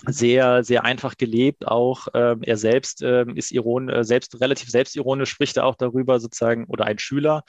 sehr, 0.07 0.65
sehr 0.65 0.85
einfach 0.85 1.17
gelebt. 1.17 1.67
Auch 1.67 2.09
ähm, 2.15 2.43
er 2.43 2.57
selbst 2.57 3.03
ähm, 3.03 3.37
ist 3.37 3.53
iron, 3.53 3.89
äh, 3.89 4.05
selbst 4.05 4.41
relativ 4.41 4.71
selbstironisch, 4.71 5.31
spricht 5.31 5.57
er 5.57 5.67
auch 5.67 5.77
darüber 5.77 6.21
sozusagen, 6.21 6.65
oder 6.65 6.87
ein 6.87 6.99
Schüler, 6.99 7.45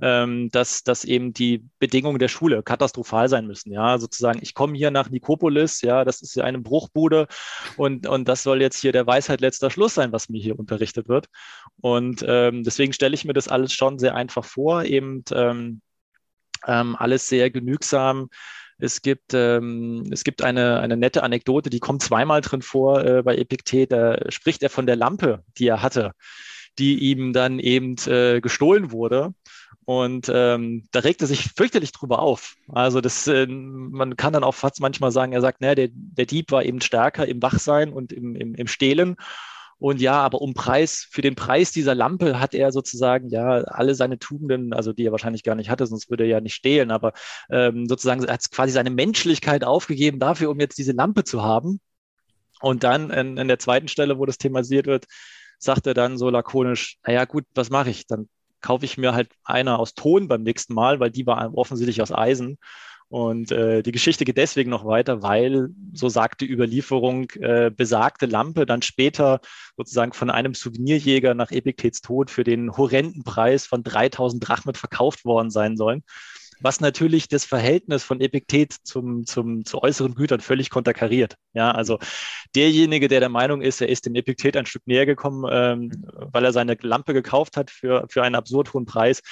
ähm, 0.00 0.48
dass, 0.50 0.82
dass 0.82 1.04
eben 1.04 1.32
die 1.32 1.64
Bedingungen 1.78 2.18
der 2.18 2.28
Schule 2.28 2.62
katastrophal 2.62 3.28
sein 3.28 3.46
müssen. 3.46 3.72
Ja, 3.72 3.98
sozusagen, 3.98 4.40
ich 4.42 4.54
komme 4.54 4.76
hier 4.76 4.90
nach 4.90 5.10
Nikopolis, 5.10 5.82
ja, 5.82 6.04
das 6.04 6.22
ist 6.22 6.34
ja 6.34 6.44
eine 6.44 6.60
Bruchbude 6.60 7.26
und, 7.76 8.06
und 8.06 8.28
das 8.28 8.42
soll 8.42 8.60
jetzt 8.62 8.80
hier 8.80 8.92
der 8.92 9.06
Weisheit 9.06 9.40
letzter 9.40 9.70
Schluss 9.70 9.94
sein, 9.94 10.12
was 10.12 10.28
mir 10.28 10.40
hier 10.40 10.58
unterrichtet 10.58 11.08
wird. 11.08 11.26
Und 11.80 12.24
ähm, 12.26 12.64
deswegen 12.64 12.92
stelle 12.92 13.14
ich 13.14 13.24
mir 13.24 13.34
das 13.34 13.48
alles 13.48 13.72
schon 13.72 13.98
sehr 13.98 14.14
einfach 14.14 14.44
vor, 14.44 14.84
eben 14.84 15.22
ähm, 15.32 15.82
ähm, 16.66 16.96
alles 16.96 17.28
sehr 17.28 17.50
genügsam 17.50 18.28
es 18.80 19.02
gibt, 19.02 19.34
ähm, 19.34 20.08
es 20.10 20.24
gibt 20.24 20.42
eine, 20.42 20.80
eine 20.80 20.96
nette 20.96 21.22
Anekdote, 21.22 21.70
die 21.70 21.80
kommt 21.80 22.02
zweimal 22.02 22.40
drin 22.40 22.62
vor 22.62 23.04
äh, 23.04 23.22
bei 23.22 23.36
Epiktet. 23.36 23.92
Da 23.92 24.18
spricht 24.30 24.62
er 24.62 24.70
von 24.70 24.86
der 24.86 24.96
Lampe, 24.96 25.44
die 25.58 25.66
er 25.66 25.82
hatte, 25.82 26.12
die 26.78 26.98
ihm 26.98 27.32
dann 27.32 27.58
eben 27.58 27.96
äh, 28.06 28.40
gestohlen 28.40 28.90
wurde. 28.90 29.34
Und 29.84 30.30
ähm, 30.32 30.84
da 30.92 31.00
regt 31.00 31.20
er 31.20 31.26
sich 31.26 31.50
fürchterlich 31.56 31.92
drüber 31.92 32.20
auf. 32.20 32.54
Also 32.68 33.00
das, 33.00 33.26
äh, 33.26 33.46
man 33.46 34.16
kann 34.16 34.32
dann 34.32 34.44
auch 34.44 34.54
fast 34.54 34.80
manchmal 34.80 35.10
sagen, 35.10 35.32
er 35.32 35.40
sagt, 35.40 35.60
naja, 35.60 35.74
der, 35.74 35.88
der 35.92 36.26
Dieb 36.26 36.52
war 36.52 36.64
eben 36.64 36.80
stärker 36.80 37.26
im 37.26 37.42
Wachsein 37.42 37.92
und 37.92 38.12
im, 38.12 38.36
im, 38.36 38.54
im 38.54 38.66
Stehlen. 38.66 39.16
Und 39.80 40.00
ja, 40.00 40.20
aber 40.20 40.42
um 40.42 40.52
Preis, 40.52 41.08
für 41.10 41.22
den 41.22 41.34
Preis 41.34 41.72
dieser 41.72 41.94
Lampe 41.94 42.38
hat 42.38 42.54
er 42.54 42.70
sozusagen 42.70 43.30
ja 43.30 43.62
alle 43.62 43.94
seine 43.94 44.18
Tugenden, 44.18 44.74
also 44.74 44.92
die 44.92 45.06
er 45.06 45.12
wahrscheinlich 45.12 45.42
gar 45.42 45.54
nicht 45.54 45.70
hatte, 45.70 45.86
sonst 45.86 46.10
würde 46.10 46.24
er 46.24 46.28
ja 46.28 46.40
nicht 46.42 46.54
stehlen, 46.54 46.90
aber 46.90 47.14
ähm, 47.50 47.88
sozusagen 47.88 48.26
hat 48.26 48.50
quasi 48.50 48.72
seine 48.72 48.90
Menschlichkeit 48.90 49.64
aufgegeben 49.64 50.18
dafür, 50.18 50.50
um 50.50 50.60
jetzt 50.60 50.76
diese 50.76 50.92
Lampe 50.92 51.24
zu 51.24 51.42
haben. 51.42 51.80
Und 52.60 52.84
dann 52.84 53.08
in, 53.08 53.38
in 53.38 53.48
der 53.48 53.58
zweiten 53.58 53.88
Stelle, 53.88 54.18
wo 54.18 54.26
das 54.26 54.36
thematisiert 54.36 54.86
wird, 54.86 55.06
sagt 55.58 55.86
er 55.86 55.94
dann 55.94 56.18
so 56.18 56.28
lakonisch, 56.28 56.98
naja 57.06 57.24
gut, 57.24 57.44
was 57.54 57.70
mache 57.70 57.88
ich? 57.88 58.06
Dann 58.06 58.28
kaufe 58.60 58.84
ich 58.84 58.98
mir 58.98 59.14
halt 59.14 59.30
eine 59.44 59.78
aus 59.78 59.94
Ton 59.94 60.28
beim 60.28 60.42
nächsten 60.42 60.74
Mal, 60.74 61.00
weil 61.00 61.10
die 61.10 61.26
war 61.26 61.54
offensichtlich 61.54 62.02
aus 62.02 62.12
Eisen. 62.12 62.58
Und 63.10 63.50
äh, 63.50 63.82
die 63.82 63.90
Geschichte 63.90 64.24
geht 64.24 64.36
deswegen 64.36 64.70
noch 64.70 64.84
weiter, 64.84 65.20
weil, 65.20 65.70
so 65.92 66.08
sagt 66.08 66.42
die 66.42 66.50
Überlieferung, 66.50 67.28
äh, 67.40 67.70
besagte 67.76 68.26
Lampe 68.26 68.66
dann 68.66 68.82
später 68.82 69.40
sozusagen 69.76 70.12
von 70.12 70.30
einem 70.30 70.54
Souvenirjäger 70.54 71.34
nach 71.34 71.50
Epiktets 71.50 72.02
Tod 72.02 72.30
für 72.30 72.44
den 72.44 72.76
horrenden 72.76 73.24
Preis 73.24 73.66
von 73.66 73.82
3000 73.82 74.46
Drachmen 74.46 74.76
verkauft 74.76 75.24
worden 75.24 75.50
sein 75.50 75.76
sollen 75.76 76.04
was 76.60 76.80
natürlich 76.80 77.28
das 77.28 77.44
Verhältnis 77.44 78.04
von 78.04 78.20
Epiktet 78.20 78.74
zum, 78.84 79.24
zum, 79.24 79.64
zu 79.64 79.82
äußeren 79.82 80.14
Gütern 80.14 80.40
völlig 80.40 80.70
konterkariert. 80.70 81.36
Ja, 81.54 81.70
also 81.70 81.98
derjenige, 82.54 83.08
der 83.08 83.20
der 83.20 83.28
Meinung 83.28 83.62
ist, 83.62 83.80
er 83.80 83.88
ist 83.88 84.06
dem 84.06 84.14
Epiktet 84.14 84.56
ein 84.56 84.66
Stück 84.66 84.86
näher 84.86 85.06
gekommen, 85.06 85.48
ähm, 85.50 85.90
weil 86.12 86.44
er 86.44 86.52
seine 86.52 86.76
Lampe 86.80 87.14
gekauft 87.14 87.56
hat 87.56 87.70
für, 87.70 88.06
für 88.08 88.22
einen 88.22 88.34
absurd 88.34 88.72
hohen 88.74 88.84
Preis, 88.84 89.22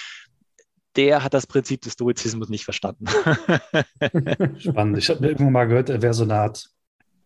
der 0.98 1.22
hat 1.22 1.32
das 1.32 1.46
Prinzip 1.46 1.80
des 1.82 1.92
Stoizismus 1.92 2.48
nicht 2.48 2.64
verstanden. 2.64 3.06
Spannend. 4.58 4.98
Ich 4.98 5.08
habe 5.08 5.26
irgendwann 5.26 5.52
mal 5.52 5.68
gehört, 5.68 5.90
er 5.90 6.02
wäre 6.02 6.12
so 6.12 6.24
eine 6.24 6.34
Art 6.34 6.70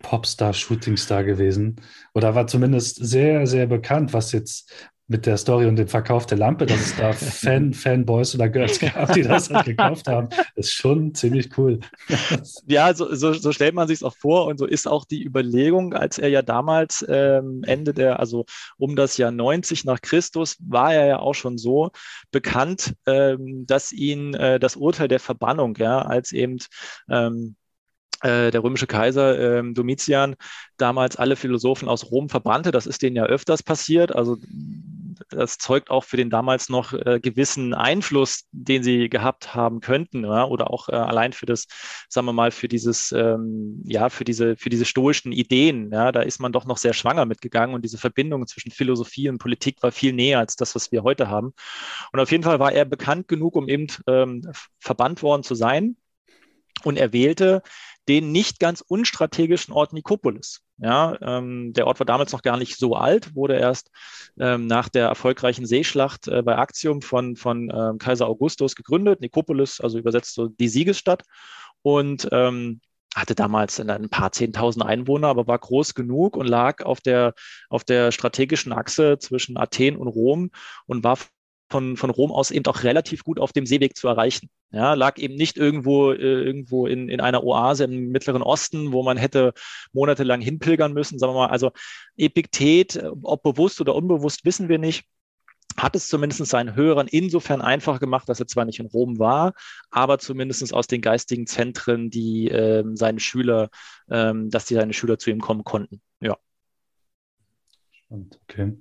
Popstar, 0.01 0.53
Shootingstar 0.53 1.25
gewesen. 1.25 1.77
Oder 2.13 2.35
war 2.35 2.47
zumindest 2.47 2.97
sehr, 2.97 3.47
sehr 3.47 3.67
bekannt, 3.67 4.13
was 4.13 4.33
jetzt 4.33 4.91
mit 5.13 5.27
der 5.27 5.37
Story 5.37 5.67
und 5.67 5.77
dem 5.77 5.87
Verkauf 5.87 6.27
der 6.27 6.39
Lampe, 6.39 6.67
dass 6.67 6.81
es 6.81 6.97
da 6.97 7.13
Fan, 7.13 7.73
Fanboys 7.73 8.35
oder 8.35 8.49
Girls 8.49 8.81
gab, 8.81 9.13
die 9.13 9.23
das 9.23 9.51
halt 9.51 9.67
gekauft 9.67 10.09
haben, 10.09 10.29
ist 10.57 10.73
schon 10.73 11.15
ziemlich 11.15 11.57
cool. 11.57 11.79
Ja, 12.67 12.93
so, 12.95 13.15
so, 13.15 13.33
so 13.35 13.53
stellt 13.53 13.75
man 13.75 13.87
sich 13.87 13.99
es 13.99 14.03
auch 14.03 14.17
vor 14.17 14.47
und 14.47 14.59
so 14.59 14.67
ist 14.67 14.89
auch 14.89 15.05
die 15.05 15.25
Überlegung, 15.25 15.95
als 15.95 16.19
er 16.19 16.31
ja 16.31 16.43
damals 16.43 17.05
ähm, 17.09 17.63
Ende 17.65 17.93
der, 17.93 18.19
also 18.19 18.47
um 18.79 18.97
das 18.97 19.17
Jahr 19.19 19.31
90 19.31 19.85
nach 19.85 20.01
Christus, 20.01 20.57
war 20.61 20.95
er 20.95 21.07
ja 21.07 21.19
auch 21.19 21.35
schon 21.35 21.59
so 21.59 21.91
bekannt, 22.31 22.95
ähm, 23.07 23.67
dass 23.67 23.93
ihn 23.93 24.35
äh, 24.35 24.59
das 24.59 24.77
Urteil 24.77 25.09
der 25.09 25.21
Verbannung, 25.21 25.77
ja, 25.77 26.01
als 26.01 26.33
eben 26.33 26.57
ähm, 27.11 27.57
äh, 28.23 28.51
der 28.51 28.63
römische 28.63 28.87
Kaiser 28.87 29.59
ähm, 29.59 29.75
Domitian 29.75 30.37
damals 30.77 31.17
alle 31.17 31.37
Philosophen 31.37 31.89
aus 31.89 32.11
Rom 32.11 32.29
verbannte. 32.29 32.71
Das 32.71 32.87
ist 32.87 33.03
denen 33.03 33.17
ja 33.17 33.25
öfters 33.25 33.63
passiert. 33.63 34.15
Also 34.15 34.37
das 35.33 35.59
zeugt 35.59 35.91
auch 35.91 36.05
für 36.05 36.17
den 36.17 36.31
damals 36.31 36.69
noch 36.69 36.93
äh, 36.93 37.21
gewissen 37.21 37.75
Einfluss, 37.75 38.45
den 38.53 38.83
sie 38.83 39.09
gehabt 39.09 39.55
haben 39.55 39.81
könnten, 39.81 40.25
ja? 40.25 40.45
oder 40.45 40.71
auch 40.71 40.89
äh, 40.89 40.93
allein 40.93 41.33
für 41.33 41.47
das, 41.47 41.67
sagen 42.09 42.27
wir 42.27 42.33
mal, 42.33 42.51
für 42.51 42.69
dieses, 42.69 43.13
ähm, 43.13 43.83
ja, 43.85 44.09
für 44.09 44.25
diese, 44.25 44.57
für 44.57 44.71
diese 44.71 44.85
stoischen 44.85 45.33
Ideen. 45.33 45.91
Ja? 45.93 46.13
Da 46.13 46.23
ist 46.23 46.41
man 46.41 46.53
doch 46.53 46.65
noch 46.65 46.79
sehr 46.79 46.93
schwanger 46.93 47.25
mitgegangen 47.25 47.75
und 47.75 47.85
diese 47.85 47.99
Verbindung 47.99 48.47
zwischen 48.47 48.71
Philosophie 48.71 49.29
und 49.29 49.39
Politik 49.39 49.83
war 49.83 49.93
viel 49.93 50.13
näher 50.13 50.39
als 50.39 50.57
das, 50.57 50.75
was 50.75 50.93
wir 50.93 51.03
heute 51.03 51.29
haben. 51.29 51.53
Und 52.13 52.21
auf 52.21 52.31
jeden 52.31 52.45
Fall 52.45 52.59
war 52.59 52.73
er 52.73 52.85
bekannt 52.85 53.29
genug, 53.29 53.57
um 53.57 53.69
eben 53.69 53.87
ähm, 54.07 54.43
verbannt 54.79 55.23
worden 55.23 55.43
zu 55.43 55.55
sein. 55.55 55.97
Und 56.85 56.99
er 56.99 57.13
wählte 57.13 57.63
den 58.09 58.33
nicht 58.33 58.59
ganz 58.59 58.81
unstrategischen 58.81 59.73
Ort 59.73 59.93
Nikopolis. 59.93 60.63
Ja, 60.79 61.17
ähm, 61.21 61.73
der 61.73 61.87
Ort 61.87 62.01
war 62.01 62.07
damals 62.07 62.33
noch 62.33 62.43
gar 62.43 62.57
nicht 62.57 62.77
so 62.77 62.97
alt, 62.97 63.37
wurde 63.37 63.57
erst 63.57 63.91
ähm, 64.39 64.67
nach 64.67 64.89
der 64.89 65.07
erfolgreichen 65.07 65.67
Seeschlacht 65.67 66.27
äh, 66.27 66.43
bei 66.43 66.57
Actium 66.57 67.03
von, 67.03 67.37
von 67.37 67.71
ähm, 67.73 67.99
Kaiser 67.99 68.27
Augustus 68.27 68.75
gegründet. 68.75 69.21
Nikopolis, 69.21 69.81
also 69.81 69.99
übersetzt 69.99 70.35
so 70.35 70.49
die 70.49 70.69
Siegesstadt. 70.69 71.23
Und 71.83 72.29
ähm, 72.33 72.81
hatte 73.15 73.35
damals 73.35 73.79
ein 73.79 74.09
paar 74.09 74.33
zehntausend 74.33 74.85
Einwohner, 74.85 75.29
aber 75.29 75.47
war 75.47 75.59
groß 75.59 75.95
genug 75.95 76.37
und 76.37 76.47
lag 76.47 76.85
auf 76.85 77.01
der, 77.01 77.35
auf 77.69 77.85
der 77.85 78.11
strategischen 78.11 78.73
Achse 78.73 79.19
zwischen 79.19 79.59
Athen 79.59 79.97
und 79.97 80.09
Rom 80.09 80.51
und 80.87 81.05
war 81.05 81.19
von, 81.73 81.97
von 81.97 82.11
Rom 82.11 82.31
aus 82.31 82.51
eben 82.51 82.67
auch 82.67 82.85
relativ 82.85 83.25
gut 83.25 83.41
auf 83.41 83.53
dem 83.53 83.67
Seeweg 83.67 83.97
zu 83.97 84.07
erreichen. 84.07 84.51
Ja, 84.71 84.95
lag 84.95 85.19
eben 85.19 85.35
nicht 85.35 85.57
irgendwo, 85.57 86.13
äh, 86.13 86.17
irgendwo 86.17 86.87
in, 86.87 87.09
in 87.09 87.21
einer 87.21 87.43
Oase 87.43 87.85
im 87.85 88.11
Mittleren 88.11 88.43
Osten, 88.43 88.93
wo 88.93 89.03
man 89.03 89.17
hätte 89.17 89.55
monatelang 89.93 90.41
hinpilgern 90.41 90.93
müssen. 90.93 91.19
Sagen 91.19 91.33
wir 91.33 91.47
mal, 91.47 91.49
also 91.49 91.73
Epiktet, 92.17 93.03
ob 93.23 93.43
bewusst 93.43 93.81
oder 93.81 93.95
unbewusst, 93.95 94.45
wissen 94.45 94.69
wir 94.69 94.79
nicht 94.79 95.05
hat 95.79 95.97
es 95.97 96.09
zumindest 96.09 96.45
seinen 96.45 96.77
Hörern 96.77 97.09
insofern 97.09 97.63
einfach 97.63 97.99
gemacht, 97.99 98.29
dass 98.29 98.39
er 98.39 98.47
zwar 98.47 98.67
nicht 98.67 98.79
in 98.79 98.87
Rom 98.87 99.19
war, 99.19 99.55
aber 99.91 100.19
zumindest 100.19 100.75
aus 100.75 100.87
den 100.87 101.01
geistigen 101.01 101.47
Zentren, 101.47 102.11
die 102.11 102.49
ähm, 102.49 102.95
seine 102.95 103.21
Schüler, 103.21 103.71
ähm, 104.11 104.51
dass 104.51 104.67
die 104.67 104.75
seine 104.75 104.93
Schüler 104.93 105.19
zu 105.19 105.31
ihm 105.31 105.41
kommen 105.41 105.65
konnten. 105.65 106.03
Ja. 106.21 106.37
Okay. 108.11 108.77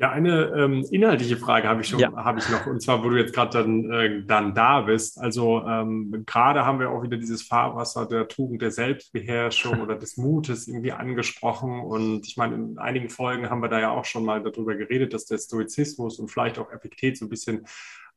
Ja, 0.00 0.12
eine 0.12 0.52
ähm, 0.56 0.86
inhaltliche 0.92 1.36
Frage 1.36 1.66
habe 1.66 1.80
ich 1.80 1.88
schon, 1.88 1.98
ja. 1.98 2.12
habe 2.14 2.38
ich 2.38 2.48
noch, 2.48 2.66
und 2.66 2.80
zwar, 2.80 3.02
wo 3.02 3.08
du 3.08 3.16
jetzt 3.16 3.34
gerade 3.34 3.58
dann, 3.58 3.90
äh, 3.90 4.22
dann 4.24 4.54
da 4.54 4.82
bist. 4.82 5.20
Also 5.20 5.60
ähm, 5.66 6.22
gerade 6.24 6.64
haben 6.64 6.78
wir 6.78 6.90
auch 6.90 7.02
wieder 7.02 7.16
dieses 7.16 7.42
Fahrwasser 7.42 8.06
der 8.06 8.28
Tugend 8.28 8.62
der 8.62 8.70
Selbstbeherrschung 8.70 9.80
oder 9.80 9.96
des 9.96 10.16
Mutes 10.16 10.68
irgendwie 10.68 10.92
angesprochen. 10.92 11.80
Und 11.80 12.28
ich 12.28 12.36
meine, 12.36 12.54
in 12.54 12.78
einigen 12.78 13.08
Folgen 13.08 13.50
haben 13.50 13.60
wir 13.60 13.68
da 13.68 13.80
ja 13.80 13.90
auch 13.90 14.04
schon 14.04 14.24
mal 14.24 14.40
darüber 14.40 14.76
geredet, 14.76 15.12
dass 15.14 15.26
der 15.26 15.38
Stoizismus 15.38 16.20
und 16.20 16.30
vielleicht 16.30 16.60
auch 16.60 16.70
Epiktet 16.70 17.16
so 17.16 17.24
ein 17.24 17.28
bisschen 17.28 17.66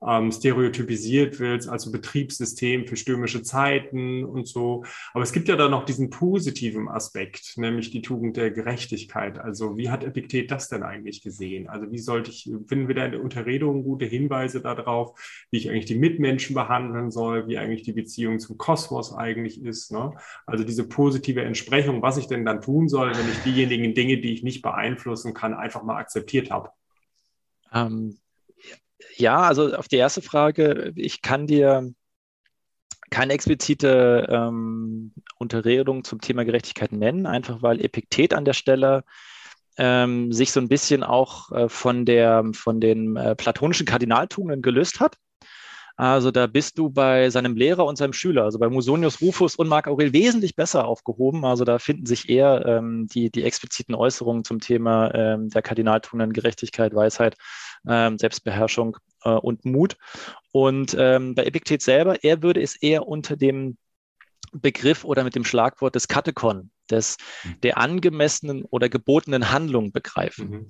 ähm, 0.06 0.32
stereotypisiert 0.32 1.40
wird, 1.40 1.68
also 1.68 1.92
Betriebssystem 1.92 2.88
für 2.88 2.96
stürmische 2.96 3.44
Zeiten 3.44 4.24
und 4.24 4.48
so. 4.48 4.84
Aber 5.14 5.24
es 5.24 5.32
gibt 5.32 5.48
ja 5.48 5.56
da 5.56 5.70
noch 5.70 5.86
diesen 5.86 6.10
positiven 6.10 6.90
Aspekt, 6.90 7.58
nämlich 7.58 7.92
die 7.92 8.02
Tugend 8.02 8.38
der 8.38 8.52
Gerechtigkeit. 8.52 9.40
Also 9.40 9.78
wie 9.78 9.90
hat 9.90 10.04
Epiktet 10.04 10.52
das 10.52 10.70
denn 10.70 10.84
eigentlich 10.84 11.22
gesehen? 11.22 11.70
Also 11.70 11.92
wie 11.92 12.00
sollte 12.00 12.32
ich, 12.32 12.50
finden 12.68 12.88
wir 12.88 12.96
da 12.96 13.06
in 13.06 13.12
der 13.12 13.24
Unterredung 13.24 13.84
gute 13.84 14.06
Hinweise 14.06 14.62
darauf, 14.62 15.20
wie 15.52 15.58
ich 15.58 15.70
eigentlich 15.70 15.86
die 15.86 16.00
Mitmenschen 16.00 16.56
behandeln 16.56 17.12
soll, 17.12 17.48
wie 17.48 17.58
eigentlich 17.58 17.84
die 17.84 17.94
Beziehung 17.94 18.40
zum 18.40 18.58
Kosmos 18.58 19.14
eigentlich 19.14 19.62
ist. 19.62 19.92
Ne? 19.92 20.14
Also 20.46 20.64
diese 20.64 20.88
positive 20.88 21.44
Entsprechung, 21.44 22.02
was 22.02 22.18
ich 22.18 22.28
denn 22.28 22.46
dann 22.46 22.62
tun 22.62 22.90
soll, 22.90 23.12
wenn 23.12 23.30
ich 23.30 23.40
diejenigen 23.44 23.94
Dinge, 23.94 24.20
die 24.20 24.34
ich 24.34 24.44
nicht 24.44 24.62
beeinflussen 24.62 25.34
kann, 25.34 25.54
einfach 25.54 25.84
mal 25.84 25.98
akzeptiert 25.98 26.50
habe. 26.50 26.72
Ähm, 27.74 28.18
ja, 29.18 29.42
also 29.42 29.74
auf 29.76 29.88
die 29.88 29.98
erste 29.98 30.22
Frage, 30.22 30.94
ich 30.96 31.22
kann 31.22 31.48
dir 31.48 31.94
keine 33.10 33.34
explizite 33.34 34.28
ähm, 34.30 35.14
Unterredung 35.38 36.04
zum 36.04 36.22
Thema 36.22 36.46
Gerechtigkeit 36.46 36.94
nennen, 36.94 37.26
einfach 37.26 37.62
weil 37.62 37.84
Epiktet 37.84 38.34
an 38.34 38.46
der 38.46 38.54
Stelle 38.54 39.04
ähm, 39.78 40.32
sich 40.32 40.52
so 40.52 40.60
ein 40.60 40.70
bisschen 40.70 41.04
auch 41.04 41.52
äh, 41.52 41.70
von, 41.70 42.06
der, 42.06 42.44
von 42.54 42.80
den 42.80 43.18
äh, 43.18 43.36
platonischen 43.36 43.86
Kardinaltugenden 43.86 44.62
gelöst 44.62 45.00
hat. 45.00 45.18
Also 45.98 46.32
da 46.32 46.48
bist 46.48 46.78
du 46.78 46.90
bei 46.90 47.30
seinem 47.30 47.56
Lehrer 47.56 47.86
und 47.86 47.98
seinem 47.98 48.14
Schüler, 48.14 48.46
also 48.46 48.58
bei 48.58 48.70
Musonius 48.70 49.22
Rufus 49.22 49.56
und 49.56 49.68
Marc 49.68 49.88
Aurel, 49.88 50.14
wesentlich 50.14 50.56
besser 50.56 50.86
aufgehoben. 50.86 51.46
Also 51.46 51.64
da 51.64 51.80
finden 51.80 52.06
sich 52.06 52.30
eher 52.30 52.66
ähm, 52.66 53.08
die, 53.08 53.30
die 53.30 53.44
expliziten 53.44 53.94
Äußerungen 53.94 54.44
zum 54.44 54.60
Thema 54.60 55.14
ähm, 55.14 55.50
der 55.50 55.62
Kardinaltugenden 55.62 56.34
Gerechtigkeit, 56.34 56.96
Weisheit, 56.96 57.36
ähm, 57.88 58.18
Selbstbeherrschung 58.18 58.98
äh, 59.24 59.30
und 59.30 59.66
Mut. 59.66 59.98
Und 60.52 60.96
ähm, 60.98 61.36
bei 61.36 61.46
Epiktet 61.46 61.82
selber, 61.82 62.24
er 62.24 62.42
würde 62.42 62.62
es 62.62 62.76
eher 62.76 63.08
unter 63.08 63.36
dem 63.36 63.78
Begriff 64.54 65.06
oder 65.06 65.24
mit 65.24 65.36
dem 65.36 65.46
Schlagwort 65.46 65.96
des 65.96 66.08
Katekon, 66.08 66.72
des, 66.90 67.18
mhm. 67.44 67.62
der 67.62 67.78
angemessenen 67.78 68.64
oder 68.66 68.90
gebotenen 68.90 69.52
Handlung 69.52 69.92
begreifen, 69.92 70.50
mhm. 70.50 70.68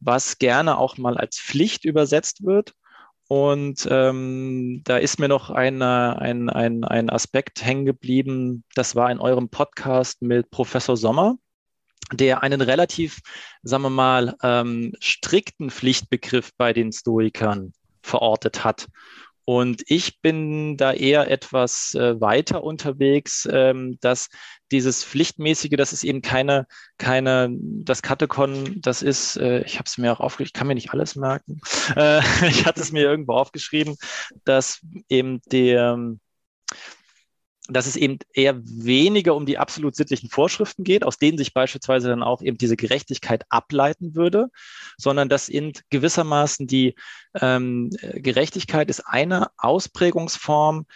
was 0.00 0.38
gerne 0.38 0.78
auch 0.78 0.98
mal 0.98 1.16
als 1.16 1.38
Pflicht 1.38 1.84
übersetzt 1.84 2.44
wird 2.44 2.74
und 3.30 3.86
ähm, 3.88 4.82
da 4.82 4.96
ist 4.96 5.20
mir 5.20 5.28
noch 5.28 5.50
eine, 5.50 6.20
ein, 6.20 6.50
ein, 6.50 6.82
ein 6.82 7.10
Aspekt 7.10 7.64
hängen 7.64 7.84
geblieben. 7.84 8.64
Das 8.74 8.96
war 8.96 9.08
in 9.08 9.20
eurem 9.20 9.48
Podcast 9.48 10.20
mit 10.20 10.50
Professor 10.50 10.96
Sommer, 10.96 11.36
der 12.12 12.42
einen 12.42 12.60
relativ, 12.60 13.20
sagen 13.62 13.84
wir 13.84 13.90
mal, 13.90 14.36
ähm, 14.42 14.94
strikten 15.00 15.70
Pflichtbegriff 15.70 16.50
bei 16.56 16.72
den 16.72 16.92
Stoikern 16.92 17.72
verortet 18.02 18.64
hat. 18.64 18.88
Und 19.44 19.82
ich 19.86 20.20
bin 20.20 20.76
da 20.76 20.92
eher 20.92 21.28
etwas 21.28 21.94
äh, 21.96 22.20
weiter 22.20 22.62
unterwegs, 22.62 23.48
ähm, 23.50 23.98
dass 24.00 24.28
dieses 24.70 25.04
Pflichtmäßige, 25.04 25.72
das 25.76 25.92
ist 25.92 26.04
eben 26.04 26.22
keine, 26.22 26.68
keine, 26.98 27.48
das 27.50 28.02
Katekon, 28.02 28.80
das 28.80 29.02
ist, 29.02 29.36
äh, 29.38 29.62
ich 29.62 29.74
habe 29.74 29.86
es 29.86 29.98
mir 29.98 30.12
auch 30.12 30.20
aufgeschrieben, 30.20 30.46
ich 30.46 30.52
kann 30.52 30.66
mir 30.68 30.74
nicht 30.74 30.92
alles 30.92 31.16
merken. 31.16 31.60
Äh, 31.96 32.20
ich 32.48 32.64
hatte 32.64 32.80
es 32.80 32.92
mir 32.92 33.02
irgendwo 33.02 33.32
aufgeschrieben, 33.32 33.96
dass 34.44 34.80
eben 35.08 35.40
der, 35.50 35.98
dass 37.72 37.86
es 37.86 37.96
eben 37.96 38.18
eher 38.32 38.60
weniger 38.64 39.34
um 39.34 39.46
die 39.46 39.58
absolut 39.58 39.94
sittlichen 39.96 40.30
Vorschriften 40.30 40.84
geht, 40.84 41.04
aus 41.04 41.18
denen 41.18 41.38
sich 41.38 41.54
beispielsweise 41.54 42.08
dann 42.08 42.22
auch 42.22 42.42
eben 42.42 42.58
diese 42.58 42.76
Gerechtigkeit 42.76 43.44
ableiten 43.48 44.14
würde, 44.14 44.48
sondern 44.96 45.28
dass 45.28 45.48
in 45.48 45.72
gewissermaßen 45.90 46.66
die 46.66 46.94
ähm, 47.40 47.90
Gerechtigkeit 48.14 48.90
ist 48.90 49.00
eine 49.00 49.48
Ausprägungsform 49.58 50.86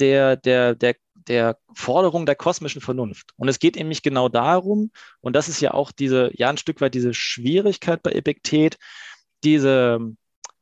der, 0.00 0.36
der, 0.36 0.74
der, 0.74 0.96
der 1.14 1.58
Forderung 1.74 2.26
der 2.26 2.36
kosmischen 2.36 2.80
Vernunft. 2.80 3.32
Und 3.36 3.48
es 3.48 3.58
geht 3.58 3.76
nämlich 3.76 4.02
genau 4.02 4.28
darum, 4.28 4.90
und 5.20 5.34
das 5.34 5.48
ist 5.48 5.60
ja 5.60 5.72
auch 5.72 5.92
diese, 5.92 6.30
ja, 6.34 6.50
ein 6.50 6.58
Stück 6.58 6.80
weit 6.80 6.94
diese 6.94 7.14
Schwierigkeit 7.14 8.02
bei 8.02 8.12
Epiktet, 8.12 8.76
diese, 9.44 10.00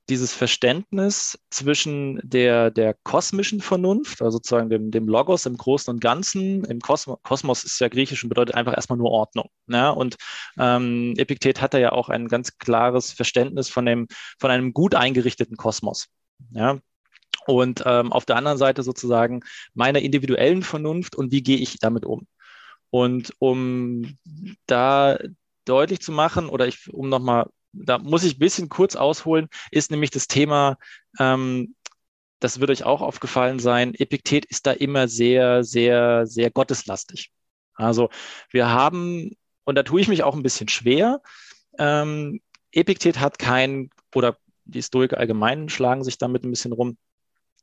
dieses 0.09 0.33
Verständnis 0.33 1.39
zwischen 1.51 2.21
der, 2.23 2.71
der 2.71 2.95
kosmischen 3.05 3.61
Vernunft, 3.61 4.21
also 4.21 4.39
sozusagen 4.39 4.69
dem, 4.69 4.91
dem 4.91 5.07
Logos 5.07 5.47
im 5.47 5.57
Großen 5.57 5.93
und 5.93 6.01
Ganzen, 6.01 6.65
im 6.65 6.81
Kosmos, 6.81 7.19
Kosmos 7.23 7.65
ist 7.65 7.79
ja 7.81 7.89
griechisch 7.89 8.23
und 8.25 8.29
bedeutet 8.29 8.57
einfach 8.57 8.75
erstmal 8.75 8.99
nur 8.99 9.11
Ordnung. 9.11 9.49
Ja? 9.69 9.91
Und 9.91 10.17
ähm, 10.59 11.15
Epiktet 11.17 11.61
hatte 11.61 11.79
ja 11.79 11.93
auch 11.93 12.09
ein 12.09 12.29
ganz 12.29 12.59
klares 12.59 13.13
Verständnis 13.13 13.69
von, 13.69 13.87
dem, 13.87 14.09
von 14.39 14.51
einem 14.51 14.73
gut 14.73 14.95
eingerichteten 14.95 15.57
Kosmos. 15.57 16.09
Ja? 16.51 16.79
Und 17.47 17.83
ähm, 17.87 18.13
auf 18.13 18.25
der 18.25 18.37
anderen 18.37 18.59
Seite 18.59 18.83
sozusagen 18.83 19.41
meiner 19.75 20.01
individuellen 20.01 20.63
Vernunft 20.63 21.15
und 21.15 21.33
wie 21.33 21.43
gehe 21.43 21.59
ich 21.59 21.79
damit 21.79 22.05
um. 22.05 22.27
Und 22.91 23.33
um 23.39 24.19
da 24.67 25.19
deutlich 25.65 26.01
zu 26.01 26.13
machen 26.13 26.49
oder 26.49 26.67
ich, 26.67 26.93
um 26.93 27.09
nochmal 27.09 27.49
da 27.73 27.99
muss 27.99 28.25
ich 28.25 28.37
ein 28.37 28.41
bisschen 28.41 28.69
kurz 28.69 28.97
ausholen, 28.97 29.49
ist 29.71 29.91
nämlich 29.91 30.11
das 30.11 30.27
Thema, 30.29 30.77
ähm, 31.19 31.75
das 32.41 32.61
wird 32.61 32.71
euch 32.71 32.85
auch 32.85 33.03
aufgefallen 33.03 33.59
sein, 33.59 33.95
Epiktet 33.95 34.45
ist 34.47 34.67
da 34.67 34.73
immer 34.73 35.09
sehr, 35.09 35.65
sehr, 35.65 36.27
sehr 36.27 36.51
gotteslastig. 36.51 37.31
Also 37.75 38.11
wir 38.51 38.71
haben, 38.71 39.37
und 39.65 39.77
da 39.77 39.83
tue 39.83 40.01
ich 40.01 40.09
mich 40.09 40.23
auch 40.23 40.35
ein 40.35 40.43
bisschen 40.43 40.69
schwer, 40.69 41.23
ähm, 41.79 42.41
Epiktet 42.73 43.21
hat 43.21 43.39
kein, 43.39 43.91
oder 44.15 44.37
die 44.65 44.83
Stoiker 44.83 45.19
allgemein 45.19 45.69
schlagen 45.69 46.05
sich 46.05 46.19
damit 46.19 46.45
ein 46.45 46.51
bisschen 46.51 46.73
rum, 46.73 46.97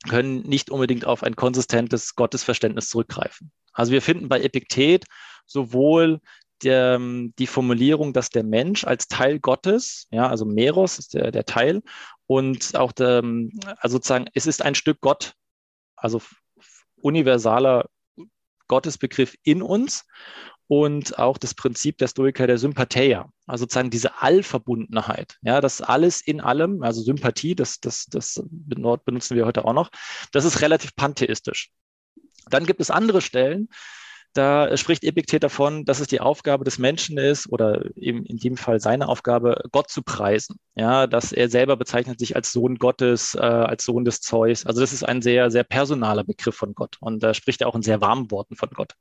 können 0.08 0.42
nicht 0.42 0.70
unbedingt 0.70 1.06
auf 1.06 1.24
ein 1.24 1.36
konsistentes 1.36 2.16
Gottesverständnis 2.16 2.90
zurückgreifen. 2.90 3.52
Also 3.74 3.92
wir 3.92 4.02
finden 4.02 4.30
bei 4.30 4.42
Epiktet 4.42 5.06
sowohl 5.46 6.22
ähm, 6.66 7.34
die 7.40 7.48
Formulierung, 7.48 8.14
dass 8.14 8.30
der 8.30 8.44
Mensch 8.44 8.84
als 8.84 9.08
Teil 9.08 9.40
Gottes, 9.40 10.08
ja, 10.12 10.28
also 10.28 10.46
Meros 10.46 11.00
ist 11.00 11.14
der, 11.14 11.32
der 11.32 11.46
Teil, 11.46 11.82
und 12.28 12.76
auch 12.76 12.92
der, 12.92 13.20
ähm, 13.20 13.52
also 13.78 13.98
sozusagen, 13.98 14.28
es 14.34 14.46
ist 14.46 14.62
ein 14.62 14.76
Stück 14.76 15.02
Gott, 15.02 15.34
also 15.96 16.22
universaler 17.02 17.86
Gottesbegriff 18.68 19.36
in 19.44 19.62
uns 19.62 20.06
und 20.68 21.18
auch 21.18 21.40
das 21.40 21.56
Prinzip 21.56 21.98
der 21.98 22.08
Stoiker 22.08 22.46
der 22.46 22.60
Sympatheia, 22.60 23.32
also 23.48 23.64
sozusagen 23.64 23.90
diese 23.90 24.22
Allverbundenheit, 24.22 25.38
ja, 25.42 25.62
das 25.62 25.82
alles 25.82 26.22
in 26.22 26.40
allem, 26.40 26.84
also 26.84 27.02
Sympathie, 27.02 27.56
das, 27.56 27.80
das, 27.80 28.06
das 28.06 28.42
benutzen 28.46 29.36
wir 29.36 29.48
heute 29.48 29.66
auch 29.66 29.74
noch, 29.74 29.90
das 30.32 30.46
ist 30.46 30.62
relativ 30.62 30.96
pantheistisch. 30.96 31.72
Dann 32.50 32.66
gibt 32.66 32.82
es 32.82 32.92
andere 32.92 33.22
Stellen, 33.22 33.70
da 34.40 34.78
spricht 34.78 35.04
Epiktet 35.04 35.44
davon, 35.44 35.84
dass 35.84 36.00
es 36.00 36.08
die 36.08 36.22
Aufgabe 36.22 36.64
des 36.64 36.80
Menschen 36.80 37.18
ist 37.18 37.52
oder 37.52 37.84
eben 37.98 38.26
in 38.26 38.38
dem 38.38 38.56
Fall 38.56 38.80
seine 38.80 39.10
Aufgabe, 39.10 39.64
Gott 39.74 39.90
zu 39.90 40.02
preisen. 40.02 40.56
Ja, 40.76 41.08
dass 41.08 41.34
er 41.34 41.50
selber 41.50 41.76
bezeichnet 41.76 42.20
sich 42.20 42.38
als 42.38 42.54
Sohn 42.54 42.76
Gottes, 42.76 43.36
äh, 43.36 43.40
als 43.40 43.84
Sohn 43.84 44.06
des 44.06 44.22
Zeus. 44.22 44.66
Also 44.66 44.80
das 44.80 44.94
ist 44.94 45.04
ein 45.04 45.22
sehr, 45.22 45.52
sehr 45.52 45.66
personaler 45.66 46.24
Begriff 46.24 46.56
von 46.56 46.74
Gott 46.74 46.96
und 47.02 47.22
da 47.22 47.34
spricht 47.34 47.60
er 47.60 47.68
auch 47.68 47.76
in 47.76 47.82
sehr 47.82 48.00
warmen 48.00 48.32
Worten 48.32 48.56
von 48.56 48.70
Gott. 48.70 48.94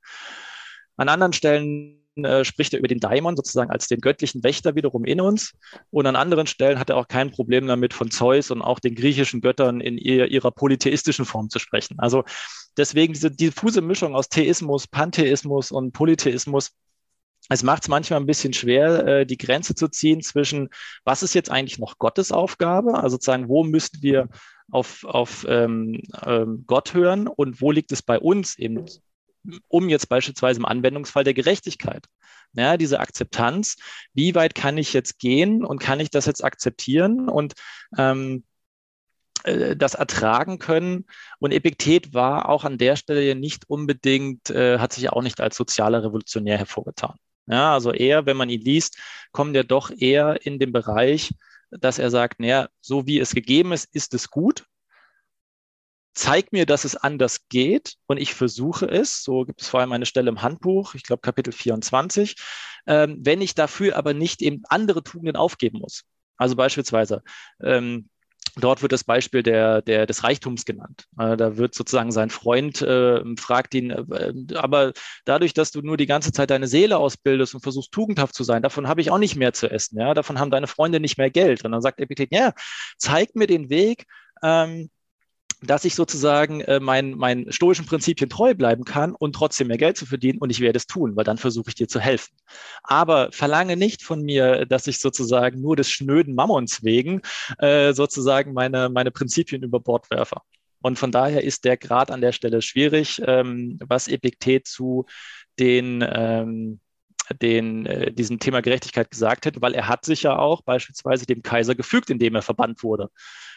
An 0.97 1.07
anderen 1.07 1.31
Stellen 1.31 2.03
äh, 2.25 2.45
spricht 2.45 2.73
er 2.73 2.79
über 2.79 2.87
den 2.87 2.99
Daimon 2.99 3.35
sozusagen 3.35 3.71
als 3.71 3.87
den 3.87 3.99
göttlichen 3.99 4.43
Wächter 4.43 4.75
wiederum 4.75 5.05
in 5.05 5.21
uns. 5.21 5.53
Und 5.91 6.05
an 6.05 6.15
anderen 6.15 6.47
Stellen 6.47 6.79
hat 6.79 6.89
er 6.89 6.97
auch 6.97 7.07
kein 7.07 7.31
Problem 7.31 7.67
damit, 7.67 7.93
von 7.93 8.11
Zeus 8.11 8.51
und 8.51 8.61
auch 8.61 8.79
den 8.79 8.95
griechischen 8.95 9.41
Göttern 9.41 9.81
in 9.81 9.97
ihr, 9.97 10.27
ihrer 10.27 10.51
polytheistischen 10.51 11.25
Form 11.25 11.49
zu 11.49 11.59
sprechen. 11.59 11.99
Also 11.99 12.23
deswegen 12.77 13.13
diese 13.13 13.31
diffuse 13.31 13.81
Mischung 13.81 14.15
aus 14.15 14.29
Theismus, 14.29 14.87
Pantheismus 14.87 15.71
und 15.71 15.91
Polytheismus, 15.91 16.71
es 17.49 17.63
macht 17.63 17.83
es 17.83 17.89
manchmal 17.89 18.19
ein 18.19 18.27
bisschen 18.27 18.53
schwer, 18.53 19.07
äh, 19.07 19.25
die 19.25 19.37
Grenze 19.37 19.73
zu 19.73 19.87
ziehen 19.87 20.21
zwischen, 20.21 20.69
was 21.03 21.23
ist 21.23 21.33
jetzt 21.33 21.49
eigentlich 21.49 21.79
noch 21.79 21.97
Gottes 21.97 22.31
Aufgabe, 22.31 22.95
also 22.95 23.15
sozusagen, 23.15 23.49
wo 23.49 23.63
müssen 23.63 24.01
wir 24.01 24.29
auf, 24.71 25.03
auf 25.03 25.45
ähm, 25.49 26.01
ähm, 26.25 26.63
Gott 26.67 26.93
hören 26.93 27.27
und 27.27 27.59
wo 27.61 27.71
liegt 27.71 27.91
es 27.91 28.03
bei 28.03 28.19
uns 28.19 28.57
eben 28.57 28.85
um 29.67 29.89
jetzt 29.89 30.09
beispielsweise 30.09 30.59
im 30.59 30.65
Anwendungsfall 30.65 31.23
der 31.23 31.33
Gerechtigkeit. 31.33 32.05
Ja, 32.53 32.77
diese 32.77 32.99
Akzeptanz, 32.99 33.75
wie 34.13 34.33
weit 34.33 34.55
kann 34.55 34.77
ich 34.77 34.93
jetzt 34.93 35.19
gehen 35.19 35.63
und 35.63 35.79
kann 35.79 35.99
ich 35.99 36.09
das 36.09 36.25
jetzt 36.25 36.43
akzeptieren 36.43 37.29
und 37.29 37.53
ähm, 37.97 38.43
äh, 39.43 39.75
das 39.75 39.93
ertragen 39.93 40.57
können. 40.57 41.05
Und 41.39 41.51
Epiktet 41.51 42.13
war 42.13 42.49
auch 42.49 42.63
an 42.65 42.77
der 42.77 42.95
Stelle 42.95 43.35
nicht 43.35 43.69
unbedingt, 43.69 44.49
äh, 44.49 44.79
hat 44.79 44.93
sich 44.93 45.09
auch 45.11 45.21
nicht 45.21 45.39
als 45.41 45.57
sozialer 45.57 46.03
Revolutionär 46.03 46.57
hervorgetan. 46.57 47.15
Ja, 47.45 47.73
also 47.73 47.91
eher, 47.91 48.25
wenn 48.25 48.37
man 48.37 48.49
ihn 48.49 48.61
liest, 48.61 48.97
kommt 49.31 49.55
er 49.55 49.63
doch 49.63 49.91
eher 49.91 50.45
in 50.45 50.59
den 50.59 50.71
Bereich, 50.71 51.33
dass 51.71 51.99
er 51.99 52.09
sagt, 52.09 52.39
naja, 52.39 52.69
so 52.81 53.05
wie 53.07 53.19
es 53.19 53.33
gegeben 53.33 53.73
ist, 53.73 53.93
ist 53.93 54.13
es 54.13 54.29
gut 54.29 54.65
zeig 56.13 56.51
mir, 56.51 56.65
dass 56.65 56.85
es 56.85 56.95
anders 56.95 57.47
geht 57.49 57.95
und 58.07 58.17
ich 58.17 58.33
versuche 58.33 58.85
es. 58.87 59.23
So 59.23 59.45
gibt 59.45 59.61
es 59.61 59.69
vor 59.69 59.79
allem 59.79 59.91
eine 59.91 60.05
Stelle 60.05 60.29
im 60.29 60.41
Handbuch, 60.41 60.95
ich 60.95 61.03
glaube 61.03 61.21
Kapitel 61.21 61.53
24, 61.53 62.35
ähm, 62.87 63.19
wenn 63.21 63.41
ich 63.41 63.55
dafür 63.55 63.95
aber 63.95 64.13
nicht 64.13 64.41
eben 64.41 64.63
andere 64.69 65.03
Tugenden 65.03 65.35
aufgeben 65.35 65.79
muss. 65.79 66.03
Also 66.37 66.55
beispielsweise, 66.55 67.23
ähm, 67.61 68.09
Dort 68.55 68.81
wird 68.81 68.91
das 68.91 69.03
Beispiel 69.03 69.43
der, 69.43 69.81
der, 69.81 70.05
des 70.05 70.23
Reichtums 70.23 70.65
genannt. 70.65 71.05
Äh, 71.17 71.37
da 71.37 71.57
wird 71.57 71.75
sozusagen 71.75 72.11
sein 72.11 72.29
Freund, 72.29 72.81
äh, 72.81 73.21
fragt 73.37 73.73
ihn, 73.75 73.91
äh, 73.91 74.33
aber 74.55 74.93
dadurch, 75.25 75.53
dass 75.53 75.71
du 75.71 75.81
nur 75.81 75.97
die 75.97 76.07
ganze 76.07 76.31
Zeit 76.31 76.49
deine 76.49 76.67
Seele 76.67 76.97
ausbildest 76.97 77.53
und 77.53 77.61
versuchst 77.61 77.91
tugendhaft 77.91 78.33
zu 78.33 78.43
sein, 78.43 78.63
davon 78.63 78.87
habe 78.87 79.01
ich 79.01 79.11
auch 79.11 79.17
nicht 79.17 79.35
mehr 79.35 79.53
zu 79.53 79.69
essen. 79.69 79.99
Ja? 79.99 80.13
Davon 80.13 80.39
haben 80.39 80.51
deine 80.51 80.67
Freunde 80.67 80.99
nicht 80.99 81.17
mehr 81.17 81.29
Geld. 81.29 81.63
Und 81.63 81.71
dann 81.71 81.81
sagt 81.81 81.99
Epiktet, 81.99 82.29
ja, 82.31 82.53
zeig 82.97 83.35
mir 83.35 83.47
den 83.47 83.69
Weg, 83.69 84.05
ähm, 84.41 84.89
dass 85.61 85.85
ich 85.85 85.95
sozusagen 85.95 86.61
äh, 86.61 86.79
meinen 86.79 87.17
mein 87.17 87.51
stoischen 87.51 87.85
Prinzipien 87.85 88.29
treu 88.29 88.53
bleiben 88.53 88.85
kann 88.85 89.13
und 89.13 89.33
trotzdem 89.33 89.67
mehr 89.67 89.77
Geld 89.77 89.97
zu 89.97 90.05
verdienen 90.05 90.39
und 90.39 90.49
ich 90.49 90.61
werde 90.61 90.77
es 90.77 90.87
tun, 90.87 91.15
weil 91.15 91.25
dann 91.25 91.37
versuche 91.37 91.69
ich 91.69 91.75
dir 91.75 91.87
zu 91.87 91.99
helfen. 91.99 92.33
Aber 92.83 93.29
verlange 93.31 93.75
nicht 93.75 94.03
von 94.03 94.21
mir, 94.21 94.65
dass 94.65 94.87
ich 94.87 94.99
sozusagen 94.99 95.59
nur 95.61 95.75
des 95.75 95.89
schnöden 95.89 96.35
Mammons 96.35 96.83
wegen 96.83 97.21
äh, 97.57 97.93
sozusagen 97.93 98.53
meine, 98.53 98.89
meine 98.89 99.11
Prinzipien 99.11 99.63
über 99.63 99.79
Bord 99.79 100.09
werfe. 100.09 100.37
Und 100.81 100.97
von 100.97 101.11
daher 101.11 101.43
ist 101.43 101.65
der 101.65 101.77
Grad 101.77 102.09
an 102.09 102.21
der 102.21 102.31
Stelle 102.31 102.61
schwierig, 102.61 103.21
ähm, 103.25 103.77
was 103.85 104.07
Epiktet 104.07 104.65
zu 104.65 105.05
den 105.59 106.05
ähm, 106.09 106.79
den, 107.33 107.85
äh, 107.85 108.11
diesem 108.11 108.39
Thema 108.39 108.61
Gerechtigkeit 108.61 109.11
gesagt 109.11 109.45
hätte, 109.45 109.61
weil 109.61 109.73
er 109.73 109.87
hat 109.87 110.05
sich 110.05 110.23
ja 110.23 110.37
auch 110.37 110.61
beispielsweise 110.61 111.25
dem 111.25 111.41
Kaiser 111.41 111.75
gefügt, 111.75 112.09
indem 112.09 112.35
er 112.35 112.41
verbannt 112.41 112.83
wurde. 112.83 113.09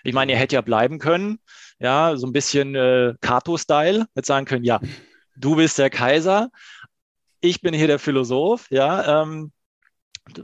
Ich 0.05 0.15
meine, 0.15 0.33
er 0.33 0.39
hätte 0.39 0.57
ja 0.57 0.61
bleiben 0.61 0.99
können, 0.99 1.39
ja, 1.79 2.17
so 2.17 2.27
ein 2.27 2.33
bisschen 2.33 2.75
äh, 2.75 3.15
Cato-Style, 3.21 4.07
mit 4.15 4.27
sagen 4.27 4.47
können, 4.47 4.65
ja, 4.65 4.81
du 5.37 5.57
bist 5.57 5.79
der 5.79 5.91
Kaiser, 5.91 6.51
ich 7.41 7.61
bin 7.61 7.75
hier 7.75 7.87
der 7.87 7.99
Philosoph, 7.99 8.67
ja, 8.71 9.23
ähm, 9.23 9.53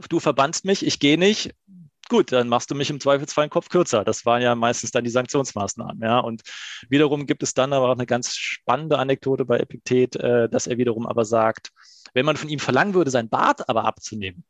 du 0.09 0.19
verbannst 0.19 0.65
mich, 0.65 0.85
ich 0.85 0.99
gehe 0.99 1.17
nicht, 1.17 1.53
gut, 2.09 2.31
dann 2.31 2.49
machst 2.49 2.69
du 2.69 2.75
mich 2.75 2.89
im 2.89 2.99
Zweifelsfall 2.99 3.43
einen 3.43 3.51
Kopf 3.51 3.69
kürzer. 3.69 4.03
Das 4.03 4.25
waren 4.25 4.41
ja 4.41 4.55
meistens 4.55 4.91
dann 4.91 5.03
die 5.03 5.09
Sanktionsmaßnahmen. 5.09 6.01
Ja. 6.01 6.19
Und 6.19 6.41
wiederum 6.89 7.25
gibt 7.25 7.43
es 7.43 7.53
dann 7.53 7.71
aber 7.71 7.87
auch 7.89 7.95
eine 7.95 8.05
ganz 8.05 8.35
spannende 8.35 8.97
Anekdote 8.97 9.45
bei 9.45 9.59
Epiktet, 9.59 10.15
äh, 10.17 10.49
dass 10.49 10.67
er 10.67 10.77
wiederum 10.77 11.07
aber 11.07 11.23
sagt, 11.23 11.69
wenn 12.13 12.25
man 12.25 12.35
von 12.35 12.49
ihm 12.49 12.59
verlangen 12.59 12.93
würde, 12.93 13.11
sein 13.11 13.29
Bart 13.29 13.69
aber 13.69 13.85
abzunehmen, 13.85 14.43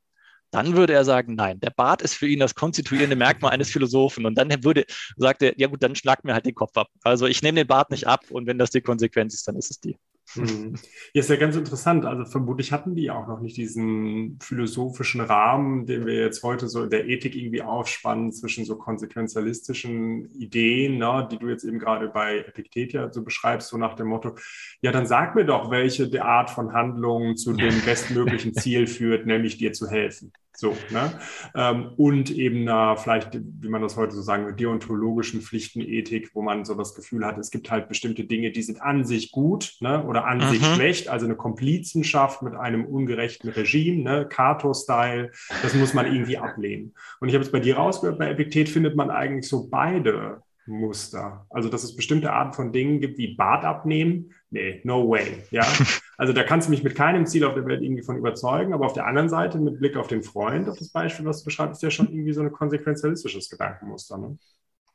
dann 0.51 0.75
würde 0.75 0.93
er 0.93 1.05
sagen, 1.05 1.35
nein, 1.35 1.59
der 1.59 1.69
Bart 1.69 2.01
ist 2.01 2.15
für 2.15 2.27
ihn 2.27 2.39
das 2.39 2.55
konstituierende 2.55 3.15
Merkmal 3.15 3.51
eines 3.51 3.69
Philosophen. 3.69 4.25
Und 4.25 4.35
dann 4.35 4.63
würde, 4.63 4.85
sagt 5.15 5.43
er, 5.43 5.53
ja 5.59 5.67
gut, 5.67 5.83
dann 5.83 5.95
schlag 5.95 6.23
mir 6.23 6.33
halt 6.33 6.45
den 6.45 6.55
Kopf 6.55 6.75
ab. 6.75 6.87
Also 7.03 7.27
ich 7.27 7.43
nehme 7.43 7.57
den 7.57 7.67
Bart 7.67 7.91
nicht 7.91 8.07
ab 8.07 8.25
und 8.29 8.47
wenn 8.47 8.57
das 8.57 8.71
die 8.71 8.81
Konsequenz 8.81 9.35
ist, 9.35 9.47
dann 9.47 9.55
ist 9.55 9.69
es 9.69 9.79
die. 9.79 9.97
Hm. 10.33 10.75
Ja, 11.13 11.21
ist 11.21 11.29
ja 11.29 11.37
ganz 11.37 11.55
interessant. 11.55 12.05
Also 12.05 12.25
vermutlich 12.25 12.71
hatten 12.71 12.93
die 12.93 13.09
auch 13.09 13.27
noch 13.27 13.39
nicht 13.39 13.57
diesen 13.57 14.37
philosophischen 14.41 15.21
Rahmen, 15.21 15.87
den 15.87 16.05
wir 16.05 16.13
jetzt 16.13 16.43
heute 16.43 16.67
so 16.67 16.83
in 16.83 16.89
der 16.91 17.07
Ethik 17.07 17.35
irgendwie 17.35 17.63
aufspannen 17.63 18.31
zwischen 18.31 18.63
so 18.63 18.77
konsequenzialistischen 18.77 20.29
Ideen, 20.31 20.99
ne, 20.99 21.27
die 21.31 21.39
du 21.39 21.49
jetzt 21.49 21.63
eben 21.63 21.79
gerade 21.79 22.09
bei 22.09 22.39
Epiktet 22.39 22.93
ja 22.93 23.11
so 23.11 23.23
beschreibst, 23.23 23.69
so 23.69 23.77
nach 23.77 23.95
dem 23.95 24.07
Motto, 24.07 24.35
ja, 24.81 24.91
dann 24.91 25.07
sag 25.07 25.33
mir 25.35 25.45
doch, 25.45 25.71
welche 25.71 26.23
Art 26.23 26.51
von 26.51 26.73
Handlung 26.73 27.35
zu 27.35 27.53
dem 27.53 27.81
bestmöglichen 27.85 28.53
Ziel 28.53 28.85
führt, 28.85 29.25
nämlich 29.25 29.57
dir 29.57 29.73
zu 29.73 29.87
helfen. 29.89 30.31
So, 30.59 30.75
ne? 30.89 31.13
Ähm, 31.55 31.93
und 31.95 32.31
eben 32.31 32.67
einer, 32.67 32.97
vielleicht, 32.97 33.29
wie 33.33 33.69
man 33.69 33.81
das 33.81 33.95
heute 33.95 34.13
so 34.13 34.21
sagen 34.21 34.45
wird, 34.45 34.59
deontologischen 34.59 35.41
Pflichtenethik, 35.41 36.31
wo 36.33 36.41
man 36.41 36.65
so 36.65 36.75
das 36.75 36.95
Gefühl 36.95 37.25
hat, 37.25 37.37
es 37.37 37.49
gibt 37.49 37.71
halt 37.71 37.87
bestimmte 37.87 38.25
Dinge, 38.25 38.51
die 38.51 38.61
sind 38.61 38.81
an 38.81 39.05
sich 39.05 39.31
gut 39.31 39.77
ne? 39.79 40.03
oder 40.03 40.25
an 40.25 40.39
mhm. 40.39 40.49
sich 40.49 40.65
schlecht, 40.65 41.07
also 41.07 41.25
eine 41.25 41.37
Komplizenschaft 41.37 42.41
mit 42.41 42.55
einem 42.55 42.83
ungerechten 42.85 43.49
Regime, 43.49 44.03
ne? 44.03 44.27
Cato-Style, 44.27 45.31
das 45.61 45.73
muss 45.75 45.93
man 45.93 46.05
irgendwie 46.05 46.37
ablehnen. 46.37 46.93
Und 47.21 47.29
ich 47.29 47.35
habe 47.35 47.45
es 47.45 47.51
bei 47.51 47.61
dir 47.61 47.77
rausgehört, 47.77 48.19
bei 48.19 48.29
Epiktet 48.29 48.67
findet 48.67 48.97
man 48.97 49.09
eigentlich 49.09 49.47
so 49.47 49.69
beide 49.69 50.41
Muster. 50.65 51.45
Also, 51.49 51.69
dass 51.69 51.83
es 51.83 51.95
bestimmte 51.95 52.33
Arten 52.33 52.53
von 52.53 52.73
Dingen 52.73 52.99
gibt, 52.99 53.17
wie 53.17 53.35
Bart 53.35 53.63
abnehmen. 53.63 54.33
Nee, 54.49 54.81
no 54.83 55.07
way. 55.09 55.43
Ja. 55.51 55.65
Also, 56.19 56.33
da 56.33 56.43
kannst 56.43 56.67
du 56.67 56.71
mich 56.71 56.83
mit 56.83 56.95
keinem 56.95 57.25
Ziel 57.25 57.45
auf 57.45 57.53
der 57.53 57.65
Welt 57.65 57.81
irgendwie 57.81 58.03
von 58.03 58.17
überzeugen. 58.17 58.73
Aber 58.73 58.85
auf 58.85 58.93
der 58.93 59.05
anderen 59.05 59.29
Seite, 59.29 59.57
mit 59.57 59.79
Blick 59.79 59.95
auf 59.95 60.07
den 60.07 60.21
Freund, 60.21 60.67
auf 60.67 60.77
das 60.77 60.89
Beispiel, 60.89 61.25
was 61.25 61.39
du 61.39 61.45
beschreibst, 61.45 61.77
ist 61.77 61.83
ja 61.83 61.91
schon 61.91 62.09
irgendwie 62.09 62.33
so 62.33 62.41
ein 62.41 62.51
konsequenzialistisches 62.51 63.49
Gedankenmuster. 63.49 64.17
Ne? 64.17 64.37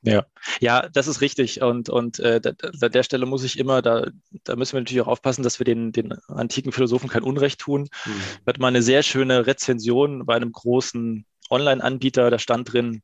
Ja, 0.03 0.27
ja, 0.61 0.87
das 0.91 1.07
ist 1.07 1.23
richtig. 1.23 1.63
Und, 1.63 1.89
und 1.89 2.19
äh, 2.21 2.41
an 2.45 2.93
der 2.93 3.03
Stelle 3.03 3.25
muss 3.25 3.43
ich 3.43 3.59
immer, 3.59 3.81
da, 3.81 4.09
da 4.45 4.55
müssen 4.55 4.75
wir 4.75 4.81
natürlich 4.81 5.01
auch 5.01 5.09
aufpassen, 5.09 5.43
dass 5.43 5.59
wir 5.59 5.65
den, 5.65 5.93
den 5.93 6.13
antiken 6.29 6.73
Philosophen 6.73 7.09
kein 7.09 7.23
Unrecht 7.23 7.61
tun. 7.61 7.89
Mhm. 8.05 8.11
Wir 8.45 8.53
hatten 8.53 8.61
mal 8.61 8.69
eine 8.69 8.83
sehr 8.83 9.03
schöne 9.03 9.47
Rezension 9.47 10.27
bei 10.27 10.35
einem 10.35 10.53
großen 10.53 11.25
Online-Anbieter, 11.49 12.31
da 12.31 12.39
stand 12.39 12.73
drin, 12.73 13.01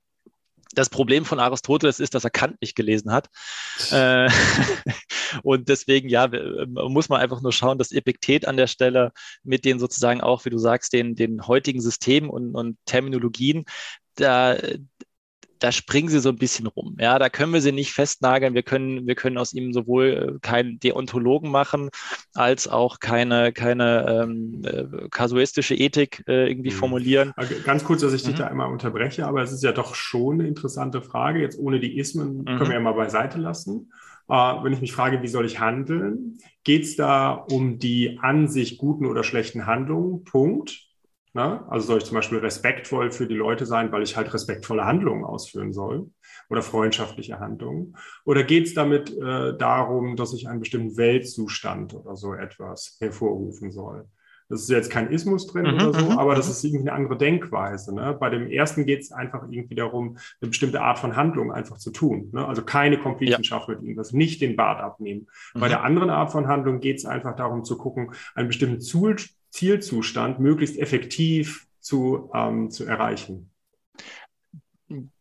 das 0.74 0.88
Problem 0.88 1.24
von 1.24 1.40
Aristoteles 1.40 2.00
ist, 2.00 2.14
dass 2.14 2.24
er 2.24 2.30
Kant 2.30 2.60
nicht 2.60 2.76
gelesen 2.76 3.12
hat. 3.12 3.28
Äh, 3.90 4.28
und 5.42 5.68
deswegen, 5.68 6.08
ja, 6.08 6.28
muss 6.66 7.08
man 7.08 7.20
einfach 7.20 7.40
nur 7.40 7.52
schauen, 7.52 7.78
dass 7.78 7.92
Epiktet 7.92 8.46
an 8.46 8.56
der 8.56 8.66
Stelle 8.66 9.12
mit 9.42 9.64
den 9.64 9.78
sozusagen 9.78 10.20
auch, 10.20 10.44
wie 10.44 10.50
du 10.50 10.58
sagst, 10.58 10.92
den, 10.92 11.14
den 11.16 11.46
heutigen 11.46 11.80
Systemen 11.80 12.30
und, 12.30 12.54
und 12.54 12.76
Terminologien, 12.84 13.64
da, 14.16 14.56
da 15.60 15.72
springen 15.72 16.08
sie 16.08 16.20
so 16.20 16.30
ein 16.30 16.36
bisschen 16.36 16.66
rum. 16.66 16.96
Ja, 16.98 17.18
da 17.18 17.28
können 17.28 17.52
wir 17.52 17.60
sie 17.60 17.70
nicht 17.70 17.92
festnageln. 17.92 18.54
Wir 18.54 18.62
können, 18.62 19.06
wir 19.06 19.14
können 19.14 19.38
aus 19.38 19.52
ihm 19.52 19.72
sowohl 19.72 20.36
äh, 20.36 20.38
keinen 20.40 20.80
Deontologen 20.80 21.50
machen, 21.50 21.90
als 22.34 22.66
auch 22.66 22.98
keine, 22.98 23.52
keine 23.52 24.24
ähm, 24.24 24.62
äh, 24.64 25.08
kasuistische 25.10 25.74
Ethik 25.74 26.24
äh, 26.26 26.48
irgendwie 26.48 26.70
mhm. 26.70 26.74
formulieren. 26.74 27.32
Ganz 27.64 27.84
kurz, 27.84 28.00
dass 28.00 28.14
ich 28.14 28.22
dich 28.22 28.34
mhm. 28.34 28.38
da 28.38 28.46
einmal 28.46 28.72
unterbreche, 28.72 29.26
aber 29.26 29.42
es 29.42 29.52
ist 29.52 29.62
ja 29.62 29.72
doch 29.72 29.94
schon 29.94 30.40
eine 30.40 30.48
interessante 30.48 31.02
Frage. 31.02 31.40
Jetzt 31.40 31.58
ohne 31.58 31.78
die 31.78 31.98
Ismen 31.98 32.38
mhm. 32.38 32.44
können 32.44 32.68
wir 32.68 32.74
ja 32.74 32.80
mal 32.80 32.92
beiseite 32.92 33.38
lassen. 33.38 33.92
Äh, 34.28 34.32
wenn 34.32 34.72
ich 34.72 34.80
mich 34.80 34.92
frage, 34.92 35.22
wie 35.22 35.28
soll 35.28 35.44
ich 35.44 35.60
handeln, 35.60 36.38
geht 36.64 36.84
es 36.84 36.96
da 36.96 37.32
um 37.32 37.78
die 37.78 38.18
an 38.22 38.48
sich 38.48 38.78
guten 38.78 39.04
oder 39.04 39.24
schlechten 39.24 39.66
Handlungen? 39.66 40.24
Punkt. 40.24 40.89
Na? 41.32 41.66
Also 41.68 41.86
soll 41.86 41.98
ich 41.98 42.04
zum 42.04 42.16
Beispiel 42.16 42.38
respektvoll 42.38 43.12
für 43.12 43.26
die 43.26 43.36
Leute 43.36 43.64
sein, 43.64 43.92
weil 43.92 44.02
ich 44.02 44.16
halt 44.16 44.32
respektvolle 44.34 44.84
Handlungen 44.84 45.24
ausführen 45.24 45.72
soll 45.72 46.10
oder 46.48 46.62
freundschaftliche 46.62 47.38
Handlungen? 47.38 47.96
Oder 48.24 48.42
geht 48.42 48.66
es 48.66 48.74
damit 48.74 49.16
äh, 49.16 49.56
darum, 49.56 50.16
dass 50.16 50.34
ich 50.34 50.48
einen 50.48 50.60
bestimmten 50.60 50.96
Weltzustand 50.96 51.94
oder 51.94 52.16
so 52.16 52.34
etwas 52.34 52.96
hervorrufen 53.00 53.70
soll? 53.70 54.06
Das 54.50 54.62
ist 54.62 54.70
jetzt 54.70 54.90
kein 54.90 55.12
Ismus 55.12 55.46
drin 55.46 55.64
mhm, 55.64 55.74
oder 55.74 55.92
so, 55.92 56.06
mhm, 56.06 56.18
aber 56.18 56.34
das 56.34 56.46
mhm. 56.46 56.52
ist 56.52 56.64
irgendwie 56.64 56.88
eine 56.88 56.92
andere 56.92 57.16
Denkweise. 57.16 57.94
Ne? 57.94 58.16
Bei 58.18 58.30
dem 58.30 58.48
ersten 58.48 58.84
geht 58.84 59.00
es 59.00 59.12
einfach 59.12 59.44
irgendwie 59.48 59.76
darum, 59.76 60.18
eine 60.40 60.48
bestimmte 60.48 60.82
Art 60.82 60.98
von 60.98 61.14
Handlung 61.14 61.52
einfach 61.52 61.78
zu 61.78 61.92
tun. 61.92 62.30
Ne? 62.32 62.44
Also 62.44 62.62
keine 62.62 62.98
Komplizenschaft 62.98 63.68
ja. 63.68 63.76
mit 63.76 63.84
ihm, 63.84 63.96
das 63.96 64.12
nicht 64.12 64.42
den 64.42 64.56
Bart 64.56 64.80
abnehmen. 64.80 65.28
Mhm. 65.54 65.60
Bei 65.60 65.68
der 65.68 65.84
anderen 65.84 66.10
Art 66.10 66.32
von 66.32 66.48
Handlung 66.48 66.80
geht 66.80 66.96
es 66.96 67.04
einfach 67.04 67.36
darum 67.36 67.62
zu 67.62 67.78
gucken, 67.78 68.12
einen 68.34 68.48
bestimmten 68.48 68.80
Zielzustand 69.50 70.40
möglichst 70.40 70.78
effektiv 70.78 71.66
zu, 71.80 72.30
ähm, 72.34 72.70
zu 72.70 72.84
erreichen. 72.84 73.50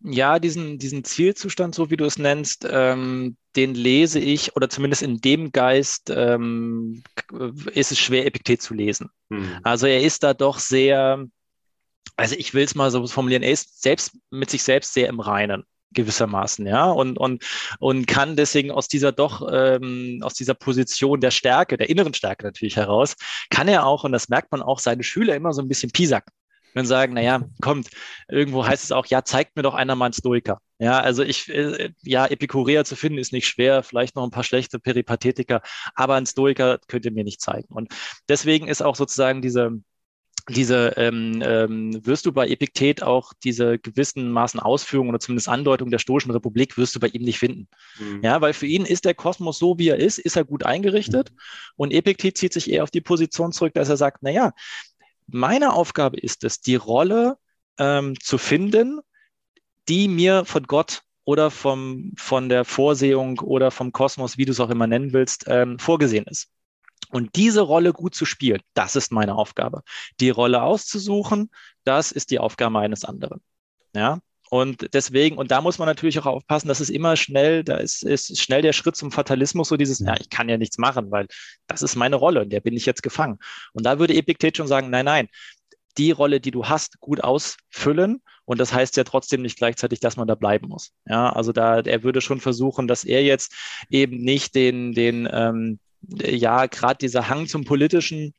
Ja, 0.02 0.40
diesen, 0.40 0.80
diesen 0.80 1.04
Zielzustand, 1.04 1.76
so 1.76 1.92
wie 1.92 1.98
du 1.98 2.06
es 2.06 2.18
nennst, 2.18 2.68
ähm, 2.70 3.38
den 3.56 3.76
lese 3.76 4.20
ich, 4.20 4.56
oder 4.56 4.68
zumindest 4.70 5.04
in 5.04 5.22
dem 5.22 5.52
Geist 5.52 6.10
ähm, 6.10 7.04
ist 7.74 7.92
es 7.92 8.00
schwer, 8.00 8.26
Epiktet 8.26 8.64
zu 8.64 8.74
lesen. 8.74 9.10
Hm. 9.30 9.60
Also 9.64 9.86
er 9.86 10.02
ist 10.02 10.24
da 10.24 10.34
doch 10.34 10.58
sehr, 10.58 11.24
also 12.16 12.36
ich 12.36 12.56
will 12.56 12.64
es 12.64 12.74
mal 12.74 12.90
so 12.90 13.06
formulieren, 13.06 13.44
er 13.44 13.52
ist 13.52 13.82
selbst 13.82 14.18
mit 14.32 14.50
sich 14.50 14.64
selbst 14.64 14.94
sehr 14.94 15.08
im 15.08 15.20
Reinen 15.20 15.66
gewissermaßen, 15.92 16.68
ja, 16.68 16.86
und, 16.86 17.18
und, 17.18 17.44
und 17.80 18.08
kann 18.08 18.36
deswegen 18.36 18.72
aus 18.72 18.88
dieser 18.88 19.12
doch, 19.12 19.48
ähm, 19.52 20.20
aus 20.24 20.34
dieser 20.34 20.54
Position 20.54 21.20
der 21.22 21.32
Stärke, 21.32 21.78
der 21.78 21.90
inneren 21.90 22.14
Stärke 22.14 22.46
natürlich 22.46 22.76
heraus, 22.76 23.16
kann 23.50 23.68
er 23.68 23.86
auch, 23.86 24.04
und 24.04 24.12
das 24.12 24.30
merkt 24.30 24.52
man 24.52 24.62
auch, 24.62 24.80
seine 24.80 25.04
Schüler 25.04 25.36
immer 25.36 25.54
so 25.54 25.62
ein 25.62 25.68
bisschen 25.68 25.92
piesacken 25.92 26.34
und 26.76 26.86
sagen, 26.86 27.14
naja, 27.14 27.42
kommt, 27.62 27.90
irgendwo 28.28 28.66
heißt 28.66 28.84
es 28.84 28.92
auch, 28.92 29.06
ja, 29.08 29.24
zeigt 29.24 29.56
mir 29.56 29.64
doch 29.64 29.74
einer 29.74 29.96
mal 29.96 30.06
einen 30.06 30.14
Stoiker. 30.14 30.60
Ja, 30.78 31.00
also 31.00 31.24
ich, 31.24 31.50
äh, 31.50 31.92
ja, 32.04 32.26
Epikureer 32.28 32.86
zu 32.86 32.96
finden 32.96 33.18
ist 33.18 33.34
nicht 33.34 33.48
schwer, 33.48 33.84
vielleicht 33.84 34.16
noch 34.16 34.24
ein 34.24 34.32
paar 34.32 34.44
schlechte 34.44 34.80
Peripathetiker, 34.80 35.62
aber 35.96 36.16
ein 36.16 36.26
Stoiker 36.26 36.80
könnt 36.88 37.06
ihr 37.06 37.12
mir 37.12 37.24
nicht 37.24 37.42
zeigen. 37.42 37.74
Und 37.74 37.94
deswegen 38.30 38.68
ist 38.68 38.82
auch 38.82 38.96
sozusagen 38.96 39.42
diese, 39.42 39.82
diese 40.50 40.94
ähm, 40.98 41.42
ähm, 41.46 42.06
wirst 42.06 42.26
du 42.26 42.32
bei 42.32 42.48
Epiktet 42.48 43.04
auch 43.04 43.34
diese 43.44 43.80
gewissen 43.80 44.32
Maßen 44.32 44.60
Ausführungen 44.60 45.10
oder 45.10 45.20
zumindest 45.20 45.50
Andeutung 45.50 45.92
der 45.92 46.00
Stoischen 46.00 46.32
Republik 46.32 46.78
wirst 46.78 46.96
du 46.96 47.00
bei 47.00 47.08
ihm 47.08 47.24
nicht 47.24 47.40
finden. 47.40 47.68
Mhm. 48.00 48.22
Ja, 48.24 48.42
weil 48.42 48.54
für 48.54 48.66
ihn 48.66 48.86
ist 48.86 49.06
der 49.06 49.14
Kosmos 49.14 49.60
so, 49.60 49.78
wie 49.78 49.90
er 49.90 49.98
ist, 49.98 50.18
ist 50.18 50.36
er 50.36 50.46
gut 50.46 50.66
eingerichtet. 50.66 51.32
Mhm. 51.32 51.38
Und 51.78 51.94
Epiktet 51.94 52.38
zieht 52.38 52.54
sich 52.54 52.70
eher 52.70 52.84
auf 52.84 52.92
die 52.92 53.02
Position 53.02 53.52
zurück, 53.52 53.74
dass 53.74 53.90
er 53.90 53.98
sagt, 53.98 54.20
na 54.22 54.32
ja, 54.32 54.54
meine 55.28 55.74
Aufgabe 55.74 56.18
ist 56.18 56.44
es, 56.44 56.62
die 56.62 56.76
Rolle 56.76 57.38
ähm, 57.78 58.20
zu 58.20 58.38
finden, 58.38 59.00
die 59.88 60.08
mir 60.08 60.46
von 60.46 60.64
Gott 60.64 61.02
oder 61.24 61.52
vom, 61.52 62.14
von 62.18 62.50
der 62.50 62.66
Vorsehung 62.66 63.40
oder 63.40 63.72
vom 63.72 63.92
Kosmos, 63.92 64.38
wie 64.38 64.46
du 64.46 64.52
es 64.52 64.60
auch 64.60 64.70
immer 64.70 64.88
nennen 64.88 65.14
willst, 65.14 65.46
ähm, 65.48 65.78
vorgesehen 65.78 66.26
ist. 66.26 66.50
Und 67.12 67.36
diese 67.36 67.62
Rolle 67.62 67.94
gut 67.94 68.14
zu 68.14 68.26
spielen, 68.26 68.62
das 68.74 68.96
ist 68.96 69.12
meine 69.12 69.36
Aufgabe. 69.36 69.82
Die 70.20 70.30
Rolle 70.30 70.62
auszusuchen, 70.62 71.50
das 71.84 72.12
ist 72.12 72.30
die 72.30 72.40
Aufgabe 72.40 72.80
eines 72.80 73.04
anderen. 73.04 73.42
Ja, 73.96 74.20
und 74.50 74.94
deswegen, 74.94 75.38
und 75.38 75.52
da 75.52 75.62
muss 75.62 75.78
man 75.78 75.88
natürlich 75.88 76.18
auch 76.20 76.26
aufpassen, 76.26 76.68
dass 76.68 76.80
es 76.80 76.90
immer 76.90 77.16
schnell, 77.16 77.64
da 77.64 77.78
ist, 77.78 78.04
ist 78.04 78.40
schnell 78.42 78.64
der 78.64 78.74
Schritt 78.74 78.96
zum 78.96 79.12
Fatalismus, 79.12 79.70
so 79.70 79.78
dieses, 79.78 80.00
ja, 80.00 80.16
ich 80.20 80.30
kann 80.30 80.50
ja 80.50 80.58
nichts 80.58 80.80
machen, 80.80 81.12
weil 81.12 81.28
das 81.68 81.84
ist 81.84 81.96
meine 81.96 82.16
Rolle, 82.16 82.42
in 82.42 82.50
der 82.50 82.60
bin 82.60 82.76
ich 82.76 82.86
jetzt 82.88 83.04
gefangen. 83.04 83.38
Und 83.74 83.86
da 83.86 84.00
würde 84.00 84.16
Epiktet 84.16 84.58
schon 84.58 84.68
sagen, 84.68 84.90
nein, 84.90 85.06
nein, 85.06 85.28
die 86.00 86.12
Rolle, 86.12 86.40
die 86.40 86.52
du 86.52 86.66
hast, 86.66 87.00
gut 87.00 87.24
ausfüllen. 87.24 88.22
Und 88.46 88.60
das 88.60 88.74
heißt 88.74 88.98
ja 88.98 89.04
trotzdem 89.04 89.44
nicht 89.44 89.58
gleichzeitig, 89.58 90.00
dass 90.00 90.18
man 90.18 90.28
da 90.28 90.34
bleiben 90.34 90.68
muss. 90.68 90.94
Ja, 91.06 91.32
also 91.32 91.52
da, 91.52 91.82
er 91.82 92.04
würde 92.04 92.22
schon 92.22 92.40
versuchen, 92.40 92.88
dass 92.88 93.04
er 93.04 93.24
jetzt 93.24 93.54
eben 93.90 94.18
nicht 94.18 94.56
den, 94.56 94.94
den, 94.94 95.30
ähm, 95.32 95.80
ja, 96.02 96.66
gerade 96.68 96.98
dieser 96.98 97.30
Hang 97.30 97.48
zum 97.48 97.66
Politischen 97.66 98.34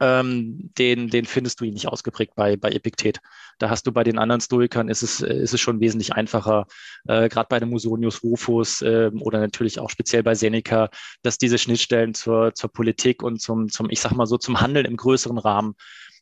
ähm, 0.00 0.70
den, 0.78 1.08
den 1.08 1.24
findest 1.24 1.60
du 1.60 1.64
ihn 1.64 1.74
nicht 1.74 1.88
ausgeprägt 1.88 2.34
bei, 2.34 2.56
bei 2.56 2.70
Epiktet. 2.70 3.20
Da 3.58 3.70
hast 3.70 3.86
du 3.86 3.92
bei 3.92 4.04
den 4.04 4.18
anderen 4.18 4.40
Stoikern 4.40 4.88
ist 4.88 5.02
es, 5.02 5.20
ist 5.20 5.54
es 5.54 5.60
schon 5.60 5.80
wesentlich 5.80 6.12
einfacher, 6.12 6.66
äh, 7.06 7.28
gerade 7.28 7.46
bei 7.48 7.60
dem 7.60 7.70
Musonius 7.70 8.22
Rufus 8.22 8.82
äh, 8.82 9.10
oder 9.20 9.40
natürlich 9.40 9.78
auch 9.78 9.90
speziell 9.90 10.22
bei 10.22 10.34
Seneca, 10.34 10.90
dass 11.22 11.38
diese 11.38 11.58
Schnittstellen 11.58 12.14
zur, 12.14 12.54
zur 12.54 12.72
Politik 12.72 13.22
und 13.22 13.40
zum, 13.40 13.68
zum, 13.68 13.88
ich 13.90 14.00
sag 14.00 14.12
mal 14.12 14.26
so, 14.26 14.36
zum 14.36 14.60
Handeln 14.60 14.86
im 14.86 14.96
größeren 14.96 15.38
Rahmen, 15.38 15.74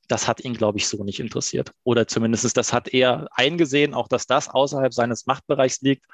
das 0.06 0.28
hat 0.28 0.44
ihn, 0.44 0.54
glaube 0.54 0.78
ich, 0.78 0.86
so 0.86 1.02
nicht 1.02 1.18
interessiert. 1.18 1.72
Oder 1.82 2.06
zumindest 2.06 2.56
das 2.56 2.72
hat 2.74 2.88
er 2.88 3.26
eingesehen, 3.32 3.94
auch 3.94 4.06
dass 4.06 4.26
das 4.26 4.50
außerhalb 4.50 4.92
seines 4.92 5.26
Machtbereichs 5.26 5.80
liegt 5.80 6.04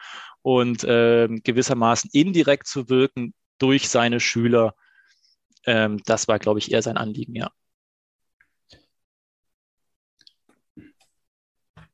und 0.43 0.85
äh, 0.85 1.29
gewissermaßen 1.29 2.09
indirekt 2.13 2.69
zu 2.69 2.89
wirken 2.89 3.35
durch 3.61 3.89
seine 3.89 4.19
Schüler 4.19 4.75
ähm, 5.67 6.01
das 6.07 6.29
war, 6.29 6.39
glaube 6.39 6.59
ich, 6.59 6.73
eher 6.73 6.83
sein 6.83 6.97
Anliegen, 6.97 7.35
ja. 7.35 7.51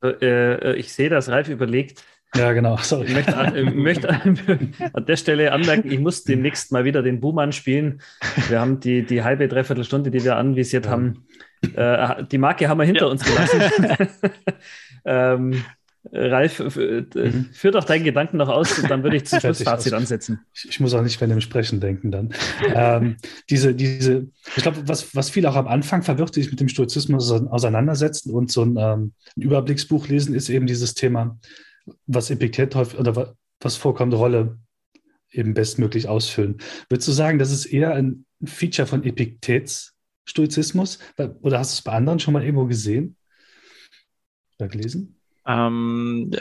Äh, 0.03 0.09
äh, 0.09 0.75
ich 0.75 0.93
sehe, 0.93 1.09
dass 1.09 1.29
Ralf 1.29 1.49
überlegt. 1.49 2.03
Ja, 2.35 2.53
genau. 2.53 2.77
Sorry. 2.77 3.05
Ich 3.05 3.13
möchte, 3.13 3.31
äh, 3.31 3.63
möchte 3.63 4.09
an 4.93 5.05
der 5.05 5.17
Stelle 5.17 5.51
anmerken, 5.51 5.91
ich 5.91 5.99
muss 5.99 6.23
demnächst 6.23 6.71
mal 6.71 6.85
wieder 6.85 7.01
den 7.01 7.19
Buhmann 7.19 7.51
spielen. 7.51 8.01
Wir 8.47 8.59
haben 8.59 8.79
die, 8.79 9.05
die 9.05 9.23
halbe, 9.23 9.47
dreiviertel 9.47 9.83
Stunde, 9.83 10.11
die 10.11 10.23
wir 10.23 10.35
anvisiert 10.35 10.85
ja. 10.85 10.91
haben. 10.91 11.25
Äh, 11.73 12.25
die 12.25 12.37
Marke 12.37 12.69
haben 12.69 12.77
wir 12.77 12.85
hinter 12.85 13.05
ja. 13.05 13.11
uns 13.11 13.23
gelassen. 13.23 13.61
ähm, 15.05 15.65
Ralf, 16.11 16.59
mhm. 16.59 17.49
führ 17.51 17.71
doch 17.71 17.83
deinen 17.83 18.03
Gedanken 18.03 18.37
noch 18.37 18.49
aus 18.49 18.77
und 18.79 18.89
dann 18.89 19.03
würde 19.03 19.17
ich 19.17 19.25
zum 19.25 19.39
Schlussfazit 19.41 19.93
ansetzen. 19.93 20.39
Ich, 20.53 20.69
ich, 20.69 20.79
muss 20.79 20.93
auch 20.93 21.01
nicht 21.01 21.19
mehr 21.19 21.27
dem 21.27 21.41
Sprechen 21.41 21.79
denken 21.79 22.11
dann. 22.11 22.33
ähm, 22.73 23.17
diese, 23.49 23.73
diese, 23.73 24.27
ich 24.55 24.63
glaube, 24.63 24.87
was, 24.87 25.15
was 25.15 25.29
viele 25.29 25.49
auch 25.49 25.55
am 25.55 25.67
Anfang 25.67 26.03
verwirrt, 26.03 26.35
die 26.35 26.41
sich 26.41 26.51
mit 26.51 26.59
dem 26.59 26.69
Stoizismus 26.69 27.31
auseinandersetzen 27.31 28.31
und 28.31 28.51
so 28.51 28.63
ein, 28.63 28.77
ähm, 28.77 29.13
ein 29.35 29.41
Überblicksbuch 29.41 30.07
lesen, 30.07 30.33
ist 30.35 30.49
eben 30.49 30.67
dieses 30.67 30.93
Thema, 30.93 31.39
was 32.05 32.29
Epiktet 32.29 32.75
häufig 32.75 32.99
oder 32.99 33.35
was 33.59 33.75
vorkommt, 33.75 34.13
Rolle 34.13 34.57
eben 35.31 35.53
bestmöglich 35.53 36.07
ausfüllen. 36.07 36.57
Würdest 36.89 37.07
du 37.07 37.11
sagen, 37.11 37.39
das 37.39 37.51
ist 37.51 37.65
eher 37.65 37.93
ein 37.93 38.25
Feature 38.43 38.87
von 38.87 39.03
Epiktets 39.03 39.93
Stoizismus? 40.25 40.99
Oder 41.41 41.59
hast 41.59 41.73
du 41.73 41.79
es 41.79 41.81
bei 41.81 41.93
anderen 41.93 42.19
schon 42.19 42.33
mal 42.33 42.43
irgendwo 42.43 42.65
gesehen 42.65 43.15
oder 44.59 44.69
gelesen? 44.69 45.16
Ähm, 45.47 46.31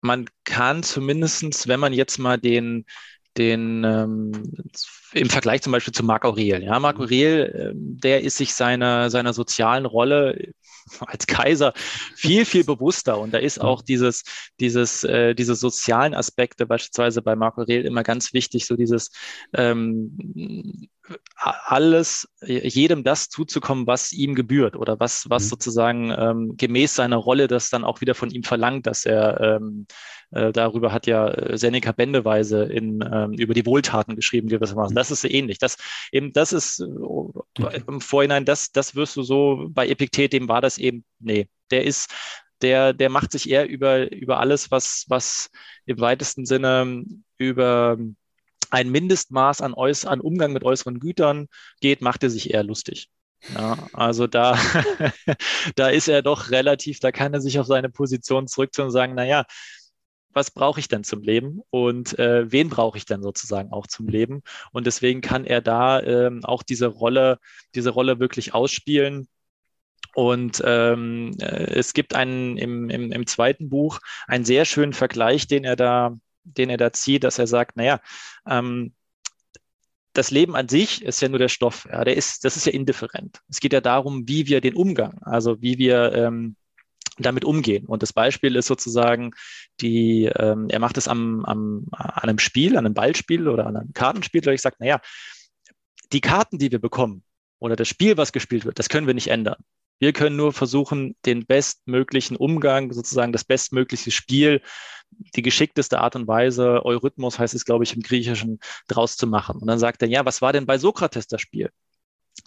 man 0.00 0.26
kann 0.44 0.82
zumindestens, 0.82 1.68
wenn 1.68 1.80
man 1.80 1.92
jetzt 1.92 2.18
mal 2.18 2.38
den, 2.38 2.86
den 3.36 3.84
ähm, 3.84 4.32
im 5.12 5.28
Vergleich 5.28 5.62
zum 5.62 5.72
Beispiel 5.72 5.92
zu 5.92 6.02
Marc 6.04 6.24
Aurel. 6.24 6.62
Ja, 6.62 6.78
Marc 6.80 6.96
mhm. 6.96 7.04
Aurel, 7.04 7.72
äh, 7.72 7.72
der 7.74 8.22
ist 8.22 8.38
sich 8.38 8.54
seiner, 8.54 9.10
seiner 9.10 9.32
sozialen 9.32 9.86
Rolle 9.86 10.52
als 11.06 11.26
Kaiser 11.26 11.72
viel, 12.16 12.44
viel 12.44 12.64
bewusster. 12.64 13.18
Und 13.18 13.32
da 13.32 13.38
ist 13.38 13.60
auch 13.60 13.82
dieses, 13.82 14.24
dieses, 14.58 15.04
äh, 15.04 15.34
diese 15.34 15.54
sozialen 15.54 16.14
Aspekte 16.14 16.66
beispielsweise 16.66 17.22
bei 17.22 17.36
Marc 17.36 17.58
Aurel 17.58 17.84
immer 17.84 18.02
ganz 18.02 18.32
wichtig, 18.32 18.66
so 18.66 18.76
dieses 18.76 19.10
ähm, 19.52 20.88
alles, 21.36 22.28
jedem 22.42 23.04
das 23.04 23.28
zuzukommen, 23.28 23.86
was 23.86 24.12
ihm 24.12 24.34
gebührt 24.34 24.76
oder 24.76 25.00
was, 25.00 25.28
was 25.28 25.44
mhm. 25.44 25.48
sozusagen 25.48 26.10
ähm, 26.16 26.54
gemäß 26.56 26.94
seiner 26.94 27.16
Rolle 27.16 27.48
das 27.48 27.70
dann 27.70 27.84
auch 27.84 28.00
wieder 28.00 28.14
von 28.14 28.30
ihm 28.30 28.42
verlangt, 28.42 28.86
dass 28.86 29.04
er 29.04 29.40
ähm, 29.40 29.86
äh, 30.32 30.52
darüber 30.52 30.92
hat 30.92 31.06
ja 31.06 31.28
äh, 31.28 31.58
Seneca 31.58 31.92
bändeweise 31.92 32.64
in, 32.64 33.04
ähm, 33.12 33.32
über 33.32 33.54
die 33.54 33.66
Wohltaten 33.66 34.16
geschrieben, 34.16 34.48
gewissermaßen. 34.48 34.94
Das 34.94 35.10
ist 35.10 35.24
ähnlich. 35.24 35.58
Das 35.58 35.76
eben, 36.12 36.32
das 36.32 36.52
ist 36.52 36.80
äh, 36.80 37.80
im 37.86 38.00
Vorhinein, 38.00 38.44
das, 38.44 38.70
das 38.72 38.94
wirst 38.94 39.16
du 39.16 39.22
so 39.22 39.66
bei 39.70 39.88
Epiktet, 39.88 40.32
dem 40.32 40.48
war 40.48 40.60
das 40.60 40.78
eben, 40.78 41.04
nee, 41.18 41.48
der 41.70 41.84
ist, 41.84 42.12
der, 42.62 42.92
der 42.92 43.08
macht 43.08 43.32
sich 43.32 43.48
eher 43.48 43.68
über, 43.68 44.12
über 44.12 44.38
alles, 44.38 44.70
was, 44.70 45.06
was 45.08 45.50
im 45.86 45.98
weitesten 46.00 46.46
Sinne 46.46 47.04
über 47.38 47.96
ein 48.70 48.90
Mindestmaß 48.90 49.60
an, 49.60 49.74
äuß 49.74 50.06
an 50.06 50.20
Umgang 50.20 50.52
mit 50.52 50.64
äußeren 50.64 51.00
Gütern 51.00 51.48
geht, 51.80 52.00
macht 52.00 52.22
er 52.22 52.30
sich 52.30 52.52
eher 52.52 52.62
lustig. 52.62 53.10
Ja, 53.54 53.78
also 53.92 54.26
da, 54.26 54.58
da 55.76 55.88
ist 55.88 56.08
er 56.08 56.22
doch 56.22 56.50
relativ, 56.50 57.00
da 57.00 57.10
kann 57.10 57.32
er 57.32 57.40
sich 57.40 57.58
auf 57.58 57.66
seine 57.66 57.88
Position 57.88 58.46
zurückziehen 58.46 58.86
und 58.86 58.90
sagen, 58.90 59.14
naja, 59.14 59.44
was 60.32 60.50
brauche 60.50 60.80
ich 60.80 60.88
denn 60.88 61.04
zum 61.04 61.22
Leben 61.22 61.60
und 61.70 62.18
äh, 62.18 62.50
wen 62.50 62.68
brauche 62.68 62.98
ich 62.98 63.04
denn 63.04 63.22
sozusagen 63.22 63.72
auch 63.72 63.86
zum 63.86 64.08
Leben? 64.08 64.42
Und 64.72 64.86
deswegen 64.86 65.20
kann 65.22 65.44
er 65.44 65.60
da 65.60 66.00
ähm, 66.02 66.44
auch 66.44 66.62
diese 66.62 66.86
Rolle, 66.86 67.38
diese 67.74 67.90
Rolle 67.90 68.20
wirklich 68.20 68.54
ausspielen. 68.54 69.26
Und 70.14 70.62
ähm, 70.64 71.36
äh, 71.40 71.74
es 71.74 71.94
gibt 71.94 72.14
einen 72.14 72.56
im, 72.58 72.90
im, 72.90 73.12
im 73.12 73.26
zweiten 73.26 73.68
Buch 73.68 74.00
einen 74.26 74.44
sehr 74.44 74.64
schönen 74.64 74.92
Vergleich, 74.92 75.46
den 75.46 75.64
er 75.64 75.76
da 75.76 76.16
den 76.56 76.70
er 76.70 76.76
da 76.76 76.92
zieht, 76.92 77.24
dass 77.24 77.38
er 77.38 77.46
sagt, 77.46 77.76
naja, 77.76 78.00
ähm, 78.46 78.94
das 80.12 80.30
Leben 80.30 80.56
an 80.56 80.68
sich 80.68 81.02
ist 81.02 81.22
ja 81.22 81.28
nur 81.28 81.38
der 81.38 81.48
Stoff. 81.48 81.86
Ja, 81.90 82.04
der 82.04 82.16
ist, 82.16 82.44
das 82.44 82.56
ist 82.56 82.66
ja 82.66 82.72
indifferent. 82.72 83.40
Es 83.48 83.60
geht 83.60 83.72
ja 83.72 83.80
darum, 83.80 84.28
wie 84.28 84.46
wir 84.46 84.60
den 84.60 84.74
Umgang, 84.74 85.18
also 85.22 85.62
wie 85.62 85.78
wir 85.78 86.12
ähm, 86.12 86.56
damit 87.18 87.44
umgehen. 87.44 87.86
Und 87.86 88.02
das 88.02 88.12
Beispiel 88.12 88.56
ist 88.56 88.66
sozusagen 88.66 89.32
die, 89.80 90.24
ähm, 90.24 90.68
er 90.68 90.78
macht 90.78 90.96
es 90.96 91.06
am, 91.06 91.44
am, 91.44 91.86
an 91.92 92.28
einem 92.28 92.38
Spiel, 92.38 92.76
an 92.76 92.86
einem 92.86 92.94
Ballspiel 92.94 93.48
oder 93.48 93.66
an 93.66 93.76
einem 93.76 93.92
Kartenspiel, 93.92 94.44
wo 94.44 94.50
ich 94.50 94.62
sage, 94.62 94.76
naja, 94.78 95.00
die 96.12 96.20
Karten, 96.20 96.58
die 96.58 96.72
wir 96.72 96.80
bekommen 96.80 97.22
oder 97.58 97.76
das 97.76 97.88
Spiel, 97.88 98.16
was 98.16 98.32
gespielt 98.32 98.64
wird, 98.64 98.78
das 98.78 98.88
können 98.88 99.06
wir 99.06 99.14
nicht 99.14 99.28
ändern. 99.28 99.62
Wir 100.00 100.12
können 100.12 100.36
nur 100.36 100.52
versuchen, 100.52 101.14
den 101.26 101.46
bestmöglichen 101.46 102.36
Umgang, 102.36 102.92
sozusagen 102.92 103.32
das 103.32 103.44
bestmögliche 103.44 104.10
Spiel, 104.10 104.62
die 105.36 105.42
geschickteste 105.42 106.00
Art 106.00 106.16
und 106.16 106.26
Weise, 106.26 106.84
Eurythmus 106.84 107.38
heißt 107.38 107.54
es, 107.54 107.64
glaube 107.64 107.84
ich, 107.84 107.94
im 107.94 108.02
Griechischen, 108.02 108.60
draus 108.88 109.16
zu 109.16 109.26
machen. 109.26 109.60
Und 109.60 109.66
dann 109.66 109.78
sagt 109.78 110.02
er, 110.02 110.08
ja, 110.08 110.24
was 110.24 110.40
war 110.42 110.52
denn 110.52 110.66
bei 110.66 110.78
Sokrates 110.78 111.26
das 111.26 111.40
Spiel? 111.40 111.70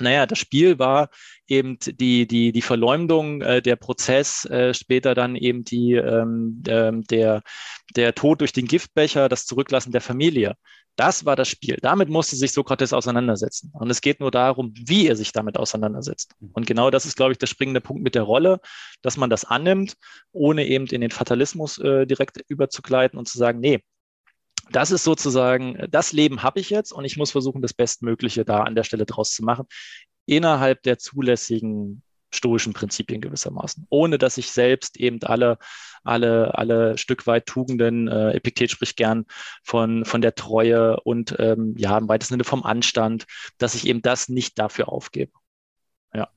Naja, 0.02 0.26
das 0.26 0.40
Spiel 0.40 0.80
war 0.80 1.10
eben 1.48 1.78
die, 1.80 2.28
die, 2.28 2.52
die 2.52 2.62
Verleumdung, 2.62 3.42
äh, 3.42 3.62
der 3.62 3.76
Prozess, 3.76 4.46
äh, 4.46 4.74
später 4.74 5.14
dann 5.16 5.36
eben 5.36 5.64
die, 5.64 5.94
ähm, 5.94 6.62
äh, 6.68 6.92
der, 7.10 7.42
der 7.96 8.16
Tod 8.16 8.42
durch 8.42 8.54
den 8.54 8.68
Giftbecher, 8.68 9.30
das 9.30 9.46
Zurücklassen 9.46 9.92
der 9.92 10.02
Familie. 10.02 10.56
Das 10.96 11.26
war 11.26 11.36
das 11.36 11.50
Spiel. 11.50 11.78
Damit 11.82 12.10
musste 12.10 12.36
sich 12.36 12.52
Sokrates 12.52 12.94
auseinandersetzen. 12.94 13.72
Und 13.74 13.90
es 13.90 14.02
geht 14.02 14.20
nur 14.20 14.30
darum, 14.30 14.74
wie 14.76 15.08
er 15.08 15.16
sich 15.16 15.32
damit 15.32 15.58
auseinandersetzt. 15.58 16.36
Und 16.54 16.68
genau 16.68 16.92
das 16.92 17.06
ist, 17.06 17.16
glaube 17.16 17.32
ich, 17.32 17.40
der 17.40 17.48
springende 17.48 17.82
Punkt 17.82 18.04
mit 18.04 18.14
der 18.14 18.22
Rolle, 18.22 18.60
dass 19.02 19.18
man 19.18 19.32
das 19.32 19.44
annimmt, 19.44 19.96
ohne 20.32 20.68
eben 20.68 20.86
in 20.88 21.02
den 21.02 21.10
Fatalismus 21.10 21.80
äh, 21.80 22.06
direkt 22.06 22.44
überzugleiten 22.48 23.18
und 23.18 23.28
zu 23.28 23.40
sagen, 23.40 23.60
nee, 23.60 23.82
das 24.76 24.92
ist 24.92 25.04
sozusagen, 25.04 25.88
das 25.90 26.12
Leben 26.12 26.44
habe 26.44 26.60
ich 26.60 26.70
jetzt 26.70 26.92
und 26.92 27.06
ich 27.06 27.18
muss 27.18 27.32
versuchen, 27.32 27.62
das 27.62 27.74
Bestmögliche 27.74 28.44
da 28.46 28.64
an 28.64 28.76
der 28.76 28.84
Stelle 28.84 29.06
draus 29.06 29.32
zu 29.32 29.44
machen, 29.44 29.66
innerhalb 30.26 30.84
der 30.84 30.98
zulässigen 30.98 32.04
stoischen 32.34 32.74
Prinzipien 32.74 33.22
gewissermaßen, 33.22 33.86
ohne 33.90 34.18
dass 34.18 34.38
ich 34.38 34.50
selbst 34.52 35.00
eben 35.00 35.22
alle, 35.24 35.60
alle, 36.04 36.58
alle 36.58 36.98
Stück 36.98 37.28
weit 37.28 37.46
Tugenden, 37.46 38.08
äh, 38.08 38.32
Epiktet 38.32 38.72
spricht 38.72 38.98
gern 38.98 39.26
von, 39.64 40.04
von 40.06 40.22
der 40.22 40.34
Treue 40.36 41.00
und 41.02 41.36
ähm, 41.40 41.76
ja, 41.78 41.98
im 41.98 42.10
weitesten 42.10 42.34
Sinne 42.34 42.44
vom 42.44 42.64
Anstand, 42.64 43.26
dass 43.60 43.76
ich 43.76 43.88
eben 43.88 44.02
das 44.02 44.30
nicht 44.30 44.58
dafür 44.58 44.90
aufgebe. 44.90 45.32
Ja. 46.14 46.30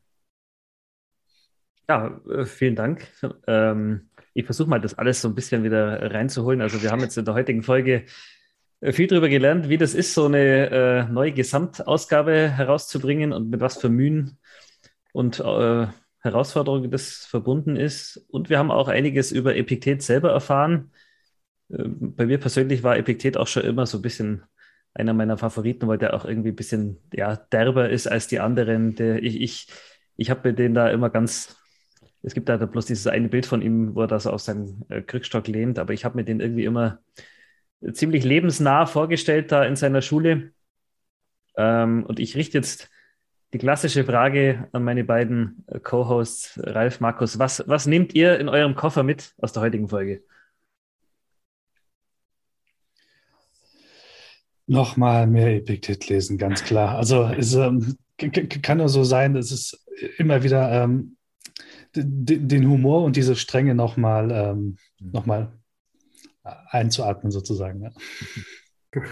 Ja, 1.88 2.20
äh, 2.28 2.44
vielen 2.44 2.76
Dank. 2.76 3.08
Ähm, 3.46 4.10
ich 4.36 4.44
versuche 4.44 4.68
mal, 4.68 4.80
das 4.80 4.98
alles 4.98 5.22
so 5.22 5.28
ein 5.28 5.34
bisschen 5.34 5.64
wieder 5.64 6.12
reinzuholen. 6.12 6.60
Also 6.60 6.82
wir 6.82 6.90
haben 6.90 7.00
jetzt 7.00 7.16
in 7.16 7.24
der 7.24 7.34
heutigen 7.34 7.62
Folge 7.62 8.04
äh, 8.80 8.92
viel 8.92 9.06
darüber 9.06 9.30
gelernt, 9.30 9.68
wie 9.70 9.78
das 9.78 9.94
ist, 9.94 10.12
so 10.12 10.26
eine 10.26 10.70
äh, 10.70 11.04
neue 11.10 11.32
Gesamtausgabe 11.32 12.50
herauszubringen 12.50 13.32
und 13.32 13.48
mit 13.48 13.60
was 13.60 13.78
für 13.78 13.88
Mühen 13.88 14.38
und 15.12 15.40
äh, 15.40 15.86
Herausforderungen 16.18 16.90
das 16.90 17.24
verbunden 17.24 17.76
ist. 17.76 18.26
Und 18.28 18.50
wir 18.50 18.58
haben 18.58 18.70
auch 18.70 18.88
einiges 18.88 19.32
über 19.32 19.56
Epiktet 19.56 20.02
selber 20.02 20.32
erfahren. 20.32 20.92
Äh, 21.70 21.84
bei 21.86 22.26
mir 22.26 22.38
persönlich 22.38 22.82
war 22.82 22.98
Epiktet 22.98 23.38
auch 23.38 23.46
schon 23.46 23.64
immer 23.64 23.86
so 23.86 23.98
ein 23.98 24.02
bisschen 24.02 24.42
einer 24.92 25.14
meiner 25.14 25.38
Favoriten, 25.38 25.88
weil 25.88 25.98
der 25.98 26.12
auch 26.12 26.26
irgendwie 26.26 26.50
ein 26.50 26.56
bisschen 26.56 26.98
ja, 27.12 27.36
derber 27.36 27.88
ist 27.88 28.06
als 28.06 28.26
die 28.26 28.40
anderen. 28.40 28.96
Der, 28.96 29.22
ich 29.22 29.40
ich, 29.40 29.68
ich 30.16 30.28
habe 30.28 30.52
den 30.52 30.74
da 30.74 30.90
immer 30.90 31.08
ganz, 31.08 31.56
es 32.22 32.34
gibt 32.34 32.48
da 32.48 32.56
bloß 32.56 32.86
dieses 32.86 33.06
eine 33.06 33.28
Bild 33.28 33.46
von 33.46 33.62
ihm, 33.62 33.94
wo 33.94 34.02
er 34.02 34.06
da 34.08 34.18
so 34.18 34.30
auf 34.30 34.40
seinem 34.40 34.84
äh, 34.88 35.02
Krückstock 35.02 35.46
lehnt, 35.46 35.78
aber 35.78 35.92
ich 35.92 36.04
habe 36.04 36.16
mir 36.16 36.24
den 36.24 36.40
irgendwie 36.40 36.64
immer 36.64 36.98
ziemlich 37.92 38.24
lebensnah 38.24 38.86
vorgestellt 38.86 39.52
da 39.52 39.64
in 39.64 39.76
seiner 39.76 40.02
Schule. 40.02 40.52
Ähm, 41.56 42.04
und 42.04 42.18
ich 42.18 42.36
richte 42.36 42.58
jetzt 42.58 42.90
die 43.52 43.58
klassische 43.58 44.04
Frage 44.04 44.68
an 44.72 44.84
meine 44.84 45.04
beiden 45.04 45.64
äh, 45.68 45.78
Co-Hosts, 45.78 46.60
Ralf, 46.62 47.00
Markus. 47.00 47.38
Was, 47.38 47.64
was 47.66 47.86
nehmt 47.86 48.14
ihr 48.14 48.38
in 48.38 48.48
eurem 48.48 48.74
Koffer 48.74 49.02
mit 49.02 49.34
aus 49.38 49.52
der 49.52 49.62
heutigen 49.62 49.88
Folge? 49.88 50.22
Nochmal 54.66 55.28
mehr 55.28 55.54
Epiktet 55.54 56.08
lesen, 56.08 56.38
ganz 56.38 56.64
klar. 56.64 56.96
Also 56.96 57.24
es 57.24 57.54
ähm, 57.54 57.96
kann 58.62 58.78
nur 58.78 58.88
so 58.88 59.04
sein, 59.04 59.34
dass 59.34 59.52
es 59.52 59.86
immer 60.18 60.42
wieder 60.42 60.82
ähm, 60.82 61.15
den 61.96 62.68
Humor 62.68 63.04
und 63.04 63.16
diese 63.16 63.36
Strenge 63.36 63.74
nochmal 63.74 64.30
ähm, 64.30 64.76
noch 65.00 65.26
einzuatmen, 66.42 67.32
sozusagen. 67.32 67.82
Ja. 67.82 67.92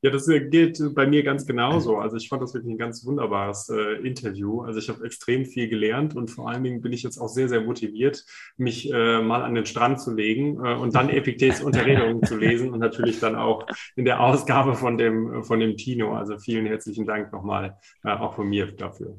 Ja, 0.00 0.10
das 0.10 0.28
äh, 0.28 0.48
gilt 0.48 0.80
bei 0.94 1.08
mir 1.08 1.24
ganz 1.24 1.44
genauso. 1.44 1.96
Also 1.96 2.16
ich 2.16 2.28
fand 2.28 2.40
das 2.40 2.54
wirklich 2.54 2.72
ein 2.72 2.78
ganz 2.78 3.04
wunderbares 3.04 3.68
äh, 3.68 3.94
Interview. 4.06 4.60
Also 4.62 4.78
ich 4.78 4.88
habe 4.88 5.04
extrem 5.04 5.44
viel 5.44 5.68
gelernt 5.68 6.14
und 6.14 6.30
vor 6.30 6.48
allen 6.48 6.62
Dingen 6.62 6.80
bin 6.80 6.92
ich 6.92 7.02
jetzt 7.02 7.18
auch 7.18 7.26
sehr, 7.26 7.48
sehr 7.48 7.62
motiviert, 7.62 8.24
mich 8.56 8.92
äh, 8.92 9.20
mal 9.20 9.42
an 9.42 9.56
den 9.56 9.66
Strand 9.66 10.00
zu 10.00 10.14
legen 10.14 10.64
äh, 10.64 10.74
und 10.74 10.94
dann 10.94 11.08
Epiktets 11.08 11.60
Unterredungen 11.60 12.22
zu 12.22 12.36
lesen 12.36 12.70
und 12.70 12.78
natürlich 12.78 13.18
dann 13.18 13.34
auch 13.34 13.66
in 13.96 14.04
der 14.04 14.20
Ausgabe 14.20 14.76
von 14.76 14.98
dem, 14.98 15.42
von 15.42 15.58
dem 15.58 15.76
Tino. 15.76 16.14
Also 16.16 16.38
vielen 16.38 16.66
herzlichen 16.66 17.04
Dank 17.04 17.32
nochmal 17.32 17.76
äh, 18.04 18.10
auch 18.10 18.36
von 18.36 18.48
mir 18.48 18.70
dafür. 18.70 19.18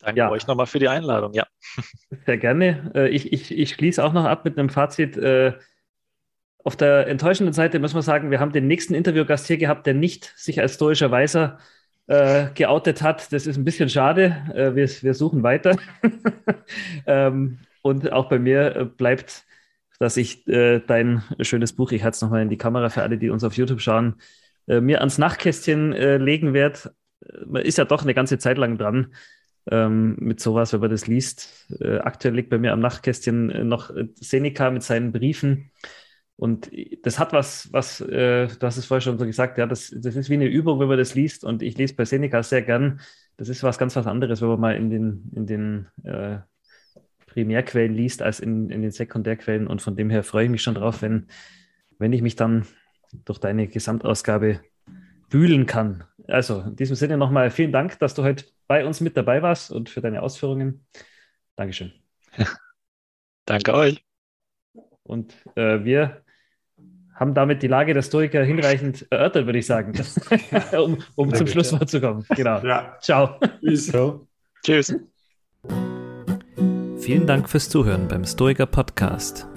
Danke 0.00 0.18
ja. 0.18 0.30
euch 0.30 0.46
nochmal 0.46 0.66
für 0.66 0.78
die 0.78 0.88
Einladung, 0.88 1.32
ja. 1.34 1.46
Sehr 2.26 2.38
gerne. 2.38 2.90
Äh, 2.94 3.08
ich, 3.08 3.32
ich, 3.32 3.56
ich 3.56 3.74
schließe 3.74 4.02
auch 4.02 4.12
noch 4.12 4.24
ab 4.24 4.44
mit 4.44 4.58
einem 4.58 4.70
Fazit. 4.70 5.18
Auf 6.62 6.76
der 6.76 7.06
enttäuschenden 7.06 7.54
Seite 7.54 7.78
muss 7.78 7.94
man 7.94 8.02
sagen, 8.02 8.30
wir 8.30 8.38
haben 8.38 8.52
den 8.52 8.66
nächsten 8.66 8.94
Interviewgast 8.94 9.46
hier 9.46 9.56
gehabt, 9.56 9.86
der 9.86 9.94
nicht 9.94 10.32
sich 10.36 10.60
als 10.60 10.74
stoischer 10.74 11.10
Weiser 11.10 11.58
äh, 12.06 12.48
geoutet 12.54 13.02
hat. 13.02 13.32
Das 13.32 13.46
ist 13.46 13.56
ein 13.56 13.64
bisschen 13.64 13.88
schade. 13.88 14.36
Äh, 14.54 14.74
wir, 14.74 14.88
wir 14.88 15.14
suchen 15.14 15.42
weiter. 15.42 15.76
ähm, 17.06 17.60
und 17.82 18.12
auch 18.12 18.28
bei 18.28 18.38
mir 18.38 18.76
äh, 18.76 18.84
bleibt 18.84 19.44
dass 20.00 20.16
ich 20.16 20.48
äh, 20.48 20.80
dein 20.80 21.22
schönes 21.40 21.74
Buch, 21.74 21.92
ich 21.92 22.02
halte 22.02 22.14
es 22.14 22.22
nochmal 22.22 22.40
in 22.40 22.48
die 22.48 22.56
Kamera 22.56 22.88
für 22.88 23.02
alle, 23.02 23.18
die 23.18 23.28
uns 23.28 23.44
auf 23.44 23.52
YouTube 23.58 23.82
schauen, 23.82 24.14
äh, 24.66 24.80
mir 24.80 25.00
ans 25.00 25.18
Nachtkästchen 25.18 25.92
äh, 25.92 26.16
legen 26.16 26.54
werde. 26.54 26.94
Man 27.44 27.60
ist 27.60 27.76
ja 27.76 27.84
doch 27.84 28.02
eine 28.02 28.14
ganze 28.14 28.38
Zeit 28.38 28.56
lang 28.56 28.78
dran 28.78 29.12
ähm, 29.70 30.16
mit 30.18 30.40
sowas, 30.40 30.72
wenn 30.72 30.80
man 30.80 30.90
das 30.90 31.06
liest. 31.06 31.66
Äh, 31.80 31.98
aktuell 31.98 32.34
liegt 32.34 32.50
bei 32.50 32.58
mir 32.58 32.72
am 32.72 32.80
Nachtkästchen 32.80 33.50
äh, 33.50 33.64
noch 33.64 33.90
Seneca 34.16 34.70
mit 34.70 34.82
seinen 34.82 35.12
Briefen. 35.12 35.70
Und 36.36 36.70
das 37.02 37.18
hat 37.18 37.32
was, 37.32 37.70
was 37.72 38.00
äh, 38.00 38.48
du 38.48 38.66
hast 38.66 38.78
es 38.78 38.86
vorher 38.86 39.02
schon 39.02 39.18
so 39.18 39.26
gesagt, 39.26 39.58
ja, 39.58 39.66
das, 39.66 39.94
das 39.94 40.16
ist 40.16 40.30
wie 40.30 40.34
eine 40.34 40.46
Übung, 40.46 40.80
wenn 40.80 40.88
man 40.88 40.98
das 40.98 41.14
liest. 41.14 41.44
Und 41.44 41.62
ich 41.62 41.76
lese 41.76 41.94
bei 41.94 42.04
Seneca 42.04 42.42
sehr 42.42 42.62
gern. 42.62 43.00
Das 43.36 43.48
ist 43.48 43.62
was 43.62 43.78
ganz 43.78 43.94
was 43.94 44.06
anderes, 44.06 44.40
wenn 44.40 44.48
man 44.48 44.60
mal 44.60 44.76
in 44.76 44.90
den, 44.90 45.30
in 45.34 45.46
den 45.46 45.86
äh, 46.02 46.38
Primärquellen 47.26 47.94
liest, 47.94 48.22
als 48.22 48.40
in, 48.40 48.70
in 48.70 48.82
den 48.82 48.90
Sekundärquellen. 48.90 49.66
Und 49.66 49.82
von 49.82 49.96
dem 49.96 50.10
her 50.10 50.22
freue 50.24 50.44
ich 50.44 50.50
mich 50.50 50.62
schon 50.62 50.74
drauf, 50.74 51.02
wenn, 51.02 51.26
wenn 51.98 52.12
ich 52.12 52.22
mich 52.22 52.36
dann 52.36 52.66
durch 53.24 53.38
deine 53.38 53.68
Gesamtausgabe 53.68 54.60
wühlen 55.28 55.66
kann. 55.66 56.04
Also 56.26 56.60
in 56.60 56.76
diesem 56.76 56.96
Sinne 56.96 57.18
nochmal 57.18 57.50
vielen 57.50 57.72
Dank, 57.72 57.98
dass 57.98 58.14
du 58.14 58.22
heute 58.22 58.46
bei 58.70 58.86
uns 58.86 59.00
mit 59.00 59.16
dabei 59.16 59.42
warst 59.42 59.72
und 59.72 59.88
für 59.88 60.00
deine 60.00 60.22
Ausführungen. 60.22 60.86
Dankeschön. 61.56 61.92
Danke 63.44 63.74
euch. 63.74 64.04
Und 65.02 65.34
äh, 65.56 65.82
wir 65.82 66.22
haben 67.12 67.34
damit 67.34 67.64
die 67.64 67.66
Lage 67.66 67.94
der 67.94 68.02
Stoiker 68.02 68.44
hinreichend 68.44 69.08
erörtert, 69.10 69.46
würde 69.46 69.58
ich 69.58 69.66
sagen, 69.66 70.00
um, 70.78 71.02
um 71.16 71.34
zum 71.34 71.48
Schlusswort 71.48 71.90
zu 71.90 72.00
kommen. 72.00 72.24
Genau. 72.28 72.60
Ja. 72.60 72.96
Ciao. 73.00 73.40
Ciao. 73.74 74.28
Tschüss. 74.64 74.94
Vielen 77.00 77.26
Dank 77.26 77.50
fürs 77.50 77.68
Zuhören 77.68 78.06
beim 78.06 78.24
Stoiker 78.24 78.66
Podcast. 78.66 79.48